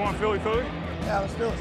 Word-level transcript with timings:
want 0.00 0.16
Philly 0.16 0.38
Philly? 0.38 0.64
Yeah, 1.02 1.20
let's 1.20 1.34
do 1.34 1.44
it. 1.44 1.52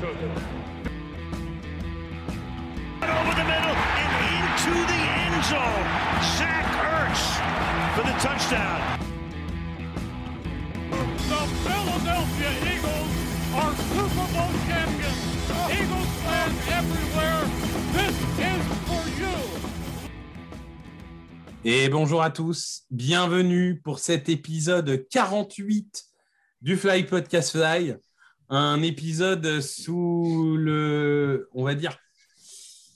Over 3.04 3.36
the 3.36 3.48
middle 3.52 3.76
and 4.00 4.12
into 4.32 4.74
the 4.92 5.02
end 5.20 5.44
zone. 5.44 5.88
Zach 6.38 6.68
Ertz 6.96 7.24
for 7.96 8.04
the 8.08 8.16
touchdown. 8.24 8.80
The 11.32 11.44
Philadelphia 11.66 12.52
Eagles 12.74 13.12
are 13.60 13.74
Super 13.92 14.28
Bowl 14.34 14.54
champions. 14.68 15.20
Eagles 15.78 16.12
fans 16.24 16.60
everywhere, 16.80 17.44
this 17.92 18.16
is 18.40 18.64
for 18.88 19.04
you. 19.20 19.36
Et 21.66 21.90
bonjour 21.90 22.24
à 22.24 22.32
tous, 22.32 22.84
bienvenue 22.90 23.82
pour 23.84 24.00
cet 24.00 24.30
épisode 24.30 25.06
48 25.10 26.06
du 26.62 26.78
Fly 26.78 27.04
Podcast 27.04 27.52
Fly. 27.52 27.98
Un 28.50 28.82
épisode 28.82 29.62
sous 29.62 30.56
le, 30.58 31.50
on 31.54 31.64
va 31.64 31.76
dire, 31.76 31.98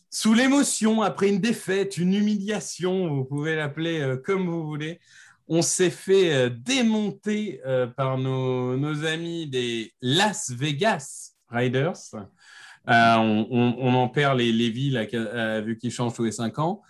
sous 0.09 0.34
l'émotion 0.34 1.02
après 1.02 1.30
une 1.30 1.39
défaite, 1.39 1.98
une 1.98 2.13
humiliation, 2.13 3.13
vous 3.16 3.23
pouvez 3.25 3.55
l'appeler 3.55 3.99
euh, 4.02 4.17
comme 4.17 4.47
vous 4.47 4.66
voulez. 4.66 4.99
On 5.47 5.61
s'est 5.61 5.89
fait 5.91 6.34
euh, 6.34 6.49
démonter 6.49 7.61
euh, 7.66 7.85
par 7.85 8.17
nos, 8.17 8.77
nos 8.77 9.05
amis 9.05 9.47
des 9.47 9.94
Las 10.02 10.49
Vegas 10.52 11.34
Riders. 11.49 11.94
Euh, 12.16 13.16
on, 13.16 13.47
on- 13.52 13.75
on 13.80 13.94
en 13.94 14.08
perd 14.09 14.39
les, 14.39 14.52
les 14.52 14.70
villes 14.70 14.97
à- 14.97 15.55
à- 15.58 15.61
vu 15.61 15.77
qu'ils 15.77 15.91
changent 15.91 16.13
tous 16.16 16.23
les 16.23 16.31
cinq 16.31 16.58
ans. 16.59 16.81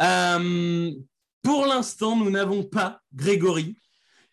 Euh, 0.00 0.90
pour 1.42 1.66
l'instant, 1.66 2.16
nous 2.16 2.30
n'avons 2.30 2.62
pas 2.62 3.00
Grégory 3.14 3.76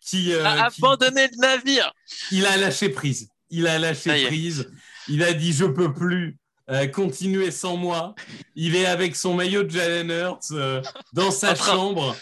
qui, 0.00 0.32
euh, 0.32 0.44
a 0.44 0.70
qui- 0.70 0.80
abandonné 0.84 1.28
le 1.32 1.38
navire. 1.40 1.92
il 2.32 2.44
a 2.46 2.56
lâché 2.56 2.88
prise. 2.90 3.28
Il 3.50 3.66
a 3.66 3.78
lâché 3.78 4.26
prise. 4.26 4.70
Il 5.08 5.22
a 5.22 5.32
dit 5.32 5.52
je 5.52 5.64
peux 5.64 5.92
plus 5.92 6.38
euh, 6.70 6.86
continuer 6.86 7.50
sans 7.50 7.76
moi. 7.76 8.14
Il 8.54 8.76
est 8.76 8.86
avec 8.86 9.16
son 9.16 9.34
maillot 9.34 9.64
de 9.64 9.70
Jalen 9.70 10.10
Hurts 10.10 10.52
euh, 10.52 10.80
dans 11.12 11.30
sa 11.30 11.50
En 11.52 11.54
train- 11.54 11.72
chambre 11.74 12.16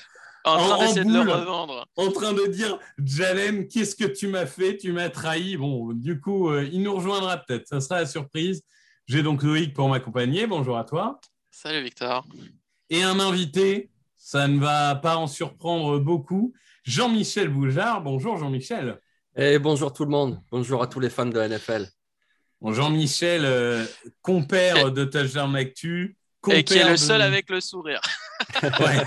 En 0.44 0.56
train 0.56 0.78
d'essayer 0.86 1.04
de 1.04 1.12
le 1.12 1.30
revendre. 1.30 1.86
en 1.96 2.10
train 2.10 2.32
de 2.32 2.46
dire 2.46 2.78
Jalen, 3.04 3.68
qu'est-ce 3.68 3.94
que 3.94 4.04
tu 4.06 4.28
m'as 4.28 4.46
fait? 4.46 4.76
Tu 4.78 4.92
m'as 4.92 5.10
trahi. 5.10 5.56
Bon, 5.58 5.92
du 5.92 6.18
coup, 6.20 6.48
euh, 6.50 6.66
il 6.72 6.82
nous 6.82 6.94
rejoindra 6.94 7.36
peut-être. 7.36 7.66
Ça 7.68 7.80
sera 7.80 8.00
la 8.00 8.06
surprise. 8.06 8.62
J'ai 9.06 9.22
donc 9.22 9.42
Loïc 9.42 9.74
pour 9.74 9.88
m'accompagner. 9.88 10.46
Bonjour 10.46 10.78
à 10.78 10.84
toi. 10.84 11.20
Salut 11.50 11.82
Victor. 11.82 12.26
Et 12.90 13.02
un 13.02 13.20
invité, 13.20 13.90
ça 14.16 14.48
ne 14.48 14.58
va 14.58 14.94
pas 14.94 15.16
en 15.16 15.26
surprendre 15.26 15.98
beaucoup. 15.98 16.54
Jean-Michel 16.84 17.48
Boujard. 17.48 18.02
Bonjour 18.02 18.38
Jean-Michel. 18.38 18.98
Et 19.40 19.58
bonjour 19.58 19.92
tout 19.92 20.04
le 20.04 20.10
monde, 20.10 20.40
bonjour 20.50 20.82
à 20.82 20.86
tous 20.88 20.98
les 21.00 21.10
fans 21.10 21.26
de 21.26 21.38
la 21.38 21.48
NFL. 21.48 21.86
Bon, 22.60 22.72
Jean-Michel, 22.72 23.42
euh, 23.44 23.84
compère 24.20 24.90
de 24.90 25.04
Touchdown 25.04 25.54
Actu. 25.54 26.16
Et 26.50 26.64
qui 26.64 26.74
est 26.78 26.84
le 26.84 26.92
de- 26.92 26.96
seul 26.96 27.22
avec 27.22 27.48
le 27.50 27.60
sourire. 27.60 28.00
Ouais. 28.80 29.02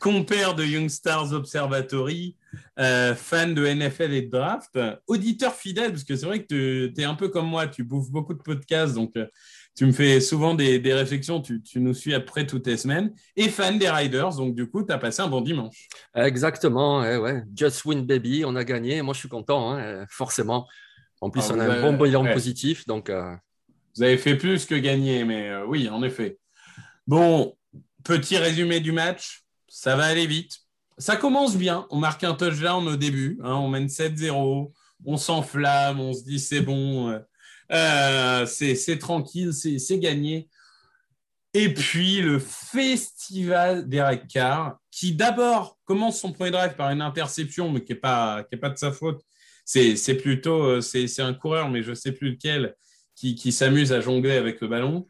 compère 0.00 0.54
de 0.54 0.64
Young 0.64 0.88
Stars 0.88 1.32
Observatory, 1.32 2.36
euh, 2.78 3.14
fan 3.14 3.54
de 3.54 3.64
NFL 3.66 4.12
et 4.12 4.22
de 4.22 4.30
draft, 4.30 4.78
auditeur 5.06 5.54
fidèle, 5.54 5.90
parce 5.92 6.04
que 6.04 6.14
c'est 6.16 6.26
vrai 6.26 6.42
que 6.44 6.86
tu 6.88 7.00
es 7.00 7.04
un 7.04 7.14
peu 7.14 7.28
comme 7.28 7.46
moi, 7.46 7.66
tu 7.68 7.82
bouffes 7.84 8.10
beaucoup 8.10 8.34
de 8.34 8.42
podcasts, 8.42 8.94
donc 8.94 9.16
euh, 9.16 9.26
tu 9.76 9.86
me 9.86 9.92
fais 9.92 10.20
souvent 10.20 10.54
des, 10.54 10.78
des 10.78 10.94
réflexions, 10.94 11.40
tu, 11.42 11.62
tu 11.62 11.80
nous 11.80 11.92
suis 11.94 12.14
après 12.14 12.46
toutes 12.46 12.66
les 12.66 12.76
semaines, 12.78 13.12
et 13.36 13.48
fan 13.48 13.78
des 13.78 13.88
Riders, 13.90 14.34
donc 14.36 14.54
du 14.54 14.66
coup, 14.68 14.82
tu 14.82 14.92
as 14.92 14.98
passé 14.98 15.20
un 15.22 15.28
bon 15.28 15.42
dimanche. 15.42 15.86
Exactement, 16.14 17.04
eh 17.04 17.16
ouais. 17.18 17.42
Just 17.54 17.84
win 17.84 18.04
baby, 18.06 18.44
on 18.46 18.56
a 18.56 18.64
gagné, 18.64 19.02
moi 19.02 19.12
je 19.14 19.20
suis 19.20 19.28
content, 19.28 19.70
hein, 19.72 19.78
euh, 19.80 20.06
forcément. 20.08 20.66
En 21.20 21.30
plus, 21.30 21.42
Ah, 21.48 21.52
on 21.54 21.60
a 21.60 21.64
un 21.66 21.80
bon 21.82 21.96
bilan 22.02 22.24
ouais. 22.24 22.32
positif, 22.32 22.86
donc 22.86 23.10
euh, 23.10 23.34
Vous 23.96 24.02
avez 24.02 24.18
fait 24.18 24.36
plus 24.36 24.64
que 24.66 24.74
gagner, 24.74 25.24
mais 25.24 25.48
euh, 25.50 25.64
oui, 25.66 25.88
en 25.88 26.02
effet. 26.02 26.38
Bon, 27.06 27.54
petit 28.04 28.36
résumé 28.38 28.80
du 28.80 28.92
match. 28.92 29.42
Ça 29.68 29.94
va 29.96 30.04
aller 30.04 30.26
vite. 30.26 30.58
Ça 30.98 31.16
commence 31.16 31.56
bien. 31.56 31.86
On 31.90 31.98
marque 31.98 32.24
un 32.24 32.34
touchdown 32.34 32.86
au 32.88 32.96
début. 32.96 33.38
hein, 33.42 33.54
on 33.54 33.68
mène 33.68 33.88
7-0. 33.88 34.72
On 35.04 35.16
s'enflamme. 35.18 36.00
On 36.00 36.12
se 36.14 36.22
dit 36.24 36.38
c'est 36.40 36.60
bon. 36.62 37.10
euh, 37.10 37.18
euh, 37.72 38.46
c'est 38.46 38.98
tranquille. 38.98 39.52
C'est 39.52 39.98
gagné. 39.98 40.48
Et 41.54 41.72
puis 41.72 42.20
le 42.20 42.38
festival 42.38 43.88
d'Eric 43.88 44.28
Carr, 44.28 44.76
qui 44.90 45.14
d'abord 45.14 45.78
commence 45.84 46.20
son 46.20 46.32
premier 46.32 46.50
drive 46.50 46.74
par 46.74 46.90
une 46.90 47.00
interception, 47.00 47.70
mais 47.70 47.82
qui 47.82 47.92
n'est 47.92 47.98
pas, 47.98 48.44
pas 48.60 48.68
de 48.68 48.76
sa 48.76 48.92
faute. 48.92 49.22
C'est 49.64 50.16
plutôt 50.20 50.62
euh, 50.62 50.80
c'est 50.80 51.20
un 51.20 51.34
coureur, 51.34 51.70
mais 51.70 51.82
je 51.82 51.90
ne 51.90 51.94
sais 51.94 52.12
plus 52.12 52.32
lequel 52.32 52.74
qui, 53.14 53.34
qui 53.34 53.52
s'amuse 53.52 53.92
à 53.92 54.00
jongler 54.00 54.36
avec 54.36 54.60
le 54.60 54.68
ballon. 54.68 55.08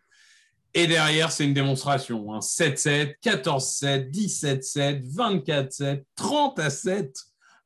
Et 0.72 0.86
derrière, 0.86 1.32
c'est 1.32 1.44
une 1.44 1.54
démonstration. 1.54 2.32
hein. 2.32 2.40
7-7, 2.40 3.16
14-7, 3.24 4.10
17-7, 4.10 5.02
24-7, 5.10 6.04
30 6.14 6.58
à 6.58 6.70
7. 6.70 7.12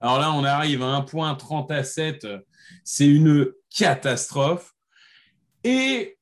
Alors 0.01 0.21
là, 0.21 0.33
on 0.33 0.45
arrive 0.45 0.83
à 0.83 0.87
un 0.87 1.03
point 1.03 1.35
30 1.35 1.71
à 1.73 1.85
7. 1.85 2.27
C'est 2.85 3.07
une 3.07 3.53
catastrophe. 3.77 4.73
Et 5.65 6.19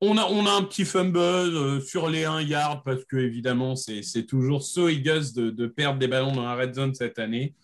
on 0.00 0.16
a, 0.16 0.24
on 0.24 0.46
a 0.46 0.52
un 0.52 0.62
petit 0.62 0.84
fumble 0.84 1.18
euh, 1.18 1.80
sur 1.80 2.08
les 2.08 2.24
1 2.24 2.42
yard 2.42 2.82
parce 2.84 3.04
que, 3.04 3.16
évidemment, 3.16 3.74
c'est 3.76 4.26
toujours 4.26 4.62
so 4.62 4.88
Eagles 4.88 5.32
de, 5.34 5.66
perdre 5.66 5.98
des 5.98 6.08
ballons 6.08 6.32
dans 6.32 6.44
la 6.44 6.54
red 6.54 6.74
zone 6.74 6.94
cette 6.94 7.18
année. 7.18 7.54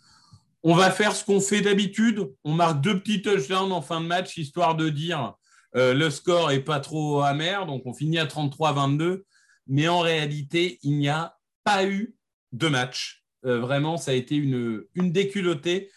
On 0.62 0.74
va 0.74 0.90
faire 0.90 1.14
ce 1.14 1.24
qu'on 1.24 1.40
fait 1.40 1.60
d'habitude. 1.60 2.32
On 2.42 2.52
marque 2.52 2.80
deux 2.80 2.98
petits 2.98 3.22
touchdowns 3.22 3.70
en 3.70 3.82
fin 3.82 4.00
de 4.00 4.06
match, 4.06 4.36
histoire 4.36 4.74
de 4.74 4.88
dire 4.88 5.34
euh, 5.76 5.94
le 5.94 6.10
score 6.10 6.50
est 6.50 6.64
pas 6.64 6.80
trop 6.80 7.20
amer, 7.20 7.66
donc 7.66 7.82
on 7.84 7.92
finit 7.92 8.18
à 8.18 8.26
33-22. 8.26 9.22
Mais 9.66 9.88
en 9.88 10.00
réalité, 10.00 10.78
il 10.82 10.98
n'y 10.98 11.08
a 11.08 11.36
pas 11.64 11.86
eu 11.86 12.14
de 12.52 12.68
match. 12.68 13.24
Euh, 13.44 13.60
vraiment, 13.60 13.96
ça 13.96 14.12
a 14.12 14.14
été 14.14 14.36
une, 14.36 14.82
une 14.94 15.12
déculottée. 15.12 15.90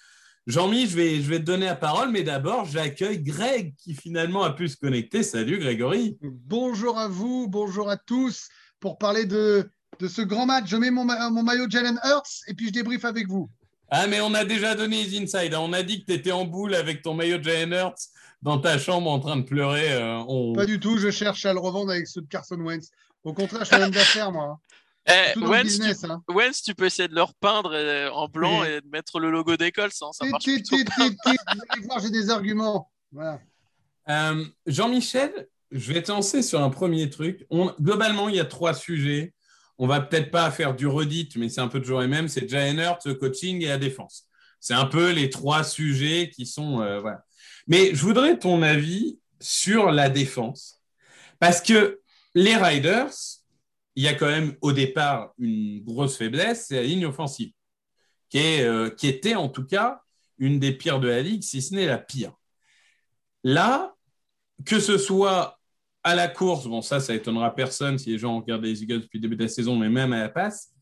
Jean-Mi, 0.48 0.88
je 0.88 0.96
vais, 0.96 1.16
je 1.22 1.30
vais 1.30 1.40
te 1.40 1.44
donner 1.44 1.66
la 1.66 1.76
parole, 1.76 2.10
mais 2.10 2.24
d'abord, 2.24 2.64
j'accueille 2.66 3.20
Greg 3.22 3.76
qui 3.78 3.94
finalement 3.94 4.44
a 4.44 4.54
pu 4.54 4.70
se 4.70 4.78
connecter. 4.78 5.22
Salut 5.22 5.60
Grégory. 5.60 6.18
Bonjour 6.22 6.98
à 6.98 7.10
vous, 7.10 7.48
bonjour 7.50 7.90
à 7.90 7.98
tous. 7.98 8.48
Pour 8.80 8.98
parler 8.98 9.26
de, 9.26 9.70
de 10.00 10.08
ce 10.08 10.22
grand 10.22 10.46
match, 10.46 10.64
je 10.68 10.78
mets 10.78 10.90
mon, 10.90 11.04
mon 11.04 11.44
maillot 11.44 11.70
Jalen 11.70 12.00
Hurts 12.06 12.44
et 12.48 12.54
puis 12.54 12.68
je 12.68 12.72
débriefe 12.72 13.04
avec 13.04 13.28
vous. 13.28 13.50
Ah, 13.90 14.08
mais 14.08 14.22
on 14.22 14.34
a 14.34 14.46
déjà 14.46 14.74
donné 14.74 15.04
les 15.04 15.18
inside. 15.22 15.54
hein. 15.54 15.60
On 15.62 15.74
a 15.74 15.84
dit 15.84 16.00
que 16.02 16.06
tu 16.06 16.14
étais 16.14 16.32
en 16.32 16.46
boule 16.46 16.76
avec 16.76 17.02
ton 17.02 17.14
maillot 17.14 17.44
Jalen 17.44 17.74
Hurts 17.74 18.08
dans 18.42 18.58
ta 18.60 18.78
chambre 18.78 19.10
en 19.12 19.20
train 19.20 19.36
de 19.36 19.42
pleurer. 19.44 19.92
Euh, 19.94 20.18
on- 20.30 20.54
Pas 20.54 20.66
du 20.66 20.80
tout, 20.80 20.98
je 20.98 21.12
cherche 21.12 21.46
à 21.46 21.52
le 21.52 21.60
revendre 21.60 21.92
avec 21.92 22.08
ceux 22.08 22.22
de 22.22 22.28
Carson 22.28 22.56
Wentz. 22.62 22.90
Au 23.26 23.34
contraire, 23.34 23.62
je 23.62 23.66
suis 23.66 23.76
un 23.76 23.84
homme 23.84 23.92
d'affaires, 23.92 24.32
moi. 24.32 24.60
Eh, 25.08 25.34
tu, 25.34 25.44
hein. 26.06 26.22
Tu 26.64 26.76
peux 26.76 26.86
essayer 26.86 27.08
de 27.08 27.16
le 27.16 27.24
repeindre 27.24 27.72
euh, 27.74 28.10
en 28.12 28.28
blanc 28.28 28.62
Oui. 28.62 28.68
et 28.68 28.82
de 28.82 28.88
mettre 28.90 29.20
le 29.20 29.32
logo 29.32 29.56
d'école, 29.56 29.92
ça, 29.92 30.08
ça 30.12 30.26
marche 30.26 30.44
j'ai 30.46 32.10
des 32.10 32.30
arguments. 32.30 32.92
Voilà. 33.12 33.40
Euh, 34.10 34.46
Jean-Michel, 34.66 35.48
je 35.72 35.94
vais 35.94 36.02
te 36.04 36.12
lancer 36.12 36.42
sur 36.42 36.62
un 36.62 36.70
premier 36.70 37.10
truc. 37.10 37.46
On- 37.50 37.74
globalement, 37.80 38.30
il 38.30 38.36
y 38.36 38.40
a 38.40 38.46
trois 38.46 38.74
sujets. 38.74 39.34
On 39.78 39.88
va 39.88 40.02
peut-être 40.02 40.32
pas 40.32 40.50
faire 40.52 40.76
du 40.76 40.88
redit, 40.88 41.30
mais 41.36 41.50
c'est 41.50 41.62
un 41.62 41.68
peu 41.68 41.80
toujours 41.80 42.02
les 42.02 42.08
mêmes. 42.08 42.28
C'est 42.28 42.48
Jalen 42.50 42.80
Hurts, 42.80 43.00
le 43.06 43.14
coaching 43.14 43.62
et 43.64 43.68
la 43.68 43.78
défense. 43.78 44.26
C'est 44.60 44.74
un 44.74 44.86
peu 44.86 45.12
les 45.12 45.30
trois 45.30 45.64
sujets 45.64 46.32
qui 46.34 46.46
sont 46.46 46.82
euh, 46.82 47.00
voilà. 47.00 47.24
Mais 47.68 47.94
je 47.94 48.02
voudrais 48.02 48.40
ton 48.40 48.62
avis 48.62 49.20
sur 49.40 49.92
la 49.92 50.10
défense, 50.10 50.82
parce 51.40 51.62
que 51.62 52.02
les 52.34 52.56
Riders, 52.56 53.14
il 53.98 54.04
y 54.04 54.08
a 54.08 54.14
quand 54.14 54.28
même 54.28 54.56
au 54.62 54.74
départ 54.74 55.34
une 55.40 55.84
grosse 55.84 56.18
faiblesse, 56.18 56.68
c'est 56.68 56.76
la 56.76 56.84
ligne 56.84 57.08
offensive, 57.08 57.52
qui, 58.30 58.38
est, 58.38 58.64
euh, 58.64 58.92
qui 58.92 59.08
était 59.08 59.34
en 59.34 59.50
tout 59.50 59.66
cas 59.66 60.04
une 60.38 60.60
des 60.60 60.72
pires 60.72 61.00
de 61.00 61.08
la 61.08 61.24
ligue, 61.24 61.42
si 61.42 61.64
ce 61.64 61.74
n'est 61.74 61.88
la 61.88 61.98
pire. 61.98 62.32
Là, 63.44 63.96
que 64.66 64.80
ce 64.80 65.00
soit 65.00 65.60
à 66.04 66.14
la 66.14 66.28
course, 66.28 66.68
bon, 66.68 66.84
ça, 66.84 67.00
ça 67.00 67.16
étonnera 67.16 67.56
personne 67.56 67.98
si 67.98 68.12
les 68.12 68.20
gens 68.20 68.40
regardent 68.40 68.66
les 68.66 68.84
Eagles 68.84 69.02
depuis 69.02 69.18
le 69.18 69.24
début 69.24 69.36
de 69.36 69.42
la 69.42 69.50
saison, 69.50 69.76
mais 69.76 69.90
même 69.90 70.14
à 70.14 70.20
la 70.20 70.30
passe, 70.30 70.76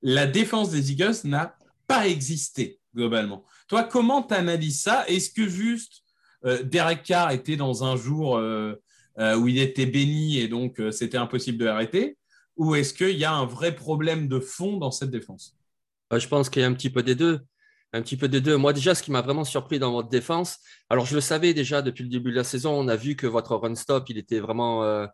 la 0.00 0.26
défense 0.26 0.70
des 0.70 0.90
Eagles 0.90 1.16
n'a 1.24 1.54
pas 1.86 2.08
existé 2.08 2.80
globalement. 2.94 3.44
Toi, 3.68 3.84
comment 3.84 4.22
tu 4.22 4.32
analyses 4.32 4.80
ça? 4.80 5.06
Est-ce 5.06 5.30
que 5.30 5.46
juste 5.46 6.02
euh, 6.46 6.62
Derek 6.62 7.02
Carr 7.02 7.30
était 7.30 7.56
dans 7.56 7.84
un 7.84 7.96
jour 7.96 8.38
euh, 8.38 8.74
où 9.36 9.48
il 9.48 9.58
était 9.58 9.84
béni 9.84 10.38
et 10.38 10.48
donc 10.48 10.80
c'était 10.92 11.18
impossible 11.18 11.58
de 11.58 11.66
l'arrêter? 11.66 12.17
Ou 12.58 12.74
est-ce 12.74 12.92
qu'il 12.92 13.16
y 13.16 13.24
a 13.24 13.32
un 13.32 13.46
vrai 13.46 13.74
problème 13.74 14.28
de 14.28 14.40
fond 14.40 14.76
dans 14.76 14.90
cette 14.90 15.10
défense? 15.10 15.56
Euh, 16.12 16.18
Je 16.18 16.28
pense 16.28 16.50
qu'il 16.50 16.62
y 16.62 16.64
a 16.64 16.68
un 16.68 16.74
petit 16.74 16.90
peu 16.90 17.02
des 17.02 17.14
deux. 17.14 17.40
Un 17.94 18.02
petit 18.02 18.16
peu 18.18 18.28
des 18.28 18.40
deux. 18.42 18.56
Moi, 18.56 18.72
déjà, 18.74 18.94
ce 18.94 19.02
qui 19.02 19.10
m'a 19.10 19.22
vraiment 19.22 19.44
surpris 19.44 19.78
dans 19.78 19.92
votre 19.92 20.10
défense, 20.10 20.58
alors 20.90 21.06
je 21.06 21.14
le 21.14 21.22
savais 21.22 21.54
déjà 21.54 21.80
depuis 21.80 22.04
le 22.04 22.10
début 22.10 22.30
de 22.32 22.36
la 22.36 22.44
saison, 22.44 22.72
on 22.72 22.86
a 22.88 22.96
vu 22.96 23.16
que 23.16 23.26
votre 23.26 23.56
run 23.56 23.74
stop, 23.76 24.10
il 24.10 24.18
était 24.18 24.40
vraiment, 24.40 24.84
euh, 24.84 25.06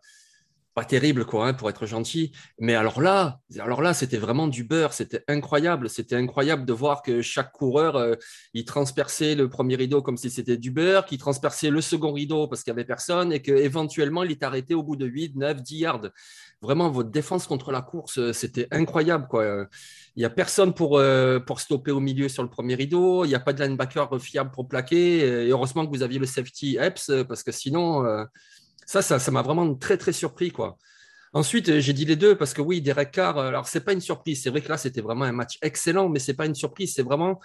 pas 0.75 0.83
terrible, 0.83 1.25
quoi, 1.25 1.47
hein, 1.47 1.53
pour 1.53 1.69
être 1.69 1.85
gentil. 1.85 2.33
Mais 2.59 2.75
alors 2.75 3.01
là, 3.01 3.39
alors 3.59 3.81
là, 3.81 3.93
c'était 3.93 4.17
vraiment 4.17 4.49
du 4.49 4.65
beurre. 4.65 4.91
C'était 4.91 5.23
incroyable. 5.29 5.89
C'était 5.89 6.17
incroyable 6.17 6.65
de 6.65 6.73
voir 6.73 7.01
que 7.01 7.21
chaque 7.21 7.53
coureur, 7.53 7.95
euh, 7.95 8.15
il 8.53 8.65
transperçait 8.65 9.35
le 9.35 9.47
premier 9.49 9.77
rideau 9.77 10.01
comme 10.01 10.17
si 10.17 10.29
c'était 10.29 10.57
du 10.57 10.71
beurre, 10.71 11.05
qu'il 11.05 11.17
transperçait 11.17 11.69
le 11.69 11.79
second 11.79 12.11
rideau 12.11 12.49
parce 12.49 12.61
qu'il 12.61 12.73
n'y 12.73 12.79
avait 12.79 12.85
personne 12.85 13.31
et 13.31 13.41
qu'éventuellement, 13.41 14.23
il 14.23 14.31
est 14.31 14.43
arrêté 14.43 14.73
au 14.73 14.83
bout 14.83 14.97
de 14.97 15.05
8, 15.05 15.37
9, 15.37 15.61
10 15.61 15.77
yards. 15.77 16.09
Vraiment, 16.61 16.89
votre 16.89 17.09
défense 17.09 17.47
contre 17.47 17.71
la 17.71 17.81
course, 17.81 18.17
euh, 18.17 18.33
c'était 18.33 18.67
incroyable, 18.71 19.27
quoi. 19.29 19.45
Il 20.17 20.19
n'y 20.19 20.25
a 20.25 20.29
personne 20.29 20.73
pour, 20.73 20.97
euh, 20.97 21.39
pour 21.39 21.61
stopper 21.61 21.91
au 21.91 22.01
milieu 22.01 22.27
sur 22.27 22.43
le 22.43 22.49
premier 22.49 22.75
rideau. 22.75 23.23
Il 23.23 23.29
n'y 23.29 23.35
a 23.35 23.39
pas 23.39 23.53
de 23.53 23.63
linebacker 23.63 24.19
fiable 24.19 24.51
pour 24.51 24.67
plaquer. 24.67 25.19
Et 25.19 25.49
heureusement 25.49 25.85
que 25.85 25.91
vous 25.91 26.03
aviez 26.03 26.19
le 26.19 26.25
safety 26.25 26.77
Epps 26.81 27.11
parce 27.29 27.43
que 27.43 27.53
sinon 27.53 28.03
ça, 28.85 29.01
ça, 29.01 29.31
m'a 29.31 29.41
vraiment 29.41 29.73
très, 29.75 29.97
très 29.97 30.13
surpris. 30.13 30.51
Quoi. 30.51 30.77
Ensuite, 31.33 31.69
euh, 31.69 31.79
j'ai 31.79 31.93
dit 31.93 32.05
les 32.05 32.15
deux 32.15 32.37
parce 32.37 32.53
que 32.53 32.61
oui, 32.61 32.81
Derek 32.81 33.11
Carr, 33.11 33.37
euh, 33.37 33.47
alors 33.47 33.67
c'est 33.67 33.81
pas 33.81 33.93
une 33.93 34.01
surprise. 34.01 34.41
C'est 34.41 34.49
vrai 34.49 34.61
que 34.61 34.69
là, 34.69 34.77
c'était 34.77 35.01
vraiment 35.01 35.25
un 35.25 35.31
match 35.31 35.57
excellent, 35.61 36.09
mais 36.09 36.19
c'est 36.19 36.33
pas 36.33 36.45
une 36.45 36.55
surprise. 36.55 36.93
C'est 36.93 37.03
vraiment 37.03 37.39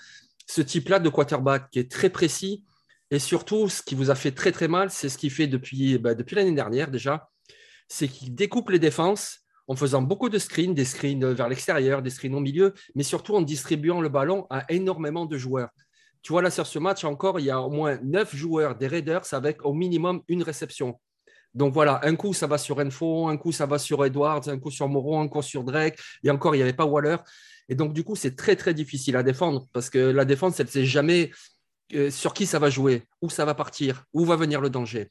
ce 0.46 0.60
type-là 0.60 0.98
de 0.98 1.08
quarterback 1.08 1.70
qui 1.70 1.78
est 1.78 1.90
très 1.90 2.10
précis. 2.10 2.64
Et 3.10 3.18
surtout, 3.18 3.68
ce 3.68 3.82
qui 3.82 3.94
vous 3.94 4.10
a 4.10 4.14
fait 4.14 4.30
très, 4.30 4.52
très 4.52 4.68
mal, 4.68 4.90
c'est 4.90 5.08
ce 5.08 5.18
qu'il 5.18 5.30
fait 5.30 5.48
depuis, 5.48 5.98
bah, 5.98 6.14
depuis 6.14 6.36
l'année 6.36 6.54
dernière 6.54 6.90
déjà. 6.90 7.28
C'est 7.88 8.06
qu'il 8.06 8.34
découpe 8.34 8.70
les 8.70 8.78
défenses 8.78 9.40
en 9.66 9.74
faisant 9.74 10.02
beaucoup 10.02 10.28
de 10.28 10.38
screens, 10.38 10.74
des 10.74 10.84
screens 10.84 11.24
vers 11.24 11.48
l'extérieur, 11.48 12.02
des 12.02 12.10
screens 12.10 12.34
au 12.34 12.40
milieu, 12.40 12.74
mais 12.94 13.02
surtout 13.02 13.34
en 13.34 13.42
distribuant 13.42 14.00
le 14.00 14.08
ballon 14.08 14.46
à 14.50 14.64
énormément 14.72 15.26
de 15.26 15.36
joueurs. 15.38 15.70
Tu 16.22 16.32
vois, 16.32 16.42
là, 16.42 16.50
sur 16.50 16.66
ce 16.66 16.78
match, 16.78 17.04
encore, 17.04 17.40
il 17.40 17.46
y 17.46 17.50
a 17.50 17.60
au 17.60 17.70
moins 17.70 17.98
neuf 18.02 18.34
joueurs 18.36 18.76
des 18.76 18.86
Raiders 18.86 19.32
avec 19.32 19.64
au 19.64 19.72
minimum 19.72 20.22
une 20.28 20.42
réception. 20.42 21.00
Donc 21.54 21.72
voilà, 21.74 22.00
un 22.04 22.14
coup 22.14 22.32
ça 22.32 22.46
va 22.46 22.58
sur 22.58 22.78
Info, 22.80 23.28
un 23.28 23.36
coup 23.36 23.52
ça 23.52 23.66
va 23.66 23.78
sur 23.78 24.04
Edwards, 24.04 24.48
un 24.48 24.58
coup 24.58 24.70
sur 24.70 24.88
Moreau, 24.88 25.18
un 25.18 25.28
coup 25.28 25.42
sur 25.42 25.64
Drake, 25.64 25.98
et 26.22 26.30
encore 26.30 26.54
il 26.54 26.58
n'y 26.58 26.62
avait 26.62 26.72
pas 26.72 26.86
Waller. 26.86 27.16
Et 27.68 27.74
donc 27.74 27.92
du 27.92 28.04
coup 28.04 28.16
c'est 28.16 28.36
très 28.36 28.56
très 28.56 28.74
difficile 28.74 29.16
à 29.16 29.22
défendre 29.22 29.68
parce 29.72 29.90
que 29.90 29.98
la 29.98 30.24
défense 30.24 30.60
elle 30.60 30.66
ne 30.66 30.70
sait 30.70 30.84
jamais 30.84 31.30
euh, 31.94 32.10
sur 32.10 32.34
qui 32.34 32.46
ça 32.46 32.58
va 32.58 32.70
jouer, 32.70 33.02
où 33.20 33.30
ça 33.30 33.44
va 33.44 33.54
partir, 33.54 34.04
où 34.12 34.24
va 34.24 34.36
venir 34.36 34.60
le 34.60 34.70
danger. 34.70 35.10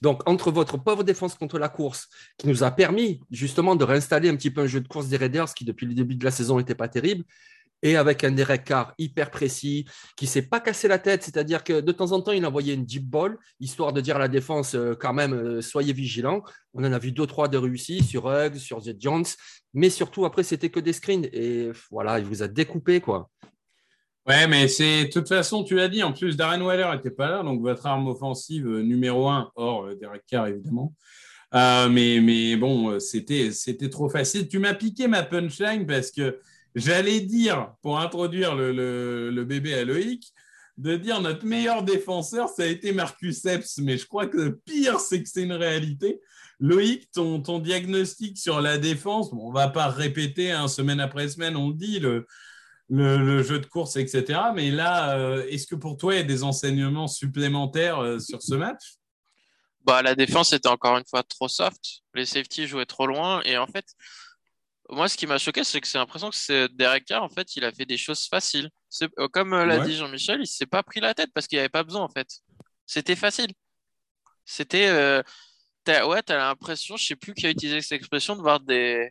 Donc 0.00 0.28
entre 0.28 0.50
votre 0.52 0.78
pauvre 0.78 1.02
défense 1.02 1.34
contre 1.34 1.58
la 1.58 1.68
course 1.68 2.08
qui 2.38 2.48
nous 2.48 2.62
a 2.62 2.70
permis 2.70 3.20
justement 3.30 3.74
de 3.76 3.84
réinstaller 3.84 4.28
un 4.28 4.36
petit 4.36 4.50
peu 4.50 4.60
un 4.60 4.66
jeu 4.66 4.80
de 4.80 4.88
course 4.88 5.08
des 5.08 5.16
Raiders 5.16 5.52
qui 5.54 5.64
depuis 5.64 5.86
le 5.86 5.94
début 5.94 6.14
de 6.14 6.24
la 6.24 6.30
saison 6.30 6.58
n'était 6.58 6.74
pas 6.76 6.88
terrible, 6.88 7.24
et 7.82 7.96
avec 7.96 8.22
un 8.24 8.30
Derek 8.30 8.64
Carr 8.64 8.94
hyper 8.98 9.30
précis, 9.30 9.86
qui 10.16 10.26
ne 10.26 10.30
s'est 10.30 10.42
pas 10.42 10.60
cassé 10.60 10.86
la 10.88 10.98
tête, 10.98 11.22
c'est-à-dire 11.24 11.64
que 11.64 11.80
de 11.80 11.92
temps 11.92 12.12
en 12.12 12.20
temps, 12.20 12.32
il 12.32 12.46
envoyait 12.46 12.74
une 12.74 12.84
deep 12.84 13.08
ball, 13.08 13.36
histoire 13.60 13.92
de 13.92 14.00
dire 14.00 14.16
à 14.16 14.20
la 14.20 14.28
défense, 14.28 14.74
euh, 14.74 14.94
quand 14.98 15.12
même, 15.12 15.32
euh, 15.32 15.60
soyez 15.60 15.92
vigilants. 15.92 16.42
On 16.74 16.84
en 16.84 16.92
a 16.92 16.98
vu 16.98 17.10
deux, 17.10 17.26
trois 17.26 17.48
de 17.48 17.58
réussis 17.58 18.02
sur 18.04 18.30
Huggs, 18.30 18.56
sur 18.56 18.80
The 18.80 18.94
Jones, 18.98 19.24
mais 19.74 19.90
surtout, 19.90 20.24
après, 20.24 20.44
c'était 20.44 20.70
que 20.70 20.80
des 20.80 20.92
screens. 20.92 21.28
Et 21.32 21.70
voilà, 21.90 22.20
il 22.20 22.24
vous 22.24 22.42
a 22.42 22.48
découpé, 22.48 23.00
quoi. 23.00 23.28
Ouais, 24.28 24.46
mais 24.46 24.68
c'est 24.68 25.06
de 25.06 25.10
toute 25.10 25.28
façon, 25.28 25.64
tu 25.64 25.74
l'as 25.74 25.88
dit, 25.88 26.04
en 26.04 26.12
plus, 26.12 26.36
Darren 26.36 26.62
Waller 26.62 26.88
n'était 26.94 27.10
pas 27.10 27.28
là, 27.28 27.42
donc 27.42 27.60
votre 27.60 27.84
arme 27.86 28.06
offensive 28.06 28.68
euh, 28.68 28.82
numéro 28.82 29.28
un, 29.28 29.50
hors 29.56 29.88
Derek 29.96 30.22
Carr, 30.28 30.46
évidemment. 30.46 30.94
mais, 31.52 32.20
mais 32.22 32.54
bon, 32.54 33.00
c'était 33.00 33.50
trop 33.90 34.08
facile. 34.08 34.46
Tu 34.46 34.60
m'as 34.60 34.74
piqué 34.74 35.08
ma 35.08 35.24
punchline 35.24 35.84
parce 35.84 36.12
que 36.12 36.38
J'allais 36.74 37.20
dire, 37.20 37.74
pour 37.82 37.98
introduire 37.98 38.54
le, 38.54 39.44
bébé 39.44 39.74
à 39.74 39.84
Loïc, 39.84 40.32
de 40.78 40.96
dire 40.96 41.20
notre 41.20 41.44
meilleur 41.44 41.82
défenseur, 41.82 42.48
ça 42.48 42.62
a 42.62 42.66
été 42.66 42.92
Marcus 42.92 43.44
Epps, 43.44 43.78
mais 43.78 43.98
je 43.98 44.06
crois 44.06 44.26
que 44.26 44.38
le 44.38 44.56
pire, 44.56 45.00
c'est 45.00 45.22
que 45.22 45.28
c'est 45.28 45.42
une 45.42 45.52
réalité. 45.52 46.20
Loïc, 46.60 47.10
ton, 47.12 47.58
diagnostic 47.58 48.38
sur 48.38 48.60
la 48.60 48.78
défense, 48.78 49.30
on 49.32 49.50
ne 49.50 49.54
va 49.54 49.68
pas 49.68 49.88
répéter 49.88 50.50
hein, 50.50 50.68
semaine 50.68 51.00
après 51.00 51.28
semaine, 51.28 51.56
on 51.56 51.68
le 51.68 51.74
dit, 51.74 51.98
le, 51.98 52.26
le, 52.88 53.42
jeu 53.42 53.58
de 53.58 53.66
course, 53.66 53.96
etc. 53.96 54.40
Mais 54.54 54.70
là, 54.70 55.16
euh, 55.18 55.46
est-ce 55.48 55.66
que 55.66 55.74
pour 55.74 55.96
toi, 55.96 56.14
il 56.14 56.18
y 56.18 56.20
a 56.20 56.24
des 56.24 56.42
enseignements 56.44 57.08
supplémentaires 57.08 57.98
euh, 58.00 58.18
sur 58.18 58.42
ce 58.42 58.54
match? 58.54 58.94
Bah, 59.84 60.02
La 60.02 60.14
défense 60.14 60.52
était 60.52 60.68
encore 60.68 60.96
une 60.96 61.04
fois 61.04 61.22
trop 61.22 61.48
soft. 61.48 62.02
Les 62.14 62.26
safeties 62.26 62.66
jouaient 62.66 62.86
trop 62.86 63.06
loin. 63.06 63.42
Et 63.44 63.56
en 63.56 63.66
fait, 63.66 63.86
moi, 64.92 65.08
ce 65.08 65.16
qui 65.16 65.26
m'a 65.26 65.38
choqué, 65.38 65.64
c'est 65.64 65.80
que 65.80 65.86
c'est 65.86 65.98
l'impression 65.98 66.30
que 66.30 66.36
c'est 66.36 66.68
Derek 66.68 67.04
Carr, 67.04 67.22
en 67.22 67.28
fait, 67.28 67.56
il 67.56 67.64
a 67.64 67.72
fait 67.72 67.86
des 67.86 67.96
choses 67.96 68.26
faciles. 68.28 68.68
Euh, 69.02 69.28
comme 69.28 69.54
euh, 69.54 69.64
l'a 69.64 69.78
dit 69.78 69.96
Jean-Michel, 69.96 70.40
il 70.42 70.46
s'est 70.46 70.66
pas 70.66 70.82
pris 70.82 71.00
la 71.00 71.14
tête 71.14 71.30
parce 71.34 71.46
qu'il 71.46 71.56
n'y 71.56 71.60
avait 71.60 71.68
pas 71.68 71.82
besoin, 71.82 72.02
en 72.02 72.08
fait. 72.08 72.28
C'était 72.86 73.16
facile. 73.16 73.50
C'était. 74.44 74.88
Euh... 74.88 75.22
ouais, 75.86 76.22
tu 76.22 76.32
as 76.32 76.36
l'impression, 76.36 76.96
je 76.96 77.06
sais 77.06 77.16
plus 77.16 77.32
qui 77.32 77.46
a 77.46 77.50
utilisé 77.50 77.80
cette 77.80 77.92
expression, 77.92 78.36
de 78.36 78.42
voir 78.42 78.60
des. 78.60 79.10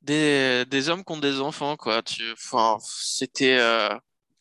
Des, 0.00 0.64
des 0.66 0.88
hommes 0.88 1.04
contre 1.04 1.20
des 1.20 1.40
enfants, 1.40 1.76
quoi. 1.76 2.02
Tu... 2.02 2.32
Enfin, 2.32 2.78
c'était. 2.82 3.58
Euh, 3.58 3.94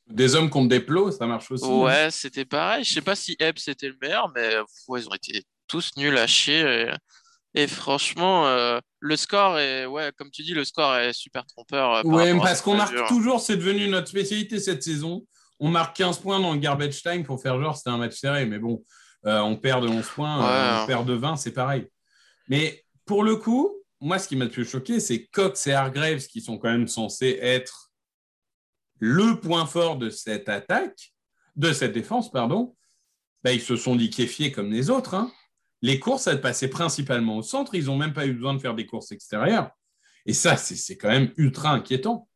des 0.07 0.33
hommes 0.33 0.49
contre 0.49 0.69
des 0.69 0.79
plots, 0.79 1.11
ça 1.11 1.27
marche 1.27 1.51
aussi. 1.51 1.65
Hein. 1.65 1.81
Ouais, 1.81 2.09
c'était 2.09 2.45
pareil. 2.45 2.83
Je 2.85 2.93
sais 2.93 3.01
pas 3.01 3.15
si 3.15 3.35
Ebb 3.39 3.57
c'était 3.59 3.89
le 3.89 3.97
meilleur, 4.01 4.31
mais 4.33 4.55
ils 4.95 5.07
ont 5.09 5.13
été 5.13 5.43
tous 5.67 5.91
nuls 5.97 6.17
à 6.17 6.25
chier. 6.25 6.61
Et 6.61 6.91
franchement, 7.67 8.47
euh, 8.47 8.79
le 8.99 9.15
score 9.15 9.57
est, 9.57 9.85
ouais, 9.85 10.11
comme 10.17 10.29
tu 10.29 10.43
dis, 10.43 10.53
le 10.53 10.63
score 10.63 10.95
est 10.97 11.13
super 11.13 11.45
trompeur. 11.45 11.95
Euh, 11.95 12.01
oui, 12.05 12.37
parce 12.39 12.61
qu'on 12.61 12.75
marque 12.75 13.07
toujours, 13.07 13.39
c'est 13.39 13.57
devenu 13.57 13.87
notre 13.87 14.07
spécialité 14.07 14.59
cette 14.59 14.83
saison. 14.83 15.25
On 15.59 15.69
marque 15.69 15.95
15 15.97 16.19
points 16.19 16.39
dans 16.39 16.53
le 16.53 16.59
garbage 16.59 17.01
time 17.01 17.23
pour 17.23 17.41
faire 17.41 17.59
genre 17.59 17.75
c'était 17.75 17.89
un 17.89 17.97
match 17.97 18.15
serré. 18.15 18.45
Mais 18.45 18.59
bon, 18.59 18.83
euh, 19.25 19.39
on 19.39 19.57
perd 19.57 19.83
de 19.83 19.89
11 19.89 20.07
points, 20.07 20.83
on 20.83 20.87
perd 20.87 21.07
de 21.07 21.13
20, 21.13 21.37
c'est 21.37 21.51
pareil. 21.51 21.87
Mais 22.47 22.85
pour 23.05 23.23
le 23.23 23.35
coup, 23.35 23.75
moi, 23.99 24.19
ce 24.19 24.27
qui 24.27 24.35
m'a 24.35 24.45
le 24.45 24.51
plus 24.51 24.65
choqué, 24.65 24.99
c'est 24.99 25.25
Cox 25.25 25.67
et 25.67 25.73
Hargraves, 25.73 26.27
qui 26.27 26.41
sont 26.41 26.57
quand 26.57 26.69
même 26.69 26.87
censés 26.87 27.37
être 27.41 27.91
le 28.99 29.39
point 29.39 29.65
fort 29.65 29.97
de 29.97 30.09
cette 30.09 30.49
attaque, 30.49 31.13
de 31.55 31.73
cette 31.73 31.93
défense, 31.93 32.31
pardon. 32.31 32.75
Bah, 33.43 33.53
ils 33.53 33.61
se 33.61 33.75
sont 33.75 33.95
liquéfiés 33.95 34.51
comme 34.51 34.71
les 34.71 34.89
autres. 34.89 35.13
Hein 35.13 35.31
les 35.81 35.99
courses, 35.99 36.27
elles 36.27 36.41
passaient 36.41 36.69
principalement 36.69 37.37
au 37.37 37.41
centre. 37.41 37.75
Ils 37.75 37.85
n'ont 37.85 37.97
même 37.97 38.13
pas 38.13 38.25
eu 38.25 38.33
besoin 38.33 38.53
de 38.53 38.59
faire 38.59 38.75
des 38.75 38.85
courses 38.85 39.11
extérieures. 39.11 39.71
Et 40.25 40.33
ça, 40.33 40.57
c'est 40.57 40.97
quand 40.97 41.09
même 41.09 41.31
ultra 41.37 41.71
inquiétant. 41.71 42.27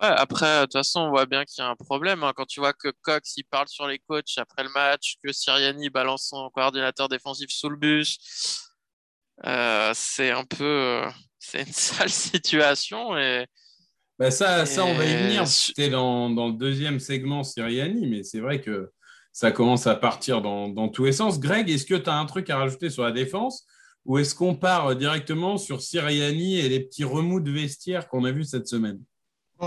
Ouais, 0.00 0.08
après, 0.08 0.60
de 0.60 0.64
toute 0.64 0.74
façon, 0.74 1.00
on 1.00 1.10
voit 1.10 1.26
bien 1.26 1.44
qu'il 1.44 1.62
y 1.62 1.66
a 1.66 1.70
un 1.70 1.76
problème. 1.76 2.22
Hein. 2.22 2.32
Quand 2.34 2.44
tu 2.44 2.60
vois 2.60 2.72
que 2.72 2.88
Cox, 3.02 3.34
il 3.36 3.44
parle 3.44 3.68
sur 3.68 3.86
les 3.86 3.98
coachs 3.98 4.36
après 4.36 4.62
le 4.62 4.70
match, 4.70 5.16
que 5.22 5.32
Siriani 5.32 5.88
balance 5.88 6.28
son 6.28 6.50
coordinateur 6.50 7.08
défensif 7.08 7.50
sous 7.50 7.70
le 7.70 7.76
bus, 7.76 8.68
euh, 9.46 9.92
c'est 9.94 10.30
un 10.30 10.44
peu... 10.44 10.64
Euh, 10.64 11.10
c'est 11.38 11.62
une 11.62 11.66
sale 11.72 12.10
situation. 12.10 13.16
Et, 13.16 13.46
bah, 14.18 14.30
ça, 14.30 14.66
ça, 14.66 14.84
on 14.84 14.94
va 14.94 15.04
y 15.04 15.14
venir. 15.14 15.46
C'était 15.46 15.90
dans, 15.90 16.30
dans, 16.30 16.48
le 16.48 16.54
deuxième 16.54 17.00
segment 17.00 17.44
Siriani, 17.44 18.06
mais 18.06 18.22
c'est 18.22 18.40
vrai 18.40 18.60
que 18.60 18.92
ça 19.36 19.52
commence 19.52 19.86
à 19.86 19.94
partir 19.94 20.40
dans, 20.40 20.88
tous 20.88 21.04
les 21.04 21.12
sens. 21.12 21.38
Greg, 21.38 21.68
est-ce 21.68 21.84
que 21.84 21.94
tu 21.94 22.08
as 22.08 22.18
un 22.18 22.24
truc 22.24 22.48
à 22.48 22.56
rajouter 22.56 22.88
sur 22.88 23.02
la 23.02 23.12
défense 23.12 23.66
ou 24.06 24.16
est-ce 24.16 24.34
qu'on 24.34 24.54
part 24.54 24.96
directement 24.96 25.58
sur 25.58 25.82
Siriani 25.82 26.58
et 26.58 26.70
les 26.70 26.80
petits 26.80 27.04
remous 27.04 27.40
de 27.40 27.50
vestiaire 27.50 28.08
qu'on 28.08 28.24
a 28.24 28.32
vus 28.32 28.44
cette 28.44 28.66
semaine? 28.66 28.98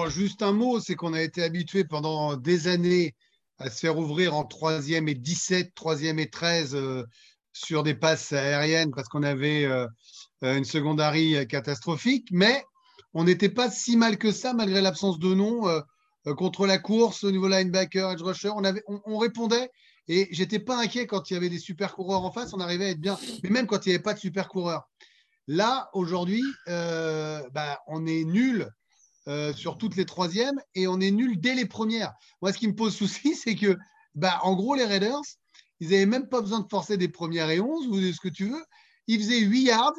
Juste 0.07 0.41
un 0.41 0.53
mot, 0.53 0.79
c'est 0.79 0.95
qu'on 0.95 1.13
a 1.13 1.21
été 1.21 1.43
habitué 1.43 1.83
pendant 1.83 2.35
des 2.35 2.67
années 2.67 3.13
à 3.59 3.69
se 3.69 3.81
faire 3.81 3.99
ouvrir 3.99 4.33
en 4.33 4.43
troisième 4.43 5.07
et 5.07 5.13
17, 5.13 5.75
troisième 5.75 6.17
et 6.17 6.31
13 6.31 6.73
euh, 6.73 7.03
sur 7.53 7.83
des 7.83 7.93
passes 7.93 8.33
aériennes 8.33 8.89
parce 8.95 9.07
qu'on 9.07 9.21
avait 9.21 9.65
euh, 9.65 9.85
une 10.41 10.65
secondary 10.65 11.45
catastrophique, 11.47 12.29
mais 12.31 12.63
on 13.13 13.23
n'était 13.23 13.49
pas 13.49 13.69
si 13.69 13.97
mal 13.97 14.17
que 14.17 14.31
ça 14.31 14.53
malgré 14.53 14.81
l'absence 14.81 15.19
de 15.19 15.35
nom. 15.35 15.67
Euh, 15.67 15.79
euh, 15.79 15.81
contre 16.25 16.67
la 16.67 16.77
course, 16.77 17.23
au 17.23 17.31
niveau 17.31 17.47
linebacker, 17.47 18.11
edge 18.11 18.21
rusher, 18.21 18.51
on, 19.05 19.17
répondait 19.17 19.69
et 20.07 20.27
j'étais 20.31 20.59
pas 20.59 20.77
inquiet 20.77 21.07
quand 21.07 21.29
il 21.29 21.33
y 21.33 21.37
avait 21.37 21.49
des 21.49 21.59
super 21.59 21.93
coureurs 21.93 22.23
en 22.25 22.31
face, 22.31 22.53
on 22.53 22.59
arrivait 22.59 22.85
à 22.85 22.89
être 22.89 22.99
bien, 22.99 23.17
mais 23.43 23.49
même 23.49 23.67
quand 23.67 23.85
il 23.85 23.89
n'y 23.89 23.95
avait 23.95 24.03
pas 24.03 24.13
de 24.13 24.19
super 24.19 24.47
coureurs. 24.47 24.89
Là, 25.47 25.89
aujourd'hui, 25.93 26.43
euh, 26.67 27.41
bah, 27.53 27.79
on 27.87 28.05
est 28.05 28.23
nul 28.23 28.69
euh, 29.27 29.53
sur 29.53 29.77
toutes 29.77 29.95
les 29.95 30.05
troisièmes 30.05 30.59
et 30.75 30.87
on 30.87 30.99
est 30.99 31.11
nul 31.11 31.39
dès 31.39 31.55
les 31.55 31.65
premières. 31.65 32.13
Moi, 32.41 32.53
ce 32.53 32.57
qui 32.57 32.67
me 32.67 32.75
pose 32.75 32.95
souci, 32.95 33.35
c'est 33.43 33.55
que, 33.55 33.77
bah, 34.15 34.39
en 34.43 34.55
gros, 34.55 34.75
les 34.75 34.85
Raiders, 34.85 35.21
ils 35.79 35.89
n'avaient 35.89 36.05
même 36.05 36.29
pas 36.29 36.41
besoin 36.41 36.59
de 36.59 36.67
forcer 36.69 36.97
des 36.97 37.09
premières 37.09 37.49
et 37.49 37.59
11 37.59 37.87
ou 37.87 37.99
de 37.99 38.11
ce 38.11 38.19
que 38.19 38.29
tu 38.29 38.49
veux. 38.49 38.63
Ils 39.07 39.19
faisaient 39.19 39.39
8 39.39 39.63
yards, 39.63 39.93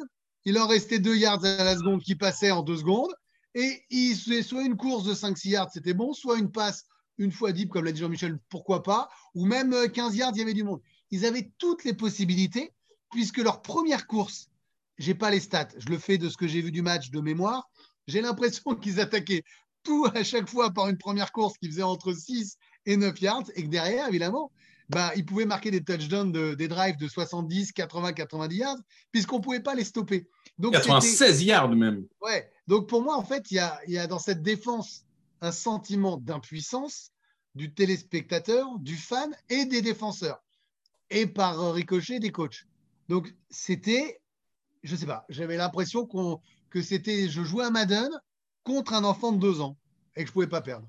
il 0.45 0.53
leur 0.53 0.69
restait 0.69 0.99
2 0.99 1.15
yards 1.15 1.43
à 1.43 1.63
la 1.63 1.75
seconde 1.75 2.01
qui 2.01 2.15
passaient 2.15 2.51
en 2.51 2.63
2 2.63 2.77
secondes. 2.77 3.13
Et 3.53 3.83
il 3.89 4.15
soit 4.15 4.63
une 4.63 4.77
course 4.77 5.03
de 5.03 5.13
5-6 5.13 5.49
yards, 5.49 5.71
c'était 5.73 5.93
bon, 5.93 6.13
soit 6.13 6.37
une 6.37 6.51
passe 6.51 6.85
une 7.17 7.31
fois 7.31 7.51
deep, 7.51 7.69
comme 7.69 7.85
l'a 7.85 7.91
dit 7.91 7.99
Jean-Michel, 7.99 8.39
pourquoi 8.49 8.83
pas, 8.83 9.09
ou 9.35 9.45
même 9.45 9.75
15 9.91 10.13
euh, 10.13 10.17
yards, 10.17 10.31
il 10.35 10.39
y 10.39 10.41
avait 10.41 10.53
du 10.53 10.63
monde. 10.63 10.81
Ils 11.11 11.25
avaient 11.25 11.51
toutes 11.57 11.83
les 11.83 11.93
possibilités, 11.93 12.73
puisque 13.11 13.37
leur 13.37 13.61
première 13.61 14.07
course, 14.07 14.49
j'ai 14.97 15.13
pas 15.13 15.29
les 15.29 15.39
stats, 15.39 15.69
je 15.77 15.89
le 15.89 15.97
fais 15.97 16.17
de 16.17 16.29
ce 16.29 16.37
que 16.37 16.47
j'ai 16.47 16.61
vu 16.61 16.71
du 16.71 16.81
match 16.81 17.11
de 17.11 17.19
mémoire, 17.19 17.69
j'ai 18.07 18.21
l'impression 18.21 18.75
qu'ils 18.75 18.99
attaquaient 18.99 19.43
tout 19.83 20.07
à 20.13 20.23
chaque 20.23 20.49
fois 20.49 20.71
par 20.71 20.89
une 20.89 20.97
première 20.97 21.31
course 21.31 21.57
qui 21.57 21.67
faisait 21.67 21.83
entre 21.83 22.13
6 22.13 22.57
et 22.85 22.97
9 22.97 23.19
yards, 23.21 23.43
et 23.55 23.63
que 23.63 23.69
derrière, 23.69 24.07
évidemment, 24.07 24.51
bah, 24.89 25.11
il 25.15 25.25
pouvait 25.25 25.45
marquer 25.45 25.71
des 25.71 25.83
touchdowns, 25.83 26.31
de, 26.31 26.53
des 26.53 26.67
drives 26.67 26.97
de 26.97 27.07
70, 27.07 27.71
80, 27.71 28.13
90 28.13 28.57
yards, 28.57 28.77
puisqu'on 29.11 29.37
ne 29.37 29.43
pouvait 29.43 29.61
pas 29.61 29.75
les 29.75 29.85
stopper. 29.85 30.27
Donc, 30.57 30.73
96 30.73 31.43
yards 31.43 31.69
même. 31.75 32.05
Ouais. 32.21 32.51
Donc 32.71 32.87
pour 32.87 33.01
moi, 33.01 33.17
en 33.17 33.23
fait, 33.25 33.51
il 33.51 33.55
y 33.55 33.59
a, 33.59 33.81
y 33.85 33.97
a 33.97 34.07
dans 34.07 34.17
cette 34.17 34.41
défense 34.41 35.03
un 35.41 35.51
sentiment 35.51 36.15
d'impuissance 36.15 37.11
du 37.53 37.73
téléspectateur, 37.73 38.65
du 38.79 38.95
fan 38.95 39.35
et 39.49 39.65
des 39.65 39.81
défenseurs, 39.81 40.41
et 41.09 41.27
par 41.27 41.73
ricochet 41.73 42.21
des 42.21 42.31
coachs. 42.31 42.63
Donc 43.09 43.35
c'était, 43.49 44.21
je 44.83 44.95
sais 44.95 45.05
pas, 45.05 45.25
j'avais 45.27 45.57
l'impression 45.57 46.05
qu'on 46.05 46.39
que 46.69 46.81
c'était, 46.81 47.27
je 47.27 47.43
jouais 47.43 47.65
à 47.65 47.71
Madden 47.71 48.09
contre 48.63 48.93
un 48.93 49.03
enfant 49.03 49.33
de 49.33 49.39
deux 49.41 49.59
ans 49.59 49.75
et 50.15 50.21
que 50.21 50.29
je 50.29 50.31
pouvais 50.31 50.47
pas 50.47 50.61
perdre. 50.61 50.87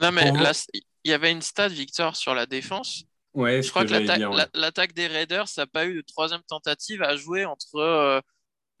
Non 0.00 0.10
mais 0.10 0.32
là, 0.32 0.52
il 0.72 1.10
y 1.10 1.12
avait 1.12 1.30
une 1.30 1.42
stat 1.42 1.68
Victor 1.68 2.16
sur 2.16 2.34
la 2.34 2.46
défense. 2.46 3.04
Ouais, 3.34 3.62
je 3.62 3.68
crois 3.68 3.84
que, 3.84 4.58
l'attaque 4.58 4.94
des 4.94 5.06
Raiders, 5.06 5.46
ça 5.46 5.62
n'a 5.62 5.66
pas 5.66 5.84
eu 5.84 5.96
de 5.96 6.00
troisième 6.00 6.42
tentative 6.48 7.02
à 7.02 7.16
jouer 7.16 7.44
entre 7.44 7.76
euh, 7.76 8.20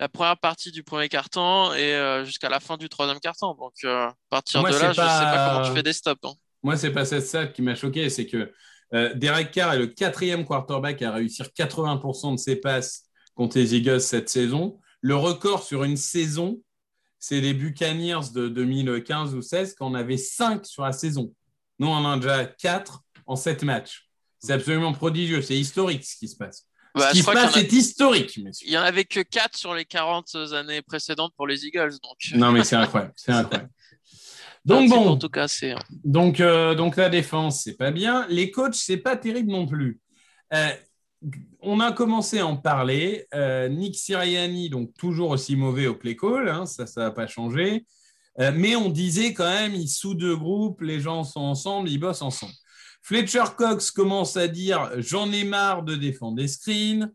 la 0.00 0.08
première 0.08 0.38
partie 0.38 0.70
du 0.70 0.82
premier 0.82 1.08
quart-temps 1.08 1.74
et 1.74 1.94
euh, 1.94 2.24
jusqu'à 2.24 2.48
la 2.48 2.60
fin 2.60 2.76
du 2.76 2.88
troisième 2.88 3.18
quart-temps. 3.18 3.54
Donc, 3.54 3.72
euh, 3.84 4.06
à 4.06 4.14
partir 4.30 4.62
de 4.62 4.68
là, 4.68 4.72
je 4.72 4.86
ne 4.86 4.92
sais 4.92 4.96
pas 4.96 5.50
comment 5.50 5.68
tu 5.68 5.74
fais 5.74 5.82
des 5.82 5.92
stops. 5.92 6.20
Hein. 6.24 6.34
Moi, 6.62 6.76
c'est 6.76 6.92
pas 6.92 7.04
cette 7.04 7.26
stat 7.26 7.48
qui 7.48 7.62
m'a 7.62 7.74
choqué, 7.74 8.08
c'est 8.10 8.26
que 8.26 8.52
euh, 8.94 9.12
Derek 9.14 9.50
Carr 9.50 9.74
est 9.74 9.78
le 9.78 9.86
quatrième 9.88 10.44
quarterback 10.44 11.02
à 11.02 11.12
réussir 11.12 11.46
80% 11.46 12.32
de 12.32 12.36
ses 12.38 12.56
passes 12.56 13.04
contre 13.34 13.58
les 13.58 13.74
Eagles 13.74 14.00
cette 14.00 14.28
saison. 14.28 14.78
Le 15.00 15.14
record 15.14 15.62
sur 15.62 15.84
une 15.84 15.96
saison, 15.96 16.60
c'est 17.18 17.40
les 17.40 17.54
Buccaneers 17.54 18.32
de 18.32 18.48
2015 18.48 19.34
ou 19.34 19.42
16, 19.42 19.74
quand 19.74 19.90
on 19.90 19.94
avait 19.94 20.16
5 20.16 20.64
sur 20.64 20.84
la 20.84 20.92
saison. 20.92 21.32
Nous, 21.78 21.86
on 21.86 21.92
en 21.92 22.12
a 22.12 22.16
déjà 22.16 22.44
4 22.44 23.02
en 23.26 23.36
7 23.36 23.62
matchs. 23.64 24.08
C'est 24.38 24.52
absolument 24.52 24.92
prodigieux, 24.92 25.42
c'est 25.42 25.56
historique 25.56 26.04
ce 26.04 26.16
qui 26.16 26.28
se 26.28 26.36
passe. 26.36 26.66
Bah, 26.94 27.08
ce 27.10 27.12
qui 27.12 27.22
se 27.22 27.30
passe 27.30 27.56
est 27.56 27.72
historique. 27.72 28.36
Il 28.36 28.70
n'y 28.70 28.78
en 28.78 28.82
avait 28.82 29.04
que 29.04 29.20
4 29.20 29.56
sur 29.56 29.74
les 29.74 29.84
40 29.84 30.34
années 30.52 30.82
précédentes 30.82 31.32
pour 31.36 31.46
les 31.46 31.66
Eagles. 31.66 31.96
Donc... 32.02 32.16
Non, 32.34 32.52
mais 32.52 32.64
c'est 32.64 32.76
incroyable. 32.76 33.12
C'est 33.16 33.32
incroyable. 33.32 33.70
Donc 34.64 34.90
bon, 34.90 35.08
en 35.08 35.16
tout 35.16 35.30
cas, 35.30 35.48
c'est. 35.48 35.74
Donc, 36.04 36.40
euh, 36.40 36.74
donc 36.74 36.96
la 36.96 37.08
défense, 37.08 37.62
c'est 37.62 37.76
pas 37.76 37.90
bien. 37.90 38.26
Les 38.28 38.50
coachs, 38.50 38.74
c'est 38.74 38.98
pas 38.98 39.16
terrible 39.16 39.50
non 39.50 39.66
plus. 39.66 39.98
Euh, 40.52 40.68
on 41.60 41.80
a 41.80 41.90
commencé 41.90 42.40
à 42.40 42.46
en 42.46 42.56
parler. 42.56 43.26
Euh, 43.34 43.68
Nick 43.68 43.96
Siriani, 43.96 44.68
donc 44.68 44.92
toujours 44.98 45.30
aussi 45.30 45.56
mauvais 45.56 45.86
au 45.86 45.94
play 45.94 46.16
call, 46.16 46.50
hein, 46.50 46.66
ça, 46.66 46.86
ça 46.86 47.02
n'a 47.02 47.10
pas 47.10 47.26
changé. 47.26 47.86
mais 48.36 48.76
on 48.76 48.90
disait 48.90 49.32
quand 49.32 49.48
même, 49.48 49.74
ils 49.74 49.88
sous 49.88 50.14
deux 50.14 50.36
groupes, 50.36 50.82
les 50.82 51.00
gens 51.00 51.24
sont 51.24 51.40
ensemble, 51.40 51.88
ils 51.88 51.98
bossent 51.98 52.22
ensemble. 52.22 52.52
Fletcher 53.08 53.44
Cox 53.56 53.90
commence 53.90 54.36
à 54.36 54.48
dire 54.48 54.90
j'en 54.98 55.32
ai 55.32 55.44
marre 55.44 55.82
de 55.82 55.94
défendre 55.96 56.36
des 56.36 56.46
screens. 56.46 57.10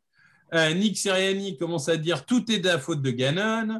Nick 0.51 0.97
Siriani 0.97 1.55
commence 1.55 1.87
à 1.87 1.97
dire 1.97 2.25
tout 2.25 2.51
est 2.51 2.57
de 2.57 2.67
la 2.67 2.79
faute 2.79 3.03
de 3.03 3.11
Gannon. 3.11 3.79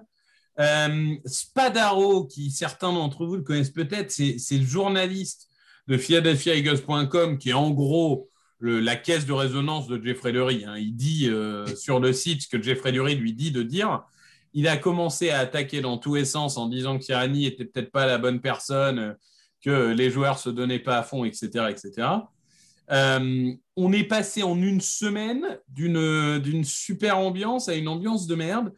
Euh, 0.60 1.16
Spadaro, 1.26 2.26
qui 2.26 2.52
certains 2.52 2.94
d'entre 2.94 3.26
vous 3.26 3.38
le 3.38 3.42
connaissent 3.42 3.72
peut-être, 3.72 4.12
c'est 4.12 4.38
le 4.52 4.64
journaliste 4.64 5.48
de 5.88 5.98
PhiladelphiaEagles.com 5.98 7.40
qui 7.40 7.50
est 7.50 7.54
en 7.54 7.72
gros 7.72 8.30
la 8.62 8.96
caisse 8.96 9.26
de 9.26 9.34
résonance 9.34 9.88
de 9.88 10.00
Jeffrey 10.02 10.32
Lurie. 10.32 10.66
Hein. 10.66 10.78
Il 10.78 10.96
dit 10.96 11.28
euh, 11.30 11.66
sur 11.76 12.00
le 12.00 12.14
site 12.14 12.44
ce 12.44 12.48
que 12.48 12.62
Jeffrey 12.62 12.92
Lurie 12.92 13.16
lui 13.16 13.34
dit 13.34 13.52
de 13.52 13.64
dire. 13.64 14.04
Il 14.54 14.68
a 14.68 14.78
commencé 14.78 15.32
à 15.32 15.40
attaquer 15.40 15.82
dans 15.82 15.98
tous 15.98 16.14
les 16.14 16.26
sens 16.26 16.58
en 16.58 16.68
disant 16.68 17.00
que 17.00 17.04
Tirani 17.04 17.48
était 17.48 17.66
peut-être 17.66 17.92
pas 17.92 18.06
la 18.06 18.20
bonne 18.20 18.40
personne, 18.40 19.18
que 19.64 19.92
les 19.92 20.12
joueurs 20.12 20.40
se 20.40 20.50
donnaient 20.50 20.80
pas 20.80 20.98
à 20.98 21.04
fond, 21.04 21.24
etc., 21.26 21.48
etc. 21.70 22.08
Euh, 22.92 23.52
on 23.78 23.94
est 23.94 24.04
passé 24.04 24.44
en 24.44 24.62
une 24.62 24.82
semaine 24.82 25.58
d'une 25.70 26.64
super 26.64 27.18
ambiance 27.18 27.70
à 27.70 27.76
une 27.76 27.88
ambiance 27.88 28.28
de 28.28 28.36
merde. 28.36 28.74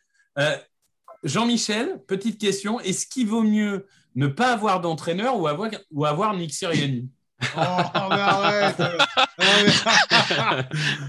Jean-Michel, 1.24 2.00
petite 2.08 2.40
question, 2.40 2.80
est-ce 2.80 3.08
qu'il 3.08 3.28
vaut 3.28 3.42
mieux 3.42 3.88
ne 4.16 4.28
pas 4.28 4.54
avoir 4.54 4.80
d'entraîneur 4.80 5.40
ou 5.40 5.48
avoir, 5.48 5.72
ou 5.92 6.06
avoir 6.06 6.36
Nick 6.36 6.54
Sirianni? 6.54 7.10
Oh, 7.42 8.08
mais 8.12 8.22
arrête 8.22 8.82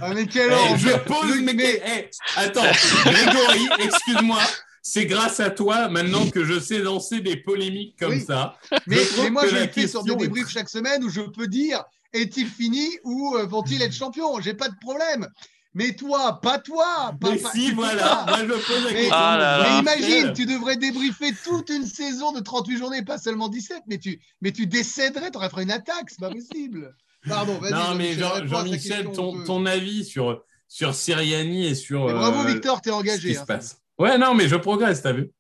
Ah, 0.01 0.11
mais 0.15 0.27
quel 0.27 0.51
eh, 0.53 0.79
Je 0.79 0.99
pose, 1.05 1.41
mais... 1.43 1.55
Eh, 1.59 2.11
attends, 2.37 2.63
Grégory, 3.05 3.69
excuse-moi, 3.79 4.41
c'est 4.89 5.07
grâce 5.07 5.41
à 5.41 5.51
toi 5.51 5.89
maintenant 5.89 6.31
que 6.31 6.45
je 6.45 6.61
sais 6.61 6.79
lancer 6.79 7.21
des 7.21 7.37
polémiques 7.37 7.99
comme 7.99 8.21
ça. 8.21 8.57
Mais, 8.87 8.99
moi, 9.33 9.45
je 9.49 9.67
fais 9.67 9.89
sur 9.89 10.05
des 10.05 10.15
débriefs 10.15 10.49
chaque 10.49 10.69
semaine 10.69 11.03
où 11.03 11.11
je 11.11 11.23
peux 11.23 11.49
dire 11.49 11.83
est-il 12.13 12.47
fini 12.47 12.89
ou 13.03 13.35
euh, 13.35 13.47
vont-ils 13.47 13.83
être 13.83 13.93
champions? 13.93 14.41
J'ai 14.41 14.55
pas 14.55 14.69
de 14.69 14.77
problème. 14.81 15.29
Mais 15.75 15.97
toi, 15.97 16.41
pas 16.41 16.61
toi. 16.61 17.13
mais 17.21 17.37
si, 17.53 17.73
voilà. 17.73 18.27
Moi, 18.29 18.39
je 18.43 18.53
pose 18.53 18.85
la 18.85 18.93
question. 18.93 19.11
Ah 19.13 19.65
mais 19.65 19.81
imagine, 19.81 20.33
tu 20.33 20.47
devrais 20.47 20.77
débriefer 20.77 21.35
toute 21.45 21.69
une 21.69 21.85
saison 21.85 22.31
de 22.31 22.39
38 22.39 22.79
journées, 22.79 23.03
pas 23.03 23.19
seulement 23.19 23.49
17, 23.49 23.83
mais 23.89 23.99
tu, 23.99 24.21
mais 24.41 24.53
tu 24.53 24.69
décéderais, 24.69 25.33
tu 25.33 25.37
aurais 25.37 25.51
fait 25.51 25.65
une 25.65 25.73
attaque, 25.73 26.11
c'est 26.11 26.21
pas 26.21 26.31
possible. 26.31 26.95
Pardon, 27.29 27.59
vas-y. 27.59 27.73
Non, 27.73 27.97
mais 27.97 28.13
Jean-Michel, 28.15 29.11
ton, 29.11 29.67
avis 29.67 30.05
sur, 30.05 30.45
sur 30.69 30.95
Siriani 30.95 31.67
et 31.67 31.75
sur. 31.75 32.07
bravo, 32.07 32.43
euh, 32.43 32.53
Victor, 32.53 32.81
t'es 32.81 32.93
engagé. 32.93 33.21
Ce 33.21 33.27
qui 33.27 33.35
se 33.35 33.41
hein. 33.41 33.47
passe. 33.47 33.83
Ouais, 33.99 34.19
non, 34.19 34.35
mais 34.35 34.49
je 34.49 34.57
progresse, 34.57 35.03
t'as 35.03 35.13
vu. 35.13 35.31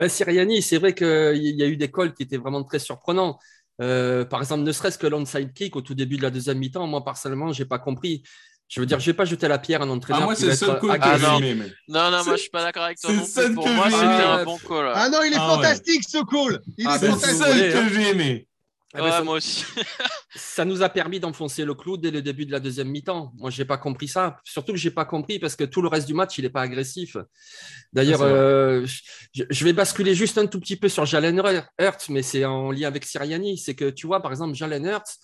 Ben, 0.00 0.08
Siriani, 0.08 0.60
c'est 0.62 0.78
vrai 0.78 0.94
qu'il 0.94 1.06
y 1.06 1.62
a 1.62 1.66
eu 1.66 1.76
des 1.76 1.90
calls 1.90 2.14
qui 2.14 2.24
étaient 2.24 2.36
vraiment 2.36 2.64
très 2.64 2.78
surprenants. 2.78 3.38
Euh, 3.80 4.24
par 4.24 4.40
exemple, 4.40 4.62
ne 4.62 4.72
serait-ce 4.72 4.98
que 4.98 5.06
l'onside 5.06 5.52
kick 5.52 5.76
au 5.76 5.80
tout 5.80 5.94
début 5.94 6.16
de 6.16 6.22
la 6.22 6.30
deuxième 6.30 6.58
mi-temps, 6.58 6.86
moi 6.86 7.04
personnellement, 7.04 7.52
je 7.52 7.62
n'ai 7.62 7.68
pas 7.68 7.78
compris. 7.78 8.22
Je 8.68 8.80
veux 8.80 8.86
dire, 8.86 8.98
je 8.98 9.06
vais 9.06 9.14
pas 9.14 9.24
jeter 9.24 9.46
la 9.46 9.58
pierre 9.58 9.82
à 9.82 9.84
un 9.84 9.90
entraîneur. 9.90 10.22
Ah, 10.22 10.24
moi, 10.26 10.34
c'est 10.34 10.46
le 10.46 10.54
seul 10.54 10.80
call 10.80 10.98
que 10.98 11.18
j'ai 11.18 11.50
aimé. 11.50 11.72
Non, 11.88 12.10
non, 12.10 12.24
moi, 12.24 12.36
je 12.36 12.40
suis 12.40 12.50
pas 12.50 12.62
d'accord 12.62 12.84
avec 12.84 12.98
toi. 12.98 13.12
Non 13.12 13.22
plus. 13.22 13.54
Pour 13.54 13.68
moi, 13.68 13.90
c'était 13.90 14.04
un 14.04 14.44
bon 14.44 14.58
call. 14.58 14.90
Ah 14.94 15.08
non, 15.10 15.18
il 15.22 15.32
est 15.32 15.36
ah 15.38 15.54
fantastique, 15.54 16.02
ce 16.08 16.18
call. 16.24 16.60
Il 16.78 16.86
ah, 16.88 16.96
est 16.96 17.06
fantastique. 17.06 17.44
C'est 17.44 17.66
le 17.66 17.70
seul 17.70 17.88
que 17.88 17.94
j'ai 17.94 18.10
aimé. 18.10 18.48
Eh 18.94 18.98
ben, 18.98 19.10
ouais, 19.10 19.24
moi 19.24 19.36
aussi. 19.36 19.64
ça 20.36 20.64
nous 20.64 20.82
a 20.82 20.88
permis 20.88 21.18
d'enfoncer 21.18 21.64
le 21.64 21.74
clou 21.74 21.96
dès 21.96 22.12
le 22.12 22.22
début 22.22 22.46
de 22.46 22.52
la 22.52 22.60
deuxième 22.60 22.88
mi-temps. 22.88 23.32
Moi, 23.36 23.50
je 23.50 23.60
n'ai 23.60 23.64
pas 23.64 23.76
compris 23.76 24.06
ça. 24.06 24.36
Surtout 24.44 24.72
que 24.72 24.78
je 24.78 24.88
n'ai 24.88 24.94
pas 24.94 25.04
compris 25.04 25.40
parce 25.40 25.56
que 25.56 25.64
tout 25.64 25.82
le 25.82 25.88
reste 25.88 26.06
du 26.06 26.14
match, 26.14 26.38
il 26.38 26.42
n'est 26.42 26.50
pas 26.50 26.62
agressif. 26.62 27.16
D'ailleurs, 27.92 28.22
ah, 28.22 28.26
euh, 28.26 28.86
je, 29.32 29.64
vais 29.64 29.72
basculer 29.72 30.14
juste 30.14 30.38
un 30.38 30.46
tout 30.46 30.60
petit 30.60 30.76
peu 30.76 30.88
sur 30.88 31.06
Jalen 31.06 31.42
Hurts, 31.80 32.08
mais 32.08 32.22
c'est 32.22 32.44
en 32.44 32.70
lien 32.70 32.86
avec 32.86 33.04
Siriani. 33.04 33.58
C'est 33.58 33.74
que 33.74 33.90
tu 33.90 34.06
vois, 34.06 34.22
par 34.22 34.30
exemple, 34.30 34.54
Jalen 34.54 34.84
Hurts, 34.84 35.18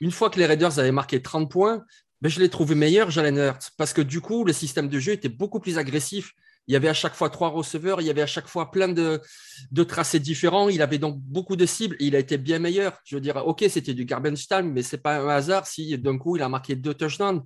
une 0.00 0.10
fois 0.10 0.28
que 0.28 0.40
les 0.40 0.46
Raiders 0.46 0.78
avaient 0.80 0.92
marqué 0.92 1.22
30 1.22 1.48
points, 1.48 1.84
ben, 2.20 2.28
je 2.28 2.40
l'ai 2.40 2.48
trouvé 2.48 2.74
meilleur, 2.74 3.10
Jalen 3.10 3.36
Hurts, 3.36 3.70
parce 3.76 3.92
que 3.92 4.02
du 4.02 4.20
coup, 4.20 4.44
le 4.44 4.52
système 4.52 4.88
de 4.88 4.98
jeu 4.98 5.12
était 5.12 5.28
beaucoup 5.28 5.60
plus 5.60 5.78
agressif. 5.78 6.32
Il 6.66 6.72
y 6.72 6.76
avait 6.76 6.88
à 6.88 6.94
chaque 6.94 7.14
fois 7.14 7.28
trois 7.28 7.48
receveurs, 7.48 8.00
il 8.00 8.06
y 8.06 8.10
avait 8.10 8.22
à 8.22 8.26
chaque 8.26 8.48
fois 8.48 8.70
plein 8.70 8.88
de, 8.88 9.20
tracés 9.84 10.20
différents. 10.20 10.68
Il 10.68 10.80
avait 10.80 10.98
donc 10.98 11.18
beaucoup 11.18 11.56
de 11.56 11.66
cibles. 11.66 11.96
il 12.00 12.16
a 12.16 12.18
été 12.18 12.38
bien 12.38 12.58
meilleur. 12.58 12.98
Je 13.04 13.16
veux 13.16 13.20
dire, 13.20 13.36
OK, 13.46 13.64
c'était 13.68 13.94
du 13.94 14.04
garbage 14.04 14.48
time, 14.48 14.72
mais 14.72 14.82
c'est 14.82 15.02
pas 15.02 15.18
un 15.18 15.28
hasard 15.28 15.66
si 15.66 15.96
d'un 15.98 16.16
coup, 16.16 16.36
il 16.36 16.42
a 16.42 16.48
marqué 16.48 16.74
deux 16.74 16.94
touchdowns. 16.94 17.42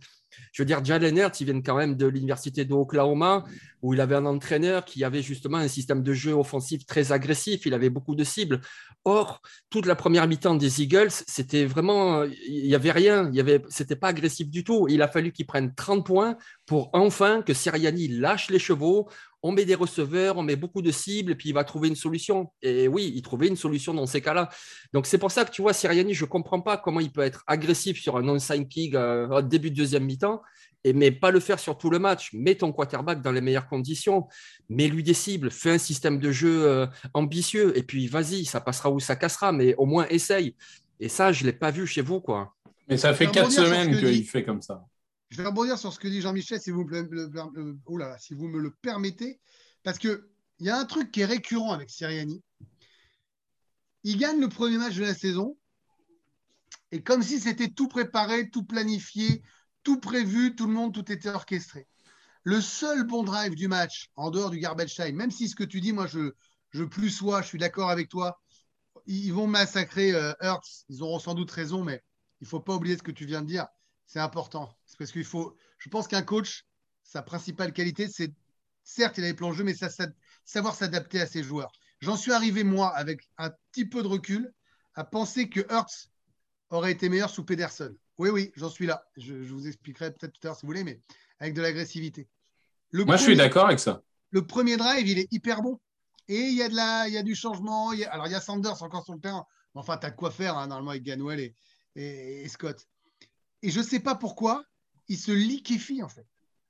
Je 0.53 0.63
veux 0.63 0.67
dire, 0.67 0.85
Jalen 0.85 1.17
Hurts, 1.17 1.41
il 1.41 1.45
vient 1.45 1.61
quand 1.61 1.77
même 1.77 1.97
de 1.97 2.07
l'université 2.07 2.65
d'Oklahoma, 2.65 3.45
où 3.83 3.95
il 3.95 4.01
avait 4.01 4.17
un 4.17 4.27
entraîneur 4.27 4.85
qui 4.85 5.05
avait 5.05 5.23
justement 5.23 5.59
un 5.59 5.69
système 5.69 6.03
de 6.03 6.13
jeu 6.13 6.33
offensif 6.33 6.85
très 6.87 7.13
agressif. 7.13 7.65
Il 7.67 7.75
avait 7.75 7.91
beaucoup 7.91 8.15
de 8.15 8.25
cibles. 8.25 8.61
Or, 9.05 9.41
toute 9.71 9.87
la 9.87 9.95
première 9.95 10.27
mi-temps 10.27 10.57
des 10.57 10.83
Eagles, 10.83 11.11
c'était 11.11 11.65
vraiment, 11.65 12.25
il 12.25 12.67
n'y 12.67 12.75
avait 12.75 12.91
rien. 12.91 13.29
Il 13.31 13.37
y 13.37 13.41
avait, 13.41 13.63
c'était 13.69 13.97
pas 13.97 14.09
agressif 14.09 14.49
du 14.51 14.65
tout. 14.65 14.87
Il 14.89 15.03
a 15.03 15.09
fallu 15.09 15.33
qu'il 15.33 15.47
prenne 15.47 15.75
30 15.75 16.05
points 16.05 16.37
pour 16.67 16.91
enfin 16.93 17.43
que 17.43 17.55
Siriani 17.55 18.09
lâche 18.09 18.51
les 18.51 18.59
chevaux 18.59 19.09
on 19.43 19.53
met 19.53 19.65
des 19.65 19.75
receveurs, 19.75 20.37
on 20.37 20.43
met 20.43 20.57
beaucoup 20.57 20.83
de 20.83 20.91
cibles, 20.91 21.33
et 21.33 21.35
puis 21.35 21.51
il 21.51 21.53
va 21.53 21.65
trouver 21.65 21.89
une 21.89 21.97
solution. 21.97 22.51
Et 22.63 22.89
oui, 22.89 23.13
il 23.15 23.23
trouvait 23.23 23.49
une 23.49 23.57
solution 23.57 23.95
dans 23.95 24.07
ces 24.07 24.21
cas-là. 24.21 24.49
Donc 24.93 25.07
c'est 25.07 25.19
pour 25.19 25.31
ça 25.31 25.45
que 25.45 25.51
tu 25.51 25.63
vois, 25.63 25.73
Siriani, 25.73 26.15
je 26.15 26.25
ne 26.25 26.29
comprends 26.29 26.61
pas 26.61 26.77
comment 26.77 27.01
il 27.01 27.13
peut 27.13 27.23
être 27.23 27.45
agressif 27.47 28.01
sur 28.01 28.17
un 28.17 28.23
non-sign 28.23 28.67
kick 28.67 28.95
euh, 28.95 29.29
au 29.29 29.43
début 29.43 29.71
de 29.71 29.77
deuxième 29.77 30.05
mi-temps, 30.05 30.43
et, 30.85 30.93
mais 30.93 31.11
pas 31.11 31.31
le 31.31 31.41
faire 31.41 31.59
sur 31.59 31.79
tout 31.79 31.91
le 31.91 31.99
match. 31.99 32.31
Mets 32.33 32.57
ton 32.57 32.73
quarterback 32.73 33.23
dans 33.23 33.33
les 33.33 33.41
meilleures 33.41 33.69
conditions, 33.69 34.27
mets-lui 34.69 35.03
des 35.03 35.15
cibles, 35.15 35.51
fais 35.51 35.71
un 35.71 35.79
système 35.79 36.19
de 36.19 36.33
jeu 36.33 36.67
euh, 36.67 36.87
ambitieux, 37.15 37.77
et 37.77 37.83
puis 37.83 38.07
vas-y, 38.09 38.45
ça 38.45 38.61
passera 38.61 38.91
ou 38.91 38.99
ça 39.01 39.17
cassera, 39.17 39.53
mais 39.53 39.75
au 39.77 39.87
moins 39.87 40.07
essaye. 40.09 40.57
Et 41.01 41.09
ça, 41.09 41.31
je 41.31 41.43
ne 41.45 41.51
l'ai 41.51 41.53
pas 41.53 41.71
vu 41.71 41.87
chez 41.87 42.03
vous, 42.03 42.21
quoi. 42.21 42.55
Mais 42.89 42.97
ça 42.97 43.15
fait 43.15 43.27
quatre 43.27 43.53
semaines 43.53 43.97
qu'il 43.97 44.25
fait 44.25 44.45
comme 44.45 44.63
ça. 44.63 44.85
Je 45.31 45.37
vais 45.37 45.47
rebondir 45.47 45.79
sur 45.79 45.93
ce 45.93 45.99
que 45.99 46.09
dit 46.09 46.21
Jean-Michel, 46.21 46.61
si, 46.61 46.71
vous 46.71 46.89
si 48.19 48.35
vous 48.35 48.49
me 48.49 48.59
le 48.59 48.71
permettez, 48.83 49.41
parce 49.83 49.99
qu'il 49.99 50.21
y 50.61 50.71
a 50.71 50.79
un 50.79 50.85
truc 50.87 51.11
qui 51.11 51.21
est 51.21 51.27
récurrent 51.27 51.73
avec 51.73 51.91
Siriani. 51.91 52.43
Il 54.05 54.19
gagne 54.19 54.41
le 54.41 54.49
premier 54.49 54.79
match 54.79 54.95
de 54.97 55.03
la 55.03 55.15
saison, 55.15 55.59
et 56.93 57.03
comme 57.03 57.23
si 57.23 57.41
c'était 57.41 57.69
tout 57.69 57.89
préparé, 57.89 58.49
tout 58.49 58.65
planifié, 58.65 59.43
tout 59.83 60.01
prévu, 60.01 60.55
tout 60.55 60.67
le 60.67 60.73
monde, 60.73 60.95
tout 60.95 61.13
était 61.13 61.29
orchestré. 61.29 61.87
Le 62.45 62.61
seul 62.63 63.05
bon 63.07 63.23
drive 63.23 63.55
du 63.55 63.69
match, 63.69 64.09
en 64.17 64.31
dehors 64.31 64.51
du 64.51 64.59
garbage 64.59 64.99
même 64.99 65.31
si 65.31 65.49
ce 65.49 65.55
que 65.55 65.65
tu 65.65 65.83
dis, 65.83 65.93
moi, 65.93 66.07
je, 66.07 66.33
je 66.71 66.85
plus 66.85 67.11
sois, 67.11 67.43
je 67.43 67.49
suis 67.49 67.59
d'accord 67.59 67.91
avec 67.91 68.09
toi, 68.09 68.41
ils 69.07 69.33
vont 69.33 69.47
massacrer 69.47 70.13
euh, 70.15 70.33
ils 70.89 71.03
auront 71.03 71.19
sans 71.19 71.35
doute 71.35 71.51
raison, 71.51 71.85
mais 71.85 72.03
il 72.41 72.45
ne 72.45 72.49
faut 72.49 72.61
pas 72.61 72.75
oublier 72.75 72.97
ce 72.97 73.03
que 73.03 73.11
tu 73.11 73.27
viens 73.27 73.43
de 73.43 73.47
dire. 73.47 73.67
C'est 74.09 74.19
important. 74.19 74.75
Parce 74.99 75.13
qu'il 75.13 75.25
faut. 75.25 75.57
Je 75.79 75.89
pense 75.89 76.09
qu'un 76.09 76.23
coach, 76.23 76.67
sa 77.05 77.23
principale 77.23 77.73
qualité, 77.73 78.09
c'est 78.09 78.33
certes, 78.83 79.19
il 79.19 79.25
a 79.25 79.29
les 79.29 79.35
plans 79.35 79.51
de 79.51 79.55
jeu, 79.55 79.65
mais 79.65 79.75
ça, 79.75 79.89
savoir 80.45 80.75
s'adapter 80.75 81.21
à 81.21 81.27
ses 81.27 81.45
joueurs. 81.45 81.71
J'en 82.01 82.17
suis 82.17 82.33
arrivé, 82.33 82.65
moi, 82.65 82.89
avec 82.97 83.29
un 83.37 83.51
petit 83.71 83.85
peu 83.85 84.03
de 84.03 84.09
recul, 84.09 84.53
à 84.95 85.05
penser 85.05 85.49
que 85.49 85.61
Hurts 85.71 86.09
aurait 86.71 86.93
été 86.93 87.09
meilleur 87.09 87.31
sous 87.31 87.45
Pedersen. 87.45 87.95
Oui, 88.17 88.31
oui, 88.31 88.51
j'en 88.57 88.71
suis 88.71 88.87
là. 88.87 89.05
Je, 89.17 89.35
vous 89.35 89.69
expliquerai 89.69 90.11
peut-être 90.13 90.33
tout 90.33 90.41
à 90.45 90.49
l'heure 90.49 90.57
si 90.57 90.63
vous 90.63 90.69
voulez, 90.69 90.85
mais 90.85 91.01
avec 91.39 91.55
de 91.55 91.61
l'agressivité. 91.61 92.29
Moi, 92.93 93.17
je 93.17 93.23
suis 93.23 93.37
d'accord 93.37 93.67
avec 93.67 93.79
ça. 93.79 94.03
Le 94.31 94.47
premier 94.47 94.77
drive, 94.77 95.07
il 95.07 95.19
est 95.19 95.29
hyper 95.31 95.63
bon. 95.63 95.79
Et 96.29 96.41
il 96.41 96.55
y 96.55 96.63
a, 96.63 96.69
de 96.69 96.75
la, 96.75 97.09
il 97.09 97.15
y 97.15 97.19
a 97.19 97.23
du 97.23 97.35
changement. 97.35 97.91
alors, 98.11 98.27
il 98.27 98.33
y 98.33 98.35
a 98.35 98.41
Sanders 98.41 98.83
encore 98.83 99.05
sur 99.05 99.15
le 99.15 99.21
terrain. 99.21 99.47
Enfin, 99.75 99.97
tu 99.97 100.07
as 100.07 100.11
de 100.11 100.17
quoi 100.17 100.31
faire, 100.31 100.57
hein, 100.59 100.67
normalement, 100.67 100.91
avec 100.91 101.05
Ganwell 101.05 101.41
et, 101.41 101.55
et, 101.95 102.49
Scott. 102.49 102.87
Et 103.63 103.71
je 103.71 103.81
ne 103.81 103.85
sais 103.85 104.01
pas 104.01 104.15
pourquoi, 104.15 104.65
il 105.09 105.19
se 105.19 105.33
liquéfie, 105.33 106.03
en 106.03 106.09
fait. 106.09 106.27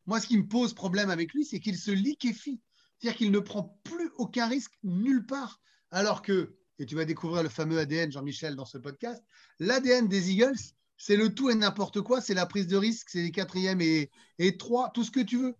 Moi, 0.06 0.20
ce 0.20 0.26
qui 0.26 0.38
me 0.38 0.46
pose 0.46 0.74
problème 0.74 1.10
avec 1.10 1.32
lui, 1.34 1.44
c'est 1.44 1.60
qu'il 1.60 1.76
se 1.76 1.90
liquéfie. 1.90 2.60
C'est-à-dire 2.98 3.18
qu'il 3.18 3.30
ne 3.30 3.38
prend 3.38 3.78
plus 3.84 4.10
aucun 4.16 4.46
risque 4.46 4.72
nulle 4.82 5.26
part. 5.26 5.60
Alors 5.90 6.22
que, 6.22 6.56
et 6.78 6.86
tu 6.86 6.94
vas 6.94 7.04
découvrir 7.04 7.42
le 7.42 7.48
fameux 7.48 7.78
ADN, 7.78 8.10
Jean-Michel, 8.10 8.56
dans 8.56 8.64
ce 8.64 8.78
podcast, 8.78 9.22
l'ADN 9.58 10.08
des 10.08 10.30
Eagles, 10.30 10.58
c'est 10.96 11.16
le 11.16 11.32
tout 11.32 11.48
et 11.48 11.54
n'importe 11.54 12.00
quoi, 12.00 12.20
c'est 12.20 12.34
la 12.34 12.46
prise 12.46 12.66
de 12.66 12.76
risque, 12.76 13.08
c'est 13.10 13.22
les 13.22 13.30
quatrièmes 13.30 13.80
et, 13.80 14.10
trois, 14.58 14.90
tout 14.90 15.04
ce 15.04 15.10
que 15.10 15.20
tu 15.20 15.38
veux. 15.38 15.54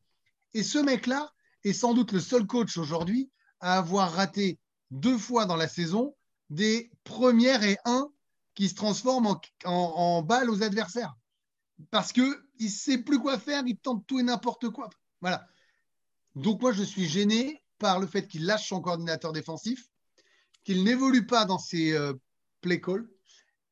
Et 0.52 0.62
ce 0.62 0.78
mec-là 0.78 1.32
est 1.64 1.72
sans 1.72 1.94
doute 1.94 2.12
le 2.12 2.20
seul 2.20 2.46
coach 2.46 2.76
aujourd'hui 2.76 3.30
à 3.60 3.78
avoir 3.78 4.12
raté 4.12 4.58
deux 4.90 5.18
fois 5.18 5.46
dans 5.46 5.56
la 5.56 5.68
saison 5.68 6.16
des 6.50 6.90
premières 7.04 7.62
et 7.62 7.78
un 7.84 8.08
qui 8.54 8.68
se 8.68 8.74
transforment 8.74 9.26
en, 9.26 9.38
en, 9.64 10.22
balles 10.22 10.50
aux 10.50 10.62
adversaires. 10.62 11.14
Parce 11.90 12.12
qu'il 12.12 12.34
ne 12.60 12.68
sait 12.68 12.98
plus 12.98 13.18
quoi 13.18 13.38
faire, 13.38 13.62
il 13.66 13.76
tente 13.76 14.06
tout 14.06 14.18
et 14.18 14.22
n'importe 14.22 14.68
quoi. 14.70 14.90
Voilà. 15.20 15.46
Donc 16.34 16.60
moi, 16.60 16.72
je 16.72 16.82
suis 16.82 17.06
gêné 17.06 17.62
par 17.78 18.00
le 18.00 18.06
fait 18.06 18.26
qu'il 18.26 18.46
lâche 18.46 18.68
son 18.68 18.80
coordinateur 18.80 19.32
défensif, 19.32 19.88
qu'il 20.64 20.84
n'évolue 20.84 21.26
pas 21.26 21.44
dans 21.44 21.58
ses 21.58 21.92
euh, 21.92 22.12
play 22.60 22.80
calls 22.80 23.08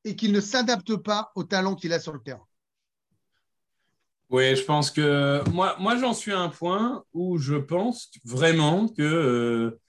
et 0.05 0.17
qu'il 0.17 0.33
ne 0.33 0.41
s'adapte 0.41 0.97
pas 0.97 1.33
au 1.35 1.45
talent 1.45 1.75
qu'il 1.75 1.93
a 1.93 2.01
sur 2.01 2.13
le 2.13 2.21
terrain. 2.21 2.47
Oui, 4.29 4.57
je 4.57 4.63
pense 4.63 4.91
que 4.91 5.49
moi, 5.51 5.77
moi 5.79 5.97
j'en 5.97 6.13
suis 6.13 6.33
à 6.33 6.41
un 6.41 6.49
point 6.49 7.05
où 7.13 7.39
je 7.39 7.55
pense 7.55 8.11
vraiment 8.25 8.89
que 8.89 9.03
euh, 9.03 9.81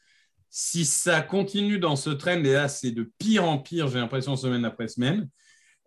si 0.50 0.86
ça 0.86 1.22
continue 1.22 1.80
dans 1.80 1.96
ce 1.96 2.12
trend, 2.12 2.44
et 2.44 2.54
là 2.54 2.68
c'est 2.68 2.92
de 2.92 3.12
pire 3.18 3.46
en 3.46 3.58
pire, 3.58 3.88
j'ai 3.88 4.00
l'impression 4.00 4.36
semaine 4.36 4.66
après 4.66 4.88
semaine, 4.88 5.28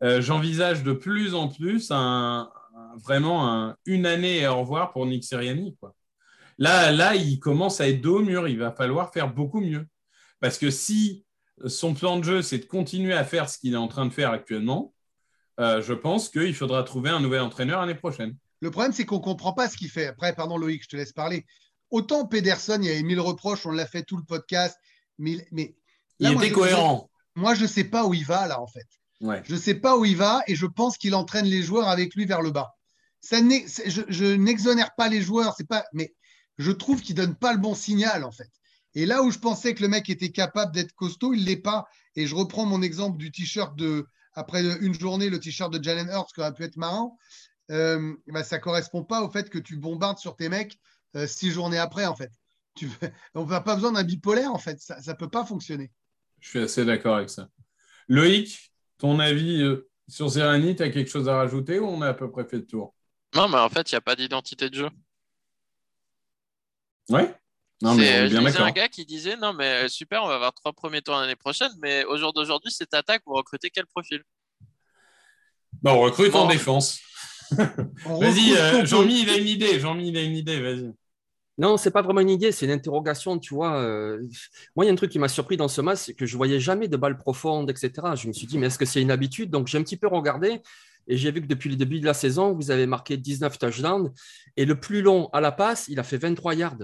euh, 0.02 0.20
j'envisage 0.20 0.82
de 0.82 0.92
plus 0.92 1.34
en 1.34 1.48
plus 1.48 1.90
un, 1.90 2.50
vraiment 2.96 3.74
une 3.86 4.06
année 4.06 4.38
et 4.38 4.48
au 4.48 4.60
revoir 4.60 4.92
pour 4.92 5.06
Nick 5.06 5.24
Sirianni. 5.24 5.76
Quoi. 5.78 5.94
Là, 6.58 6.92
là, 6.92 7.14
il 7.14 7.38
commence 7.38 7.80
à 7.80 7.88
être 7.88 8.00
dos 8.00 8.18
au 8.18 8.22
mur, 8.22 8.48
il 8.48 8.58
va 8.58 8.72
falloir 8.72 9.12
faire 9.12 9.32
beaucoup 9.32 9.60
mieux. 9.60 9.86
Parce 10.40 10.58
que 10.58 10.70
si 10.70 11.24
son 11.66 11.94
plan 11.94 12.18
de 12.18 12.24
jeu, 12.24 12.42
c'est 12.42 12.58
de 12.58 12.64
continuer 12.64 13.12
à 13.12 13.24
faire 13.24 13.48
ce 13.48 13.58
qu'il 13.58 13.74
est 13.74 13.78
en 13.78 13.88
train 13.88 14.06
de 14.06 14.12
faire 14.12 14.30
actuellement, 14.30 14.94
euh, 15.60 15.82
je 15.82 15.92
pense 15.92 16.28
qu'il 16.28 16.54
faudra 16.54 16.82
trouver 16.82 17.10
un 17.10 17.20
nouvel 17.20 17.42
entraîneur 17.42 17.80
l'année 17.80 17.94
prochaine. 17.94 18.36
Le 18.60 18.70
problème, 18.70 18.92
c'est 18.92 19.04
qu'on 19.04 19.16
ne 19.16 19.22
comprend 19.22 19.52
pas 19.52 19.68
ce 19.68 19.76
qu'il 19.76 19.90
fait. 19.90 20.06
Après, 20.06 20.34
pardon 20.34 20.56
Loïc, 20.56 20.82
je 20.82 20.88
te 20.88 20.96
laisse 20.96 21.12
parler. 21.12 21.46
Autant 21.90 22.26
Pedersen, 22.26 22.82
il 22.82 22.88
y 22.88 22.90
avait 22.90 23.02
mille 23.02 23.20
reproches, 23.20 23.66
on 23.66 23.70
l'a 23.70 23.86
fait 23.86 24.02
tout 24.02 24.16
le 24.16 24.22
podcast, 24.22 24.78
mais, 25.18 25.46
mais 25.50 25.74
il 26.18 26.32
était 26.32 26.52
cohérent. 26.52 27.10
moi, 27.34 27.54
je 27.54 27.62
ne 27.62 27.66
sais 27.66 27.84
pas 27.84 28.06
où 28.06 28.14
il 28.14 28.24
va 28.24 28.46
là, 28.46 28.60
en 28.60 28.66
fait. 28.66 28.86
Je 29.20 29.54
ne 29.54 29.58
sais 29.58 29.74
pas 29.74 29.98
où 29.98 30.04
il 30.04 30.16
va 30.16 30.42
et 30.46 30.54
je 30.54 30.66
pense 30.66 30.96
qu'il 30.96 31.14
entraîne 31.14 31.46
les 31.46 31.62
joueurs 31.62 31.88
avec 31.88 32.14
lui 32.14 32.24
vers 32.24 32.40
le 32.40 32.50
bas. 32.50 32.74
Ça 33.20 33.36
je, 33.38 34.02
je 34.08 34.24
n'exonère 34.24 34.94
pas 34.96 35.08
les 35.08 35.20
joueurs, 35.20 35.54
c'est 35.56 35.68
pas, 35.68 35.84
mais 35.92 36.14
je 36.56 36.70
trouve 36.70 37.02
qu'il 37.02 37.14
donne 37.14 37.34
pas 37.34 37.52
le 37.52 37.58
bon 37.58 37.74
signal 37.74 38.24
en 38.24 38.32
fait. 38.32 38.50
Et 38.94 39.06
là 39.06 39.22
où 39.22 39.30
je 39.30 39.38
pensais 39.38 39.74
que 39.74 39.82
le 39.82 39.88
mec 39.88 40.10
était 40.10 40.30
capable 40.30 40.72
d'être 40.72 40.92
costaud, 40.92 41.32
il 41.32 41.42
ne 41.42 41.46
l'est 41.46 41.56
pas. 41.56 41.86
Et 42.16 42.26
je 42.26 42.34
reprends 42.34 42.66
mon 42.66 42.82
exemple 42.82 43.18
du 43.18 43.30
t-shirt 43.30 43.76
de, 43.76 44.06
après 44.34 44.64
une 44.80 44.98
journée, 44.98 45.30
le 45.30 45.38
t-shirt 45.38 45.72
de 45.72 45.82
Jalen 45.82 46.08
Hurts 46.08 46.32
qui 46.34 46.40
aurait 46.40 46.54
pu 46.54 46.64
être 46.64 46.76
marrant. 46.76 47.16
Euh, 47.70 48.14
bah, 48.26 48.42
ça 48.42 48.56
ne 48.56 48.62
correspond 48.62 49.04
pas 49.04 49.22
au 49.22 49.30
fait 49.30 49.48
que 49.48 49.58
tu 49.58 49.76
bombardes 49.76 50.18
sur 50.18 50.34
tes 50.34 50.48
mecs 50.48 50.78
euh, 51.14 51.26
six 51.26 51.50
journées 51.50 51.78
après, 51.78 52.06
en 52.06 52.16
fait. 52.16 52.32
Tu, 52.74 52.88
on 53.34 53.46
n'a 53.46 53.60
pas 53.60 53.76
besoin 53.76 53.92
d'un 53.92 54.02
bipolaire, 54.02 54.52
en 54.52 54.58
fait. 54.58 54.80
Ça 54.80 54.96
ne 55.06 55.12
peut 55.12 55.30
pas 55.30 55.44
fonctionner. 55.44 55.92
Je 56.40 56.48
suis 56.48 56.58
assez 56.58 56.84
d'accord 56.84 57.16
avec 57.16 57.30
ça. 57.30 57.48
Loïc, 58.08 58.69
ton 59.00 59.18
avis 59.18 59.62
euh, 59.62 59.88
sur 60.08 60.30
Serrani, 60.30 60.76
tu 60.76 60.82
as 60.82 60.90
quelque 60.90 61.10
chose 61.10 61.28
à 61.28 61.36
rajouter 61.36 61.78
ou 61.78 61.86
on 61.86 62.02
a 62.02 62.08
à 62.08 62.14
peu 62.14 62.30
près 62.30 62.44
fait 62.44 62.58
le 62.58 62.66
tour? 62.66 62.94
Non, 63.34 63.48
mais 63.48 63.58
en 63.58 63.68
fait, 63.68 63.90
il 63.90 63.94
n'y 63.94 63.98
a 63.98 64.02
pas 64.02 64.16
d'identité 64.16 64.70
de 64.70 64.74
jeu. 64.74 64.90
Ouais. 67.08 67.34
Non, 67.82 67.94
mais 67.94 68.28
bien 68.28 68.44
un 68.44 68.70
gars 68.72 68.88
qui 68.88 69.06
disait 69.06 69.36
non 69.36 69.54
mais 69.54 69.88
super 69.88 70.22
on 70.22 70.28
va 70.28 70.34
avoir 70.34 70.52
trois 70.52 70.74
premiers 70.74 71.00
tours 71.00 71.16
l'année 71.16 71.34
prochaine 71.34 71.70
mais 71.80 72.04
au 72.04 72.18
jour 72.18 72.34
d'aujourd'hui 72.34 72.70
cette 72.70 72.92
attaque 72.92 73.22
vous 73.24 73.32
recrutez 73.32 73.70
quel 73.70 73.86
profil? 73.86 74.22
Bah, 75.80 75.94
on 75.94 76.00
recrute 76.00 76.34
en 76.34 76.46
défense. 76.46 77.00
Vas-y 78.04 78.52
euh, 78.52 78.84
Jean-Mi 78.84 79.22
il 79.22 79.30
a 79.30 79.38
une 79.38 79.46
idée 79.46 79.80
Jean-Mi 79.80 80.08
il 80.08 80.16
a 80.18 80.22
une 80.22 80.36
idée 80.36 80.60
vas-y 80.60 80.92
non, 81.60 81.76
c'est 81.76 81.90
pas 81.90 82.00
vraiment 82.00 82.20
une 82.20 82.30
idée, 82.30 82.52
c'est 82.52 82.64
une 82.64 82.72
interrogation, 82.72 83.38
tu 83.38 83.52
vois. 83.52 83.76
Euh, 83.82 84.26
moi, 84.74 84.86
il 84.86 84.88
y 84.88 84.90
a 84.90 84.92
un 84.92 84.96
truc 84.96 85.10
qui 85.12 85.18
m'a 85.18 85.28
surpris 85.28 85.58
dans 85.58 85.68
ce 85.68 85.82
match, 85.82 85.98
c'est 85.98 86.14
que 86.14 86.24
je 86.24 86.34
voyais 86.38 86.58
jamais 86.58 86.88
de 86.88 86.96
balles 86.96 87.18
profondes, 87.18 87.68
etc. 87.68 87.92
Je 88.14 88.28
me 88.28 88.32
suis 88.32 88.46
dit, 88.46 88.56
mais 88.56 88.68
est-ce 88.68 88.78
que 88.78 88.86
c'est 88.86 89.02
une 89.02 89.10
habitude? 89.10 89.50
Donc, 89.50 89.66
j'ai 89.66 89.76
un 89.76 89.82
petit 89.82 89.98
peu 89.98 90.08
regardé 90.08 90.62
et 91.06 91.18
j'ai 91.18 91.30
vu 91.30 91.42
que 91.42 91.46
depuis 91.46 91.68
le 91.68 91.76
début 91.76 92.00
de 92.00 92.06
la 92.06 92.14
saison, 92.14 92.54
vous 92.54 92.70
avez 92.70 92.86
marqué 92.86 93.18
19 93.18 93.58
touchdowns 93.58 94.10
et 94.56 94.64
le 94.64 94.80
plus 94.80 95.02
long 95.02 95.28
à 95.34 95.42
la 95.42 95.52
passe, 95.52 95.86
il 95.88 96.00
a 96.00 96.02
fait 96.02 96.16
23 96.16 96.54
yards 96.54 96.78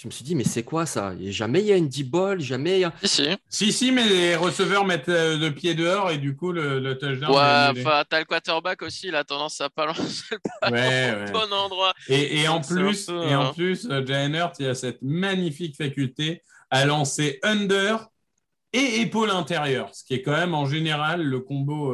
je 0.00 0.06
me 0.06 0.12
suis 0.12 0.22
dit, 0.22 0.36
mais 0.36 0.44
c'est 0.44 0.62
quoi 0.62 0.86
ça? 0.86 1.12
Et 1.20 1.32
Jamais 1.32 1.58
il 1.58 1.66
y 1.66 1.72
a 1.72 1.76
une 1.76 1.88
deep 1.88 2.08
ball, 2.08 2.38
jamais. 2.38 2.84
Si, 3.02 3.26
si. 3.48 3.72
Si, 3.72 3.90
mais 3.90 4.08
les 4.08 4.36
receveurs 4.36 4.84
mettent 4.84 5.08
euh, 5.08 5.36
le 5.36 5.52
pied 5.52 5.74
dehors 5.74 6.12
et 6.12 6.18
du 6.18 6.36
coup, 6.36 6.52
le, 6.52 6.78
le 6.78 6.96
touchdown. 6.96 7.30
Ouais, 7.30 7.80
enfin, 7.82 8.04
t'as 8.08 8.20
le 8.20 8.24
quarterback 8.24 8.82
aussi, 8.82 9.08
il 9.08 9.16
a 9.16 9.24
tendance 9.24 9.60
à 9.60 9.70
pas 9.70 9.86
lancer 9.86 10.36
le 10.62 10.70
ouais, 10.70 11.32
bon 11.32 11.52
endroit. 11.52 11.94
Et, 12.06 12.42
et 12.42 12.46
en 12.48 12.60
plus, 12.60 13.08
et 13.08 13.34
en 13.34 13.46
hein. 13.46 13.52
plus, 13.52 13.88
euh, 13.90 14.06
Jalen 14.06 14.36
Hurt, 14.36 14.54
il 14.60 14.68
a 14.68 14.76
cette 14.76 15.02
magnifique 15.02 15.76
faculté 15.76 16.42
à 16.70 16.84
lancer 16.84 17.40
under 17.42 18.08
et 18.72 19.00
épaule 19.00 19.30
intérieure, 19.30 19.92
ce 19.92 20.04
qui 20.04 20.14
est 20.14 20.22
quand 20.22 20.36
même 20.36 20.54
en 20.54 20.66
général 20.66 21.24
le 21.24 21.40
combo 21.40 21.92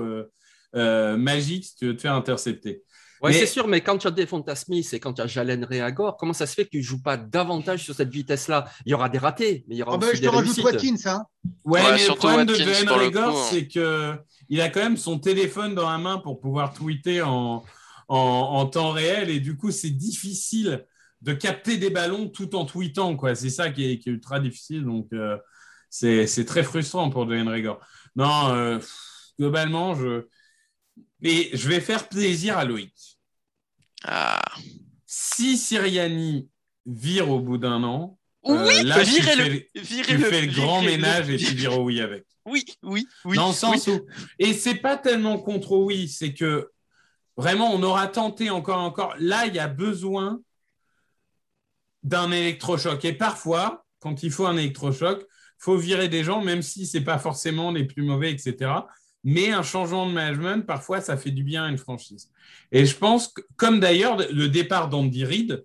euh, 0.75 1.17
magique 1.17 1.65
si 1.65 1.77
tu 1.77 1.87
veux 1.87 1.97
te 1.97 2.03
faire 2.03 2.15
intercepter. 2.15 2.83
Oui, 3.23 3.33
c'est 3.33 3.47
sûr, 3.47 3.69
mais 3.69 3.81
quand 3.81 3.97
tu 3.99 4.07
as 4.07 4.11
Devonta 4.11 4.55
Smith 4.55 4.93
et 4.93 5.01
quand 5.01 5.15
tu 5.15 5.23
as 5.23 5.27
Jalen 5.27 5.65
Reagor, 5.65 6.17
comment 6.17 6.33
ça 6.33 6.47
se 6.47 6.55
fait 6.55 6.65
que 6.65 6.71
tu 6.71 6.79
ne 6.79 6.83
joues 6.83 7.03
pas 7.03 7.17
davantage 7.17 7.83
sur 7.83 7.95
cette 7.95 8.11
vitesse-là? 8.11 8.67
Il 8.85 8.91
y 8.91 8.95
aura 8.95 9.09
des 9.09 9.19
ratés, 9.19 9.65
mais 9.67 9.77
il 9.77 9.79
y 9.79 9.83
aura 9.83 9.93
oh 9.95 9.99
aussi 9.99 10.11
ben, 10.11 10.17
je 10.17 10.23
te 10.23 10.29
rajoute 10.29 10.59
Watkins. 10.59 10.97
Hein 11.07 11.25
ouais, 11.65 11.81
mais 11.93 12.07
le 12.07 12.15
problème 12.15 12.47
de 12.47 12.55
Jalen 12.55 12.89
Reagor, 12.89 13.37
hein. 13.37 13.49
c'est 13.51 13.67
qu'il 13.67 14.61
a 14.61 14.69
quand 14.69 14.83
même 14.83 14.97
son 14.97 15.19
téléphone 15.19 15.75
dans 15.75 15.89
la 15.89 15.99
main 15.99 16.19
pour 16.19 16.41
pouvoir 16.41 16.75
tweeter 16.75 17.23
en, 17.23 17.65
en, 18.09 18.67
temps 18.67 18.91
réel 18.91 19.31
et 19.31 19.41
du 19.41 19.57
coup, 19.57 19.71
c'est 19.71 19.91
difficile 19.91 20.85
de 21.23 21.33
capter 21.33 21.79
des 21.79 21.91
ballons 21.91 22.29
tout 22.29 22.55
en 22.55 22.67
tweetant. 22.67 23.17
C'est 23.35 23.51
ça 23.51 23.71
qui 23.71 23.91
est, 23.91 23.99
qui 23.99 24.11
est, 24.11 24.13
ultra 24.13 24.41
difficile. 24.41 24.85
Donc, 24.85 25.09
euh, 25.13 25.39
c'est 25.89 26.45
très 26.47 26.63
frustrant 26.63 27.09
pour 27.09 27.29
Jalen 27.29 27.49
Reagor. 27.49 27.81
Non, 28.17 28.49
euh, 28.51 28.79
globalement, 29.39 29.95
je. 29.95 30.27
Mais 31.21 31.51
je 31.53 31.69
vais 31.69 31.81
faire 31.81 32.09
plaisir 32.09 32.59
à 32.59 32.65
Loïc. 32.65 33.19
Ah. 34.05 34.43
Si 35.07 35.57
Siriani 35.57 36.49
vire 36.87 37.31
au 37.31 37.41
bout 37.41 37.59
d'un 37.59 37.83
an, 37.83 38.19
euh, 38.47 38.83
là, 38.83 39.03
tu 39.03 39.23
fais, 39.23 39.37
le, 39.37 40.55
grand 40.55 40.83
ménage 40.83 41.31
et 41.31 41.39
tu 41.39 41.55
diras 41.55 41.79
oui 41.79 42.01
avec. 42.01 42.25
Oui, 42.45 42.65
oui, 42.83 43.07
oui. 43.25 43.37
Dans 43.37 43.49
le 43.49 43.55
sens 43.55 43.87
où. 43.87 44.07
Et 44.39 44.53
c'est 44.53 44.75
pas 44.75 44.99
tellement 44.99 45.39
contre 45.39 45.73
oui, 45.79 46.09
c'est 46.09 46.35
que 46.35 46.71
vraiment, 47.39 47.73
on 47.73 47.83
aura 47.83 48.07
tenté 48.07 48.51
encore 48.51 48.81
et 48.81 48.85
encore. 48.85 49.15
Là, 49.19 49.47
il 49.47 49.55
y 49.55 49.59
a 49.59 49.69
besoin 49.69 50.41
d'un 52.03 52.31
électrochoc. 52.33 53.03
Et 53.07 53.15
parfois, 53.15 53.87
quand 53.99 54.23
il 54.23 54.31
faut 54.31 54.47
un 54.47 54.59
électrochoc, 54.59 55.25
faut 55.59 55.79
virer 55.79 56.09
des 56.09 56.23
gens, 56.23 56.43
même 56.43 56.61
si 56.61 56.87
c'est 56.87 57.01
pas 57.01 57.19
forcément 57.19 57.73
les 57.73 57.85
plus 57.85 58.03
mauvais, 58.03 58.31
etc. 58.31 58.71
Mais 59.25 59.51
un 59.51 59.63
changement 59.63 60.07
de 60.07 60.13
management, 60.13 60.67
parfois, 60.67 61.01
ça 61.01 61.17
fait 61.17 61.31
du 61.31 61.43
bien 61.43 61.65
à 61.65 61.69
une 61.71 61.79
franchise. 61.79 62.31
Et 62.71 62.85
je 62.85 62.95
pense, 62.97 63.29
que, 63.29 63.41
comme 63.57 63.81
d'ailleurs 63.81 64.19
le 64.19 64.49
départ 64.49 64.89
d'Andy 64.89 65.25
Reid 65.25 65.65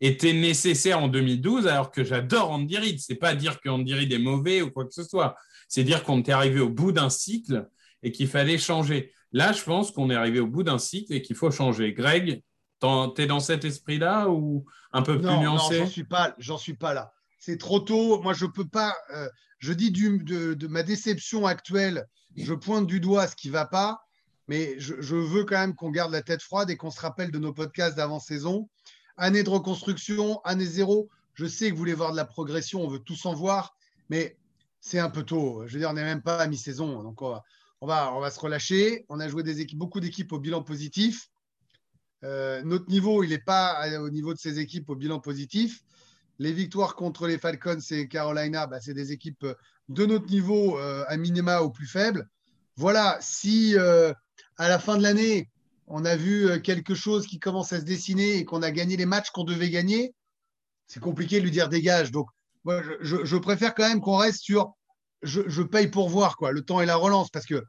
était 0.00 0.32
nécessaire 0.32 1.02
en 1.02 1.08
2012, 1.08 1.66
alors 1.66 1.90
que 1.90 2.04
j'adore 2.04 2.50
Andy 2.50 2.76
Reid. 2.76 3.00
C'est 3.00 3.16
pas 3.16 3.34
dire 3.34 3.60
qu'Andy 3.60 3.94
Reid 3.94 4.12
est 4.12 4.18
mauvais 4.18 4.62
ou 4.62 4.70
quoi 4.70 4.84
que 4.84 4.94
ce 4.94 5.02
soit. 5.02 5.36
C'est 5.68 5.84
dire 5.84 6.04
qu'on 6.04 6.20
était 6.20 6.32
arrivé 6.32 6.60
au 6.60 6.68
bout 6.68 6.92
d'un 6.92 7.10
cycle 7.10 7.68
et 8.02 8.12
qu'il 8.12 8.28
fallait 8.28 8.58
changer. 8.58 9.12
Là, 9.32 9.52
je 9.52 9.62
pense 9.62 9.90
qu'on 9.90 10.10
est 10.10 10.14
arrivé 10.14 10.40
au 10.40 10.46
bout 10.46 10.62
d'un 10.62 10.78
cycle 10.78 11.12
et 11.12 11.22
qu'il 11.22 11.36
faut 11.36 11.50
changer. 11.50 11.92
Greg, 11.92 12.42
tu 12.80 13.22
es 13.22 13.26
dans 13.26 13.40
cet 13.40 13.64
esprit-là 13.64 14.28
ou 14.28 14.64
un 14.92 15.02
peu 15.02 15.18
plus 15.18 15.28
nuancé 15.28 15.80
Non, 15.80 15.84
j'en 15.84 15.90
suis 15.90 16.04
pas, 16.04 16.34
j'en 16.38 16.58
suis 16.58 16.74
pas 16.74 16.94
là. 16.94 17.12
C'est 17.38 17.58
trop 17.58 17.80
tôt. 17.80 18.20
Moi, 18.22 18.32
je 18.32 18.46
peux 18.46 18.66
pas. 18.66 18.94
Euh, 19.14 19.28
je 19.58 19.72
dis 19.72 19.90
de, 19.90 20.66
ma 20.68 20.82
déception 20.82 21.46
actuelle 21.46 22.06
je 22.36 22.54
pointe 22.54 22.86
du 22.86 23.00
doigt 23.00 23.26
ce 23.26 23.36
qui 23.36 23.48
ne 23.48 23.52
va 23.52 23.66
pas. 23.66 24.00
mais 24.46 24.78
je, 24.78 25.14
veux 25.14 25.44
quand 25.44 25.58
même 25.58 25.74
qu'on 25.74 25.90
garde 25.90 26.12
la 26.12 26.22
tête 26.22 26.42
froide 26.42 26.70
et 26.70 26.76
qu'on 26.76 26.90
se 26.90 27.00
rappelle 27.00 27.30
de 27.30 27.38
nos 27.38 27.52
podcasts 27.52 27.96
d'avant-saison. 27.96 28.68
Année 29.16 29.42
de 29.42 29.50
reconstruction, 29.50 30.40
année 30.44 30.64
zéro. 30.64 31.08
Je 31.34 31.46
sais 31.46 31.68
que 31.68 31.72
vous 31.72 31.78
voulez 31.78 31.94
voir 31.94 32.12
de 32.12 32.16
la 32.16 32.24
progression, 32.24 32.82
on 32.82 32.88
veut 32.88 33.00
tous 33.00 33.26
en 33.26 33.34
voir, 33.34 33.76
mais 34.08 34.36
c'est 34.80 34.98
un 34.98 35.10
peu 35.10 35.22
tôt. 35.22 35.62
Je 35.66 35.74
veux 35.74 35.80
dire, 35.80 35.90
on 35.90 35.94
n'est 35.94 36.04
même 36.04 36.22
pas 36.22 36.38
à 36.38 36.46
mi-saison, 36.46 37.02
donc 37.02 37.20
on 37.20 37.86
va, 37.86 38.30
se 38.30 38.40
relâcher. 38.40 39.04
On 39.08 39.20
a 39.20 39.28
joué 39.28 39.42
beaucoup 39.74 40.00
d'équipes 40.00 40.32
au 40.32 40.38
bilan 40.38 40.62
positif. 40.62 41.28
Euh, 42.24 42.62
notre 42.64 42.88
niveau, 42.88 43.22
il 43.22 43.30
n'est 43.30 43.38
pas 43.38 43.88
au 44.00 44.10
niveau 44.10 44.34
de 44.34 44.38
ces 44.38 44.58
équipes 44.58 44.88
au 44.88 44.96
bilan 44.96 45.20
positif. 45.20 45.82
Les 46.38 46.52
victoires 46.52 46.94
contre 46.94 47.26
les 47.26 47.38
Falcons 47.38 47.78
et 47.90 48.08
Carolina, 48.08 48.66
bah, 48.66 48.80
c'est 48.80 48.94
des 48.94 49.12
équipes 49.12 49.46
de 49.88 50.06
notre 50.06 50.26
niveau 50.26 50.78
euh, 50.78 51.04
à 51.08 51.16
minima 51.16 51.60
au 51.60 51.70
plus 51.70 51.86
faible. 51.86 52.28
Voilà, 52.76 53.18
si 53.20 53.76
euh, 53.76 54.12
à 54.56 54.68
la 54.68 54.78
fin 54.78 54.96
de 54.96 55.02
l'année, 55.02 55.50
on 55.86 56.04
a 56.04 56.16
vu 56.16 56.48
euh, 56.48 56.58
quelque 56.60 56.94
chose 56.94 57.26
qui 57.26 57.40
commence 57.40 57.72
à 57.72 57.80
se 57.80 57.84
dessiner 57.84 58.36
et 58.36 58.44
qu'on 58.44 58.62
a 58.62 58.70
gagné 58.70 58.96
les 58.96 59.06
matchs 59.06 59.30
qu'on 59.30 59.44
devait 59.44 59.70
gagner, 59.70 60.14
c'est 60.86 61.00
compliqué 61.00 61.38
de 61.38 61.44
lui 61.44 61.50
dire 61.50 61.68
dégage. 61.68 62.12
Donc, 62.12 62.28
moi, 62.64 62.82
je, 63.00 63.24
je 63.24 63.36
préfère 63.36 63.74
quand 63.74 63.88
même 63.88 64.00
qu'on 64.00 64.16
reste 64.16 64.42
sur 64.42 64.74
je, 65.22 65.42
je, 65.48 65.62
paye 65.62 65.88
pour 65.88 66.08
voir 66.08 66.36
quoi, 66.36 66.52
le 66.52 66.62
temps 66.62 66.80
et 66.80 66.86
la 66.86 66.96
relance 66.96 67.30
parce 67.30 67.46
que 67.46 67.64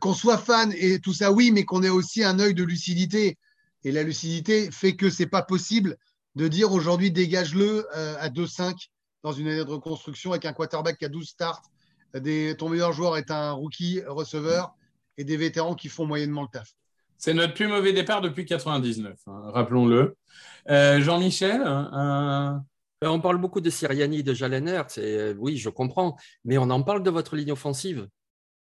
qu'on 0.00 0.14
soit 0.14 0.38
fan 0.38 0.74
et 0.76 0.98
tout 0.98 1.14
ça, 1.14 1.32
oui, 1.32 1.52
mais 1.52 1.64
qu'on 1.64 1.82
ait 1.82 1.88
aussi 1.88 2.24
un 2.24 2.38
œil 2.38 2.54
de 2.54 2.64
lucidité. 2.64 3.38
Et 3.84 3.92
la 3.92 4.02
lucidité 4.02 4.70
fait 4.70 4.94
que 4.94 5.08
c'est 5.08 5.26
pas 5.26 5.42
possible 5.42 5.96
de 6.36 6.48
dire 6.48 6.72
aujourd'hui 6.72 7.10
dégage-le 7.10 7.86
euh, 7.96 8.16
à 8.18 8.28
2-5 8.28 8.74
dans 9.22 9.32
une 9.32 9.48
année 9.48 9.64
de 9.64 9.70
reconstruction 9.70 10.30
avec 10.30 10.44
un 10.46 10.52
quarterback 10.52 10.98
qui 10.98 11.04
a 11.04 11.08
12 11.08 11.26
starts, 11.26 11.62
des, 12.14 12.56
ton 12.56 12.68
meilleur 12.68 12.92
joueur 12.92 13.16
est 13.16 13.30
un 13.30 13.52
rookie 13.52 14.02
receveur 14.06 14.74
et 15.18 15.24
des 15.24 15.36
vétérans 15.36 15.74
qui 15.74 15.88
font 15.88 16.06
moyennement 16.06 16.42
le 16.42 16.48
taf. 16.48 16.72
C'est 17.18 17.34
notre 17.34 17.52
plus 17.52 17.68
mauvais 17.68 17.92
départ 17.92 18.22
depuis 18.22 18.46
99, 18.46 19.18
hein, 19.26 19.42
rappelons-le. 19.52 20.16
Euh, 20.70 21.00
Jean-Michel, 21.00 21.62
un... 21.64 22.64
On 23.02 23.20
parle 23.20 23.38
beaucoup 23.38 23.62
de 23.62 23.70
Siriani, 23.70 24.22
de 24.22 24.34
Jalen 24.34 24.84
et 24.98 25.32
oui, 25.38 25.56
je 25.56 25.70
comprends, 25.70 26.16
mais 26.44 26.58
on 26.58 26.68
en 26.68 26.82
parle 26.82 27.02
de 27.02 27.08
votre 27.08 27.34
ligne 27.34 27.52
offensive. 27.52 28.06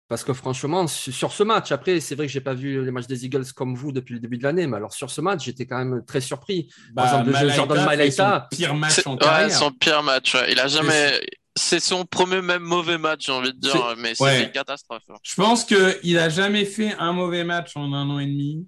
Parce 0.07 0.23
que 0.23 0.31
franchement, 0.31 0.87
sur 0.87 1.33
ce 1.33 1.43
match, 1.43 1.73
après, 1.73 1.99
c'est 1.99 2.15
vrai 2.15 2.27
que 2.27 2.31
je 2.31 2.37
n'ai 2.37 2.43
pas 2.43 2.53
vu 2.53 2.83
les 2.83 2.91
matchs 2.91 3.07
des 3.07 3.25
Eagles 3.25 3.51
comme 3.53 3.75
vous 3.75 3.91
depuis 3.91 4.13
le 4.13 4.21
début 4.21 4.37
de 4.37 4.43
l'année, 4.43 4.65
mais 4.65 4.77
alors 4.77 4.93
sur 4.93 5.09
ce 5.09 5.19
match, 5.19 5.43
j'étais 5.43 5.65
quand 5.65 5.77
même 5.77 6.03
très 6.05 6.21
surpris. 6.21 6.69
Par 6.95 7.23
bah, 7.23 7.31
exemple, 7.33 7.53
Jordan 7.53 7.85
Malaita. 7.85 8.47
Son 8.49 8.57
pire 8.57 8.75
match 8.75 9.05
en 9.05 9.17
carrière. 9.17 9.47
Ouais, 9.47 9.53
son 9.53 9.71
pire 9.71 10.03
match. 10.03 10.33
Ouais. 10.33 10.51
Il 10.53 10.59
a 10.59 10.67
jamais. 10.67 11.19
C'est 11.57 11.81
son 11.81 12.05
premier 12.05 12.41
même 12.41 12.61
mauvais 12.61 12.99
match, 12.99 13.25
j'ai 13.25 13.31
envie 13.31 13.51
de 13.51 13.59
dire, 13.59 13.95
mais 13.97 14.13
c'est 14.13 14.23
ouais. 14.23 14.43
une 14.43 14.51
catastrophe. 14.51 15.01
Hein. 15.09 15.15
Je 15.23 15.33
pense 15.35 15.65
qu'il 15.65 16.13
n'a 16.13 16.29
jamais 16.29 16.65
fait 16.65 16.93
un 16.99 17.11
mauvais 17.13 17.43
match 17.43 17.75
en 17.75 17.91
un 17.93 18.09
an 18.09 18.19
et 18.19 18.27
demi. 18.27 18.65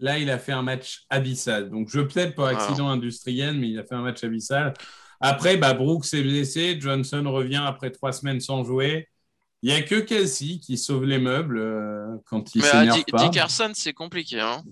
Là, 0.00 0.18
il 0.18 0.30
a 0.30 0.38
fait 0.38 0.52
un 0.52 0.62
match 0.62 1.02
abyssal. 1.10 1.68
Donc, 1.68 1.88
je 1.90 2.00
peut-être 2.00 2.34
par 2.34 2.46
accident 2.46 2.88
industriel, 2.88 3.54
mais 3.58 3.68
il 3.68 3.78
a 3.78 3.84
fait 3.84 3.94
un 3.94 4.00
match 4.00 4.24
abyssal. 4.24 4.72
Après, 5.20 5.58
bah, 5.58 5.74
Brooks 5.74 6.14
est 6.14 6.22
blessé. 6.22 6.78
Johnson 6.80 7.22
revient 7.26 7.62
après 7.64 7.90
trois 7.90 8.12
semaines 8.12 8.40
sans 8.40 8.64
jouer. 8.64 9.09
Il 9.62 9.70
n'y 9.70 9.76
a 9.76 9.82
que 9.82 9.96
Kelsey 9.96 10.58
qui 10.58 10.78
sauve 10.78 11.04
les 11.04 11.18
meubles 11.18 11.58
euh, 11.58 12.16
quand 12.24 12.54
il 12.54 12.62
s'énerve 12.62 13.04
pas. 13.10 13.24
Dickerson, 13.24 13.72
c'est 13.74 13.92
compliqué. 13.92 14.40
Hein. 14.40 14.62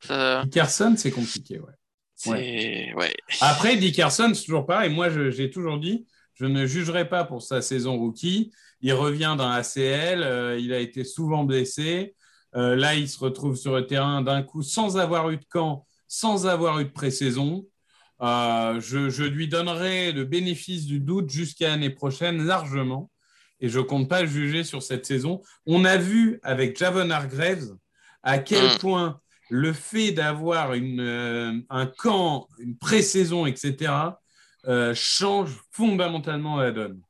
Ça... 0.00 0.42
Dickerson, 0.44 0.94
c'est 0.96 1.10
compliqué, 1.10 1.60
ouais. 1.60 2.32
ouais. 2.32 2.94
ouais. 2.96 3.14
Après, 3.42 3.76
Dickerson, 3.76 4.32
c'est 4.32 4.44
toujours 4.44 4.64
pareil. 4.64 4.90
Moi, 4.90 5.10
j'ai 5.30 5.50
toujours 5.50 5.78
dit, 5.78 6.06
je 6.34 6.46
ne 6.46 6.64
jugerai 6.64 7.08
pas 7.08 7.24
pour 7.24 7.42
sa 7.42 7.60
saison 7.60 7.98
rookie. 7.98 8.50
Il 8.80 8.94
revient 8.94 9.34
dans 9.36 9.50
ACL. 9.50 10.22
Euh, 10.22 10.58
il 10.58 10.72
a 10.72 10.78
été 10.78 11.04
souvent 11.04 11.44
blessé. 11.44 12.14
Euh, 12.56 12.74
là, 12.74 12.94
il 12.94 13.08
se 13.08 13.18
retrouve 13.18 13.56
sur 13.56 13.74
le 13.74 13.86
terrain 13.86 14.22
d'un 14.22 14.42
coup 14.42 14.62
sans 14.62 14.96
avoir 14.96 15.28
eu 15.28 15.36
de 15.36 15.44
camp, 15.44 15.86
sans 16.06 16.46
avoir 16.46 16.80
eu 16.80 16.86
de 16.86 16.90
pré-saison. 16.90 17.66
Je, 18.20 19.10
je, 19.10 19.24
lui 19.24 19.46
donnerai 19.46 20.12
le 20.12 20.24
bénéfice 20.24 20.86
du 20.86 21.00
doute 21.00 21.28
jusqu'à 21.28 21.68
l'année 21.68 21.90
prochaine 21.90 22.46
largement 22.46 23.10
et 23.60 23.68
je 23.68 23.80
compte 23.80 24.08
pas 24.08 24.24
juger 24.24 24.64
sur 24.64 24.82
cette 24.82 25.06
saison. 25.06 25.42
On 25.66 25.84
a 25.84 25.96
vu 25.96 26.38
avec 26.42 26.78
Javon 26.78 27.10
Hargraves 27.10 27.76
à 28.22 28.38
quel 28.38 28.74
mm. 28.74 28.78
point 28.78 29.20
le 29.50 29.72
fait 29.72 30.12
d'avoir 30.12 30.72
euh, 30.72 31.60
un 31.70 31.86
camp, 31.86 32.48
une 32.58 32.76
pré-saison, 32.76 33.46
etc., 33.46 33.92
euh, 34.66 34.92
change 34.94 35.50
fondamentalement 35.70 36.56
la 36.56 36.72
donne. 36.72 37.00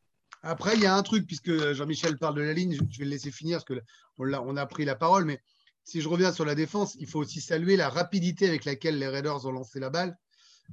Après, 0.42 0.74
il 0.74 0.80
y 0.80 0.86
a 0.86 0.94
un 0.94 1.02
truc, 1.02 1.26
puisque 1.26 1.72
Jean-Michel 1.72 2.16
parle 2.16 2.36
de 2.36 2.42
la 2.42 2.52
ligne, 2.52 2.78
je 2.90 2.98
vais 2.98 3.04
le 3.04 3.10
laisser 3.10 3.32
finir, 3.32 3.58
parce 3.64 3.80
qu'on 3.80 4.32
on 4.32 4.56
a 4.56 4.66
pris 4.66 4.84
la 4.84 4.94
parole, 4.94 5.24
mais 5.24 5.40
si 5.82 6.00
je 6.00 6.08
reviens 6.08 6.32
sur 6.32 6.44
la 6.44 6.54
défense, 6.54 6.96
il 7.00 7.08
faut 7.08 7.18
aussi 7.18 7.40
saluer 7.40 7.76
la 7.76 7.88
rapidité 7.88 8.46
avec 8.46 8.64
laquelle 8.64 8.98
les 8.98 9.08
Raiders 9.08 9.46
ont 9.46 9.50
lancé 9.50 9.80
la 9.80 9.90
balle 9.90 10.16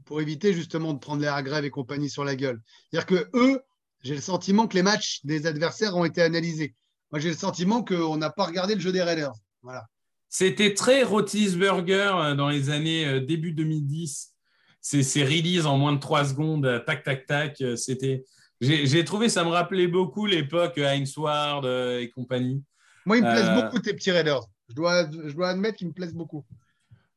pour 0.03 0.21
éviter 0.21 0.53
justement 0.53 0.93
de 0.93 0.99
prendre 0.99 1.21
les 1.21 1.27
Hargraves 1.27 1.63
et 1.63 1.69
compagnie 1.69 2.09
sur 2.09 2.25
la 2.25 2.35
gueule. 2.35 2.61
C'est-à-dire 2.91 3.05
que 3.05 3.29
eux, 3.33 3.61
j'ai 4.05 4.13
le 4.13 4.21
sentiment 4.21 4.67
que 4.67 4.75
les 4.75 4.83
matchs 4.83 5.19
des 5.23 5.47
adversaires 5.47 5.97
ont 5.97 6.05
été 6.05 6.21
analysés. 6.21 6.75
Moi, 7.11 7.19
j'ai 7.19 7.29
le 7.29 7.35
sentiment 7.35 7.83
qu'on 7.83 8.17
n'a 8.17 8.29
pas 8.29 8.45
regardé 8.45 8.75
le 8.75 8.79
jeu 8.79 8.91
des 8.91 9.01
Raiders. 9.01 9.33
Voilà. 9.63 9.87
C'était 10.29 10.75
très 10.75 11.01
Rotisberger 11.01 12.11
euh, 12.13 12.35
dans 12.35 12.49
les 12.49 12.69
années 12.69 13.07
euh, 13.07 13.19
début 13.19 13.51
2010. 13.51 14.31
Ces, 14.79 15.01
ces 15.01 15.23
releases 15.23 15.65
en 15.65 15.79
moins 15.79 15.93
de 15.93 15.99
3 15.99 16.25
secondes, 16.25 16.67
euh, 16.67 16.79
tac, 16.79 17.03
tac, 17.03 17.25
tac. 17.25 17.63
C'était. 17.77 18.23
J'ai 18.61 19.03
trouvé, 19.03 19.27
ça 19.27 19.43
me 19.43 19.49
rappelait 19.49 19.87
beaucoup 19.87 20.27
l'époque 20.27 20.77
Heinz 20.77 21.17
Ward 21.17 21.65
et 21.65 22.09
compagnie. 22.13 22.63
Moi, 23.05 23.17
ils 23.17 23.23
me 23.23 23.29
plaisent 23.29 23.63
beaucoup 23.63 23.79
tes 23.79 23.93
petits 23.93 24.11
Raiders. 24.11 24.45
Je 24.69 24.75
dois, 24.75 25.09
je 25.11 25.33
dois 25.33 25.49
admettre 25.49 25.77
qu'ils 25.77 25.87
me 25.87 25.93
plaisent 25.93 26.13
beaucoup. 26.13 26.45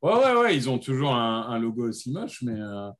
Ouais, 0.00 0.12
ouais, 0.12 0.40
ouais, 0.40 0.56
ils 0.56 0.70
ont 0.70 0.78
toujours 0.78 1.12
un, 1.12 1.48
un 1.48 1.58
logo 1.58 1.88
aussi 1.88 2.12
moche, 2.12 2.42
mais 2.42 2.54
euh... 2.56 2.90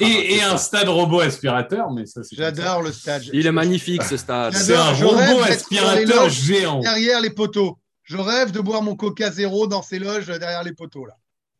et, 0.00 0.34
et, 0.34 0.42
un 0.42 0.56
stade 0.56 0.88
robot 0.88 1.20
aspirateur, 1.20 1.92
mais 1.92 2.06
ça 2.06 2.24
c'est. 2.24 2.34
J'adore 2.34 2.82
le 2.82 2.90
stade. 2.90 3.22
Il 3.32 3.46
est 3.46 3.52
magnifique 3.52 4.02
ce 4.02 4.16
stade. 4.16 4.54
C'est 4.54 4.74
un 4.74 4.92
robot 4.92 5.42
aspirateur 5.42 6.28
géant. 6.28 6.80
Derrière 6.80 7.20
les 7.20 7.30
poteaux. 7.30 7.78
Je 8.02 8.16
rêve 8.16 8.50
de 8.50 8.58
boire 8.60 8.82
mon 8.82 8.96
Coca 8.96 9.30
Zéro 9.30 9.68
dans 9.68 9.82
ces 9.82 10.00
loges 10.00 10.26
derrière 10.26 10.64
les 10.64 10.72
poteaux 10.72 11.06
là. 11.06 11.14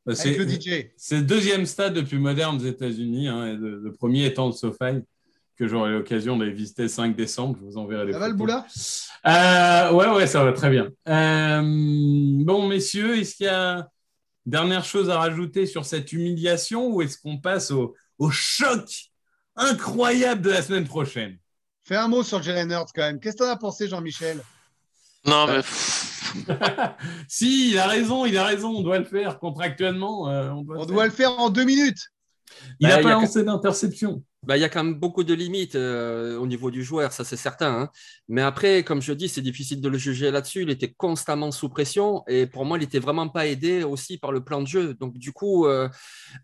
Bah, 0.05 0.14
avec 0.18 0.37
le 0.37 0.48
DJ. 0.48 0.87
C'est 0.96 1.18
le 1.18 1.22
deuxième 1.22 1.66
stade 1.66 1.94
le 1.94 2.05
plus 2.05 2.18
moderne 2.18 2.59
des 2.59 2.68
États-Unis, 2.68 3.29
hein, 3.29 3.55
le, 3.55 3.79
le, 3.79 3.92
premier 3.92 4.24
étant 4.24 4.46
le 4.46 4.53
SoFi 4.53 5.05
que 5.57 5.68
j'aurai 5.68 5.92
l'occasion 5.92 6.38
d'aller 6.38 6.53
visiter 6.53 6.83
le 6.83 6.88
5 6.88 7.14
décembre. 7.14 7.57
Je 7.61 7.66
vous 7.66 7.76
enverrai 7.76 8.07
les 8.07 8.12
Ça 8.12 8.18
photos. 8.18 8.29
va 8.29 8.33
le 8.33 8.35
boula 8.35 8.66
euh, 9.26 9.92
Ouais, 9.92 10.16
ouais, 10.16 10.26
ça 10.26 10.42
va 10.42 10.53
très 10.53 10.70
bien. 10.70 10.88
Euh, 11.07 11.61
bon, 12.44 12.66
messieurs, 12.66 13.18
est-ce 13.18 13.37
qu'il 13.37 13.46
y 13.46 13.50
a 13.50 13.87
Dernière 14.46 14.85
chose 14.85 15.11
à 15.11 15.18
rajouter 15.18 15.66
sur 15.66 15.85
cette 15.85 16.12
humiliation 16.12 16.88
ou 16.88 17.03
est-ce 17.03 17.18
qu'on 17.18 17.38
passe 17.38 17.70
au, 17.70 17.94
au, 18.18 18.31
choc 18.31 19.11
incroyable 19.57 20.42
de 20.42 20.50
la 20.50 20.62
semaine 20.62 20.87
prochaine? 20.87 21.38
Fais 21.85 21.96
un 21.96 22.09
mot 22.09 22.22
sur 22.22 22.42
Jalen 22.42 22.70
Hurts 22.70 22.92
quand 22.94 23.03
même. 23.03 23.20
Qu'est-ce 23.20 23.37
que 23.37 23.44
tu 23.44 23.50
as 23.50 23.57
pensé, 23.57 23.88
Jean-Michel? 23.88 24.40
Non, 25.26 25.46
mais. 25.46 25.61
si, 27.29 27.70
il 27.70 27.79
a 27.79 27.87
raison, 27.87 28.24
il 28.24 28.37
a 28.38 28.44
raison. 28.44 28.70
On 28.70 28.83
doit 28.83 28.98
le 28.98 29.05
faire 29.05 29.38
contractuellement. 29.38 30.29
Euh, 30.31 30.50
on 30.50 30.62
doit, 30.62 30.79
on 30.79 31.05
le 31.05 31.11
faire 31.11 31.38
en 31.38 31.50
deux 31.50 31.64
minutes. 31.64 32.09
Il 32.81 32.89
n'a 32.89 32.97
bah, 32.97 33.03
pas 33.03 33.13
lancé 33.13 33.45
d'interception. 33.45 34.23
Bah, 34.43 34.57
il 34.57 34.61
y 34.61 34.65
a 34.65 34.71
quand 34.71 34.83
même 34.83 34.95
beaucoup 34.95 35.23
de 35.23 35.35
limites 35.35 35.75
euh, 35.75 36.39
au 36.39 36.47
niveau 36.47 36.71
du 36.71 36.83
joueur, 36.83 37.13
ça 37.13 37.25
c'est 37.25 37.37
certain. 37.37 37.83
Hein. 37.83 37.91
Mais 38.29 38.41
après, 38.41 38.85
comme 38.85 39.03
je 39.03 39.13
dis, 39.13 39.29
c'est 39.29 39.43
difficile 39.43 39.83
de 39.83 39.89
le 39.89 39.99
juger 39.99 40.31
là-dessus. 40.31 40.63
Il 40.63 40.71
était 40.71 40.91
constamment 40.91 41.51
sous 41.51 41.69
pression 41.69 42.23
et 42.27 42.47
pour 42.47 42.65
moi, 42.65 42.79
il 42.79 42.81
n'était 42.81 43.01
vraiment 43.01 43.29
pas 43.29 43.47
aidé 43.47 43.85
aussi 43.85 44.17
par 44.17 44.33
le 44.33 44.43
plan 44.43 44.63
de 44.63 44.67
jeu. 44.67 44.95
Donc, 44.95 45.19
du 45.19 45.33
coup, 45.33 45.67
euh, 45.67 45.91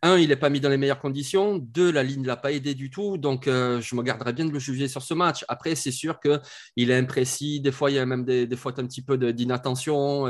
un, 0.03 0.19
il 0.19 0.29
n'est 0.29 0.37
pas 0.37 0.51
mis 0.51 0.61
dans 0.61 0.69
les 0.69 0.77
meilleures 0.77 1.01
conditions. 1.01 1.57
Deux, 1.57 1.91
la 1.91 2.03
ligne 2.03 2.21
ne 2.21 2.27
l'a 2.27 2.37
pas 2.37 2.53
aidé 2.53 2.75
du 2.75 2.91
tout. 2.91 3.17
Donc, 3.17 3.49
euh, 3.49 3.81
je 3.81 3.95
me 3.97 4.03
garderais 4.03 4.35
bien 4.35 4.45
de 4.45 4.53
le 4.53 4.59
juger 4.59 4.89
sur 4.89 5.01
ce 5.01 5.15
match. 5.15 5.47
Après, 5.49 5.75
c'est 5.75 5.91
sûr 5.91 6.21
qu'il 6.21 6.91
est 6.91 6.97
imprécis. 6.99 7.61
Des 7.61 7.73
fois, 7.73 7.91
il 7.91 7.95
y 7.95 7.99
a 7.99 8.05
même 8.05 8.27
des, 8.27 8.47
des 8.47 8.57
fois 8.57 8.73
un 8.77 8.87
petit 8.87 9.03
peu 9.03 9.17
d'inattention. 9.33 10.27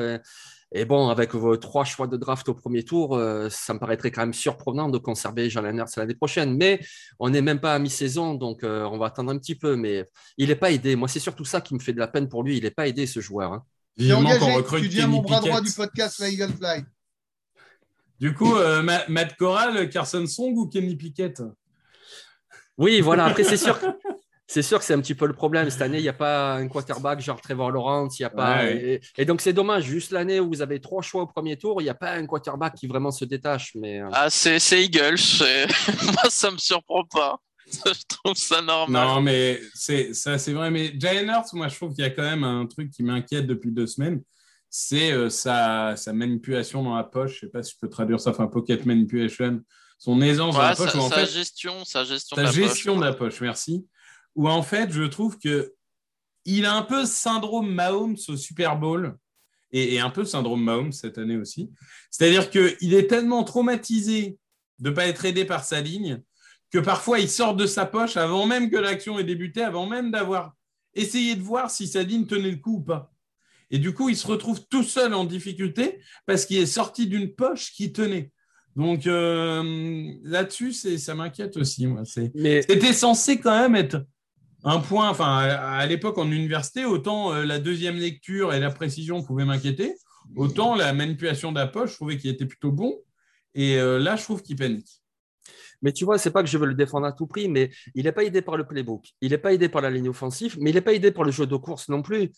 Et 0.77 0.85
bon, 0.85 1.09
avec 1.09 1.35
vos 1.35 1.57
trois 1.57 1.85
choix 1.85 2.07
de 2.07 2.19
draft 2.19 2.47
au 2.51 2.55
premier 2.55 2.83
tour, 2.83 3.17
euh, 3.17 3.49
ça 3.49 3.73
me 3.73 3.79
paraîtrait 3.79 4.11
quand 4.11 4.21
même 4.21 4.35
surprenant 4.35 4.91
de 4.91 4.99
conserver 4.99 5.49
Jalen 5.49 5.79
Hurts 5.79 5.97
l'année 5.97 6.15
prochaine. 6.15 6.55
Mais 6.55 6.81
on 7.19 7.31
n'est 7.31 7.41
même 7.41 7.61
pas 7.61 7.75
à 7.75 7.79
mi-saison, 7.79 8.35
donc 8.35 8.62
euh, 8.62 8.85
on 8.85 8.99
va 8.99 9.07
attendre 9.07 9.31
un 9.33 9.39
petit 9.39 9.55
peu. 9.55 9.75
Mais 9.77 10.05
il 10.37 10.49
n'est 10.49 10.55
pas 10.55 10.71
aidé. 10.71 10.95
Moi, 10.95 11.09
c'est 11.09 11.19
surtout 11.19 11.47
ça 11.47 11.62
qui 11.62 11.73
me 11.75 11.79
fait 11.79 11.95
de 11.95 11.99
la 11.99 12.09
peine 12.09 12.29
pour 12.29 12.43
lui. 12.43 12.59
Il 12.59 12.65
n'est 12.65 12.71
pas 12.71 12.87
aidé, 12.87 13.07
ce 13.07 13.21
joueur. 13.21 13.55
Hein. 13.55 13.65
Engagé, 13.99 14.65
tu 14.69 14.89
deviens 14.89 15.07
mon 15.07 15.23
bras 15.23 15.41
droit 15.41 15.62
du 15.62 15.73
podcast 15.73 16.21
Eagle 16.21 16.53
Fly. 16.53 16.85
Du 18.21 18.35
coup, 18.35 18.55
euh, 18.57 18.83
Matt 19.09 19.35
Corral, 19.39 19.89
Carson 19.89 20.27
Song 20.27 20.53
ou 20.59 20.67
Kenny 20.67 20.95
Pickett? 20.95 21.43
Oui, 22.77 23.01
voilà. 23.01 23.25
Après, 23.25 23.45
c'est 23.45 23.57
sûr. 23.57 23.79
C'est 24.46 24.62
sûr 24.62 24.78
que 24.78 24.85
c'est 24.85 24.94
un 24.94 25.00
petit 25.00 25.14
peu 25.14 25.26
le 25.26 25.32
problème. 25.32 25.68
Cette 25.70 25.82
année, 25.82 25.98
il 25.98 26.02
n'y 26.02 26.09
a 26.09 26.12
pas 26.12 26.54
un 26.54 26.68
quarterback 26.68 27.20
genre 27.20 27.40
Trevor 27.40 27.72
Lawrence. 27.72 28.18
Il 28.18 28.22
y 28.22 28.24
a 28.26 28.30
pas... 28.30 28.59
Ouais. 28.59 29.00
Et, 29.16 29.22
et, 29.22 29.24
donc, 29.24 29.40
c'est 29.40 29.52
dommage. 29.52 29.85
Juste 29.85 30.12
l'année 30.12 30.38
où 30.38 30.48
vous 30.48 30.62
avez 30.62 30.80
trois 30.80 31.02
choix 31.02 31.22
au 31.22 31.26
premier 31.26 31.56
tour, 31.56 31.80
il 31.80 31.85
n'y 31.85 31.90
a 31.90 31.94
pas 31.94 32.12
un 32.12 32.26
quarterback 32.26 32.74
qui 32.74 32.87
vraiment 32.87 33.11
se 33.11 33.24
détache. 33.24 33.72
Mais... 33.74 34.00
euh, 34.00 34.09
Ah, 34.12 34.30
c'est 34.30 34.59
c'est 34.59 34.85
Eagles. 34.85 35.16
Moi, 36.04 36.30
ça 36.30 36.50
me 36.50 36.59
surprend 36.59 37.04
pas. 37.04 37.40
Je 37.66 38.04
trouve 38.09 38.37
ça 38.37 38.62
normal. 38.62 39.06
Non, 39.06 39.20
mais 39.20 39.61
c'est 39.74 40.14
ça, 40.14 40.38
c'est 40.38 40.52
vrai. 40.52 40.70
Mais 40.70 40.92
Jalen 40.98 41.28
Hurts, 41.28 41.52
moi, 41.54 41.68
je 41.68 41.74
trouve 41.74 41.92
qu'il 41.92 42.04
y 42.04 42.06
a 42.06 42.11
quand 42.11 42.22
même 42.22 42.44
un 42.44 42.66
truc 42.66 42.90
qui 42.90 43.02
m'inquiète 43.02 43.46
depuis 43.46 43.72
deux 43.72 43.88
semaines. 43.88 44.22
c'est 44.70 45.11
euh, 45.11 45.28
sa, 45.28 45.96
sa, 45.96 46.12
manipulation 46.12 46.85
dans 46.85 46.94
la 46.94 47.04
poche. 47.04 47.40
Je 47.40 47.46
ne 47.46 47.48
sais 47.48 47.52
pas 47.52 47.62
si 47.62 47.72
je 47.74 47.78
peux 47.80 47.88
traduire 47.88 48.20
ça, 48.20 48.30
enfin 48.30 48.46
pocket 48.46 48.87
manipulation, 48.87 49.61
son 49.98 50.20
aisance 50.22 50.54
dans 50.54 50.62
la 50.62 50.76
poche. 50.76 50.92
Sa, 50.92 50.98
en 50.98 51.09
sa 51.09 51.24
gestion, 51.24 51.85
sa 51.85 52.04
gestion, 52.04 52.37
de, 52.37 52.42
la 52.42 52.52
gestion 52.52 52.94
poche, 52.94 53.00
de 53.00 53.06
la 53.06 53.12
poche, 53.14 53.40
merci. 53.40 53.85
Où 54.37 54.49
en 54.49 54.62
fait, 54.62 54.92
je 54.92 55.03
trouve 55.03 55.38
que 55.38 55.75
il 56.44 56.64
a 56.64 56.75
un 56.75 56.83
peu 56.83 57.05
syndrome 57.05 57.72
Mahomes 57.72 58.16
au 58.29 58.37
Super 58.37 58.79
Bowl 58.79 59.16
et, 59.72 59.94
et 59.94 60.01
un 60.01 60.11
peu 60.11 60.25
syndrome 60.25 60.62
Mahomes 60.62 60.92
cette 60.92 61.18
année 61.18 61.37
aussi. 61.37 61.70
C'est-à-dire 62.11 62.51
qu'il 62.51 62.94
est 62.94 63.09
tellement 63.09 63.42
traumatisé 63.42 64.38
de 64.79 64.90
ne 64.90 64.94
pas 64.94 65.07
être 65.09 65.25
aidé 65.25 65.44
par 65.44 65.64
sa 65.64 65.81
ligne 65.81 66.22
que 66.70 66.79
parfois 66.79 67.18
il 67.18 67.29
sort 67.29 67.55
de 67.57 67.66
sa 67.66 67.87
poche 67.87 68.16
avant 68.16 68.46
même 68.46 68.70
que 68.70 68.77
l'action 68.77 69.18
ait 69.18 69.25
débuté, 69.25 69.62
avant 69.62 69.87
même 69.87 70.11
d'avoir 70.11 70.55
essayé 70.94 71.35
de 71.35 71.42
voir 71.42 71.70
si 71.70 71.87
sa 71.87 72.03
ligne 72.03 72.27
tenait 72.27 72.51
le 72.51 72.57
coup 72.57 72.77
ou 72.77 72.83
pas. 72.83 73.12
Et 73.70 73.79
du 73.79 73.92
coup, 73.92 74.09
il 74.09 74.16
se 74.16 74.27
retrouve 74.27 74.66
tout 74.68 74.85
seul 74.85 75.12
en 75.14 75.25
difficulté 75.25 76.01
parce 76.25 76.46
qu'il 76.46 76.59
est 76.59 76.66
sorti 76.66 77.07
d'une 77.07 77.35
poche 77.35 77.72
qui 77.72 77.92
tenait. 77.92 78.31
Donc 78.77 79.07
euh, 79.07 80.12
là-dessus, 80.22 80.72
ça 80.72 81.14
m'inquiète 81.14 81.57
aussi. 81.57 81.87
Moi. 81.87 82.03
Mais... 82.35 82.62
C'était 82.62 82.92
censé 82.92 83.40
quand 83.40 83.59
même 83.59 83.75
être 83.75 84.05
un 84.66 84.81
point, 84.81 85.09
enfin 85.09 85.38
à, 85.38 85.87
l'époque 85.87 86.18
en 86.18 86.31
université, 86.31 86.85
autant 86.85 87.33
euh, 87.33 87.44
la 87.44 87.61
deuxième 87.61 87.96
lecture 87.96 88.52
et 88.52 88.59
la 88.59 88.70
précision 88.70 89.22
pouvaient 89.22 89.44
m'inquiéter, 89.44 89.94
autant 90.35 90.74
la 90.74 90.92
manipulation 90.92 91.52
de 91.52 91.59
la 91.59 91.68
poche, 91.68 91.90
je 91.90 91.94
trouvais 91.94 92.18
qu'il 92.18 92.31
était 92.31 92.46
plutôt 92.46 92.72
bon. 92.72 92.98
Et 93.55 93.79
euh, 93.79 93.98
là, 93.98 94.16
je 94.16 94.24
trouve 94.24 94.42
qu'il 94.42 94.57
panique. 94.57 95.02
Mais 95.83 95.92
tu 95.92 96.05
vois, 96.05 96.18
c'est 96.18 96.33
pas 96.33 96.42
que 96.42 96.48
je 96.48 96.59
veux 96.59 96.66
le 96.66 96.74
défendre 96.74 97.07
à 97.07 97.12
tout 97.12 97.29
prix, 97.29 97.48
mais 97.48 97.70
il 97.94 98.05
n'est 98.05 98.12
pas 98.12 98.24
aidé 98.24 98.42
par 98.42 98.57
le 98.57 98.66
playbook, 98.66 99.07
il 99.20 99.31
n'est 99.31 99.38
pas 99.38 99.52
aidé 99.52 99.68
par 99.68 99.83
la 99.83 99.90
ligne 99.90 100.09
offensive, 100.09 100.57
mais 100.61 100.70
il 100.70 100.74
n'est 100.74 100.81
pas 100.81 100.94
aidé 100.94 101.12
par 101.12 101.24
le 101.24 101.31
jeu 101.31 101.46
de 101.46 101.57
course 101.57 101.88
non 101.88 102.02
plus. 102.02 102.33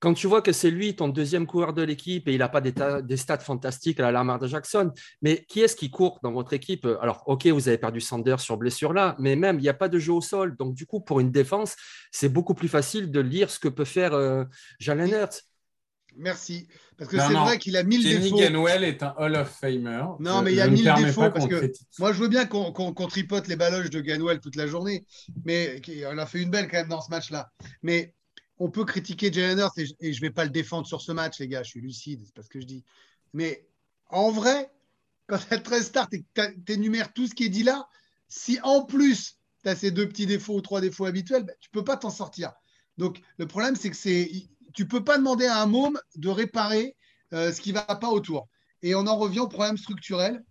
Quand 0.00 0.14
tu 0.14 0.26
vois 0.26 0.42
que 0.42 0.52
c'est 0.52 0.70
lui, 0.70 0.94
ton 0.94 1.08
deuxième 1.08 1.46
coureur 1.46 1.72
de 1.72 1.82
l'équipe, 1.82 2.28
et 2.28 2.32
il 2.32 2.38
n'a 2.38 2.48
pas 2.48 2.60
des, 2.60 2.72
des, 3.02 3.16
stats 3.16 3.38
fantastiques 3.38 3.98
à 3.98 4.04
la 4.04 4.12
Lamar 4.12 4.38
de 4.38 4.46
Jackson, 4.46 4.92
mais 5.22 5.44
qui 5.48 5.60
est-ce 5.60 5.74
qui 5.74 5.90
court 5.90 6.20
dans 6.22 6.32
votre 6.32 6.52
équipe? 6.52 6.86
Alors, 7.00 7.24
ok, 7.26 7.46
vous 7.48 7.68
avez 7.68 7.78
perdu 7.78 8.00
Sanders 8.00 8.40
sur 8.40 8.56
blessure 8.56 8.92
là, 8.92 9.16
mais 9.18 9.34
même, 9.34 9.58
il 9.58 9.62
n'y 9.62 9.68
a 9.68 9.74
pas 9.74 9.88
de 9.88 9.98
jeu 9.98 10.12
au 10.12 10.20
sol. 10.20 10.56
Donc, 10.56 10.74
du 10.74 10.86
coup, 10.86 11.00
pour 11.00 11.20
une 11.20 11.32
défense, 11.32 11.74
c'est 12.12 12.28
beaucoup 12.28 12.54
plus 12.54 12.68
facile 12.68 13.10
de 13.10 13.20
lire 13.20 13.50
ce 13.50 13.58
que 13.58 13.68
peut 13.68 13.84
faire 13.84 14.14
euh, 14.14 14.44
Jalen 14.78 15.10
Hurts. 15.10 15.42
Merci. 16.16 16.68
Parce 16.96 17.10
que 17.10 17.18
c'est 17.18 17.32
vrai 17.32 17.58
qu'il 17.58 17.76
a 17.76 17.84
mille 17.84 18.02
Kenny 18.02 18.24
défauts. 18.24 18.38
Ganwell 18.38 18.82
est 18.82 19.02
un 19.04 19.14
Hall 19.18 19.36
of 19.36 19.48
Famer. 19.48 20.02
Non, 20.18 20.42
mais 20.42 20.52
il 20.52 20.56
y 20.56 20.60
a 20.60 20.68
mille 20.68 20.92
défauts. 20.96 21.30
Parce 21.30 21.46
que 21.46 21.70
moi, 22.00 22.12
je 22.12 22.20
veux 22.20 22.28
bien 22.28 22.44
qu'on 22.44 22.72
qu 22.72 22.92
qu 22.92 23.06
tripote 23.06 23.46
les 23.46 23.54
baloches 23.54 23.90
de 23.90 24.00
Ganwell 24.00 24.40
toute 24.40 24.56
la 24.56 24.66
journée. 24.66 25.06
Mais 25.44 25.80
on 26.10 26.18
a 26.18 26.26
fait 26.26 26.42
une 26.42 26.50
belle 26.50 26.68
quand 26.68 26.78
même 26.78 26.88
dans 26.88 27.00
ce 27.00 27.10
match-là. 27.10 27.50
Mais 27.82 28.14
on 28.58 28.70
peut 28.70 28.84
critiquer 28.84 29.32
Jalen 29.32 29.58
Hurts 29.58 29.78
et, 29.78 29.86
et, 30.00 30.12
je 30.12 30.20
ne 30.20 30.26
vais 30.26 30.32
pas 30.32 30.44
le 30.44 30.50
défendre 30.50 30.86
sur 30.86 31.00
ce 31.00 31.12
match, 31.12 31.38
les 31.38 31.48
gars. 31.48 31.62
Je 31.62 31.70
suis 31.70 31.80
lucide, 31.80 32.22
c'est 32.24 32.34
pas 32.34 32.42
ce 32.42 32.48
que 32.48 32.60
je 32.60 32.66
dis. 32.66 32.84
Mais 33.32 33.66
en 34.08 34.30
vrai, 34.30 34.70
quand 35.26 35.38
tu 35.38 35.54
as 35.54 35.58
13 35.58 35.86
starts 35.86 36.08
et 36.12 36.22
que 36.22 36.60
tu 36.64 36.72
énumères 36.72 37.12
tout 37.12 37.26
ce 37.26 37.34
qui 37.34 37.44
est 37.44 37.50
dit 37.50 37.62
là, 37.62 37.88
si 38.28 38.58
en 38.62 38.84
plus 38.84 39.38
tu 39.62 39.68
as 39.68 39.76
ces 39.76 39.90
deux 39.90 40.08
petits 40.08 40.26
défauts 40.26 40.56
ou 40.56 40.60
trois 40.60 40.80
défauts 40.80 41.04
habituels, 41.04 41.44
bah, 41.44 41.52
tu 41.60 41.68
ne 41.72 41.80
peux 41.80 41.84
pas 41.84 41.96
t'en 41.96 42.10
sortir. 42.10 42.52
Donc 42.96 43.20
le 43.36 43.46
problème, 43.46 43.76
c'est 43.76 43.90
que 43.90 43.96
c'est 43.96 44.30
tu 44.74 44.86
peux 44.86 45.04
pas 45.04 45.18
demander 45.18 45.46
à 45.46 45.62
un 45.62 45.66
môme 45.66 45.98
de 46.16 46.28
réparer 46.28 46.96
euh, 47.32 47.52
ce 47.52 47.60
qui 47.60 47.70
ne 47.70 47.78
va 47.78 47.82
pas 47.82 48.08
autour. 48.08 48.48
Et 48.82 48.94
on 48.94 49.06
en 49.06 49.16
revient 49.16 49.40
au 49.40 49.48
problème 49.48 49.76
structurel, 49.76 50.44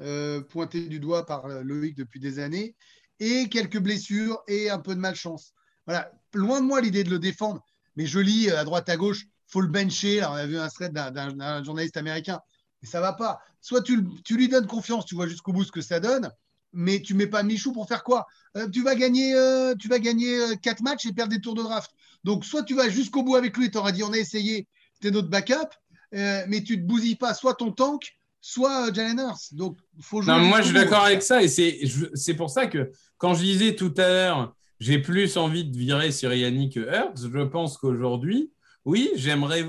euh, 0.00 0.40
pointé 0.40 0.86
du 0.88 1.00
doigt 1.00 1.26
par 1.26 1.48
Loïc 1.48 1.96
depuis 1.96 2.20
des 2.20 2.38
années, 2.38 2.74
et 3.20 3.48
quelques 3.48 3.78
blessures 3.78 4.42
et 4.48 4.70
un 4.70 4.78
peu 4.78 4.94
de 4.94 5.00
malchance. 5.00 5.52
Voilà, 5.86 6.12
loin 6.34 6.60
de 6.60 6.66
moi 6.66 6.80
l'idée 6.80 7.04
de 7.04 7.10
le 7.10 7.18
défendre, 7.18 7.64
mais 7.96 8.06
je 8.06 8.18
lis 8.18 8.50
à 8.50 8.64
droite 8.64 8.88
à 8.88 8.96
gauche, 8.96 9.26
faut 9.46 9.60
le 9.60 9.68
bencher. 9.68 10.20
Là, 10.20 10.30
on 10.32 10.34
a 10.34 10.46
vu 10.46 10.58
un 10.58 10.68
thread 10.68 10.92
d'un 10.92 11.64
journaliste 11.64 11.96
américain, 11.96 12.40
mais 12.82 12.88
ça 12.88 13.00
va 13.00 13.12
pas. 13.12 13.40
Soit 13.60 13.82
tu, 13.82 14.04
tu 14.24 14.36
lui 14.36 14.48
donnes 14.48 14.66
confiance, 14.66 15.04
tu 15.04 15.14
vois 15.14 15.26
jusqu'au 15.26 15.52
bout 15.52 15.64
ce 15.64 15.72
que 15.72 15.80
ça 15.80 16.00
donne, 16.00 16.30
mais 16.72 17.00
tu 17.00 17.14
mets 17.14 17.26
pas 17.26 17.42
Michou 17.42 17.72
pour 17.72 17.88
faire 17.88 18.04
quoi? 18.04 18.26
Euh, 18.56 18.68
Tu 18.68 18.82
vas 18.82 18.94
gagner, 18.94 19.34
euh, 19.34 19.74
tu 19.74 19.88
vas 19.88 19.98
gagner 19.98 20.38
euh, 20.38 20.54
quatre 20.54 20.82
matchs 20.82 21.06
et 21.06 21.12
perdre 21.12 21.32
des 21.32 21.40
tours 21.40 21.54
de 21.54 21.62
draft. 21.62 21.90
Donc 22.24 22.44
soit 22.44 22.62
tu 22.62 22.74
vas 22.74 22.88
jusqu'au 22.88 23.22
bout 23.22 23.36
avec 23.36 23.56
lui, 23.56 23.70
tu 23.70 23.78
auras 23.78 23.92
dit 23.92 24.02
on 24.02 24.12
a 24.12 24.18
essayé, 24.18 24.66
c'était 24.94 25.10
notre 25.10 25.28
backup, 25.28 25.54
euh, 26.14 26.44
mais 26.46 26.62
tu 26.62 26.76
te 26.76 26.86
bousilles 26.86 27.16
pas 27.16 27.32
soit 27.32 27.54
ton 27.54 27.72
tank, 27.72 28.14
soit 28.40 28.92
Jalen 28.92 29.18
Hurts. 29.18 29.52
Donc 29.52 29.78
faut 30.00 30.20
jouer. 30.20 30.32
Non, 30.34 30.40
moi 30.40 30.60
je 30.60 30.66
suis 30.66 30.74
d'accord 30.74 31.04
avec 31.04 31.22
ça 31.22 31.42
et 31.42 31.48
c'est 31.48 32.34
pour 32.34 32.50
ça 32.50 32.66
que 32.66 32.90
quand 33.16 33.34
je 33.34 33.42
disais 33.42 33.74
tout 33.74 33.94
à 33.96 34.08
l'heure 34.08 34.54
j'ai 34.80 34.98
plus 34.98 35.36
envie 35.36 35.64
de 35.64 35.76
virer 35.76 36.12
Siriani 36.12 36.70
que 36.70 36.80
Hurts. 36.80 37.28
Je 37.30 37.42
pense 37.44 37.78
qu'aujourd'hui, 37.78 38.52
oui, 38.84 39.10
j'aimerais, 39.16 39.64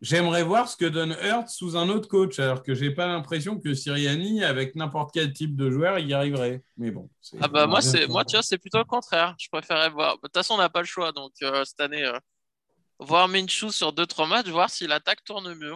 j'aimerais 0.00 0.42
voir 0.42 0.68
ce 0.68 0.76
que 0.76 0.84
donne 0.84 1.16
Hurts 1.22 1.50
sous 1.50 1.76
un 1.76 1.88
autre 1.88 2.08
coach, 2.08 2.38
alors 2.38 2.62
que 2.62 2.74
j'ai 2.74 2.90
pas 2.90 3.06
l'impression 3.06 3.58
que 3.58 3.72
Siriani, 3.74 4.42
avec 4.42 4.74
n'importe 4.74 5.10
quel 5.12 5.32
type 5.32 5.56
de 5.56 5.70
joueur, 5.70 5.98
y 5.98 6.12
arriverait. 6.12 6.62
Mais 6.76 6.90
bon. 6.90 7.08
Ah 7.40 7.48
bah 7.48 7.66
moi, 7.66 7.80
c'est, 7.80 8.06
moi, 8.08 8.24
tu 8.24 8.36
vois, 8.36 8.42
c'est 8.42 8.58
plutôt 8.58 8.78
le 8.78 8.84
contraire. 8.84 9.34
Je 9.38 9.48
préférerais 9.50 9.90
voir. 9.90 10.16
De 10.16 10.22
toute 10.22 10.34
façon, 10.34 10.54
on 10.54 10.58
n'a 10.58 10.68
pas 10.68 10.80
le 10.80 10.86
choix, 10.86 11.12
donc 11.12 11.32
euh, 11.42 11.64
cette 11.64 11.80
année, 11.80 12.04
euh, 12.04 12.18
voir 12.98 13.28
Minshew 13.28 13.70
sur 13.70 13.92
deux 13.92 14.06
trois 14.06 14.26
matchs, 14.26 14.48
voir 14.48 14.70
si 14.70 14.86
l'attaque 14.86 15.24
tourne 15.24 15.54
mieux, 15.54 15.74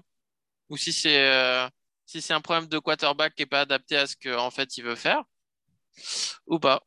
ou 0.69 0.77
si 0.77 0.93
c'est 0.93 1.31
euh, 1.31 1.69
si 2.05 2.21
c'est 2.23 2.35
un 2.35 2.41
problème 2.41 2.69
de 2.69 2.79
quarterback 2.79 3.35
qui 3.35 3.43
est 3.43 3.47
pas 3.47 3.61
adapté 3.61 3.97
à 3.97 4.07
ce 4.07 4.17
qu'en 4.17 4.47
en 4.47 4.51
fait 4.51 4.77
il 4.77 4.85
veut 4.85 4.95
faire, 4.95 5.23
ou 6.47 6.59
pas. 6.59 6.83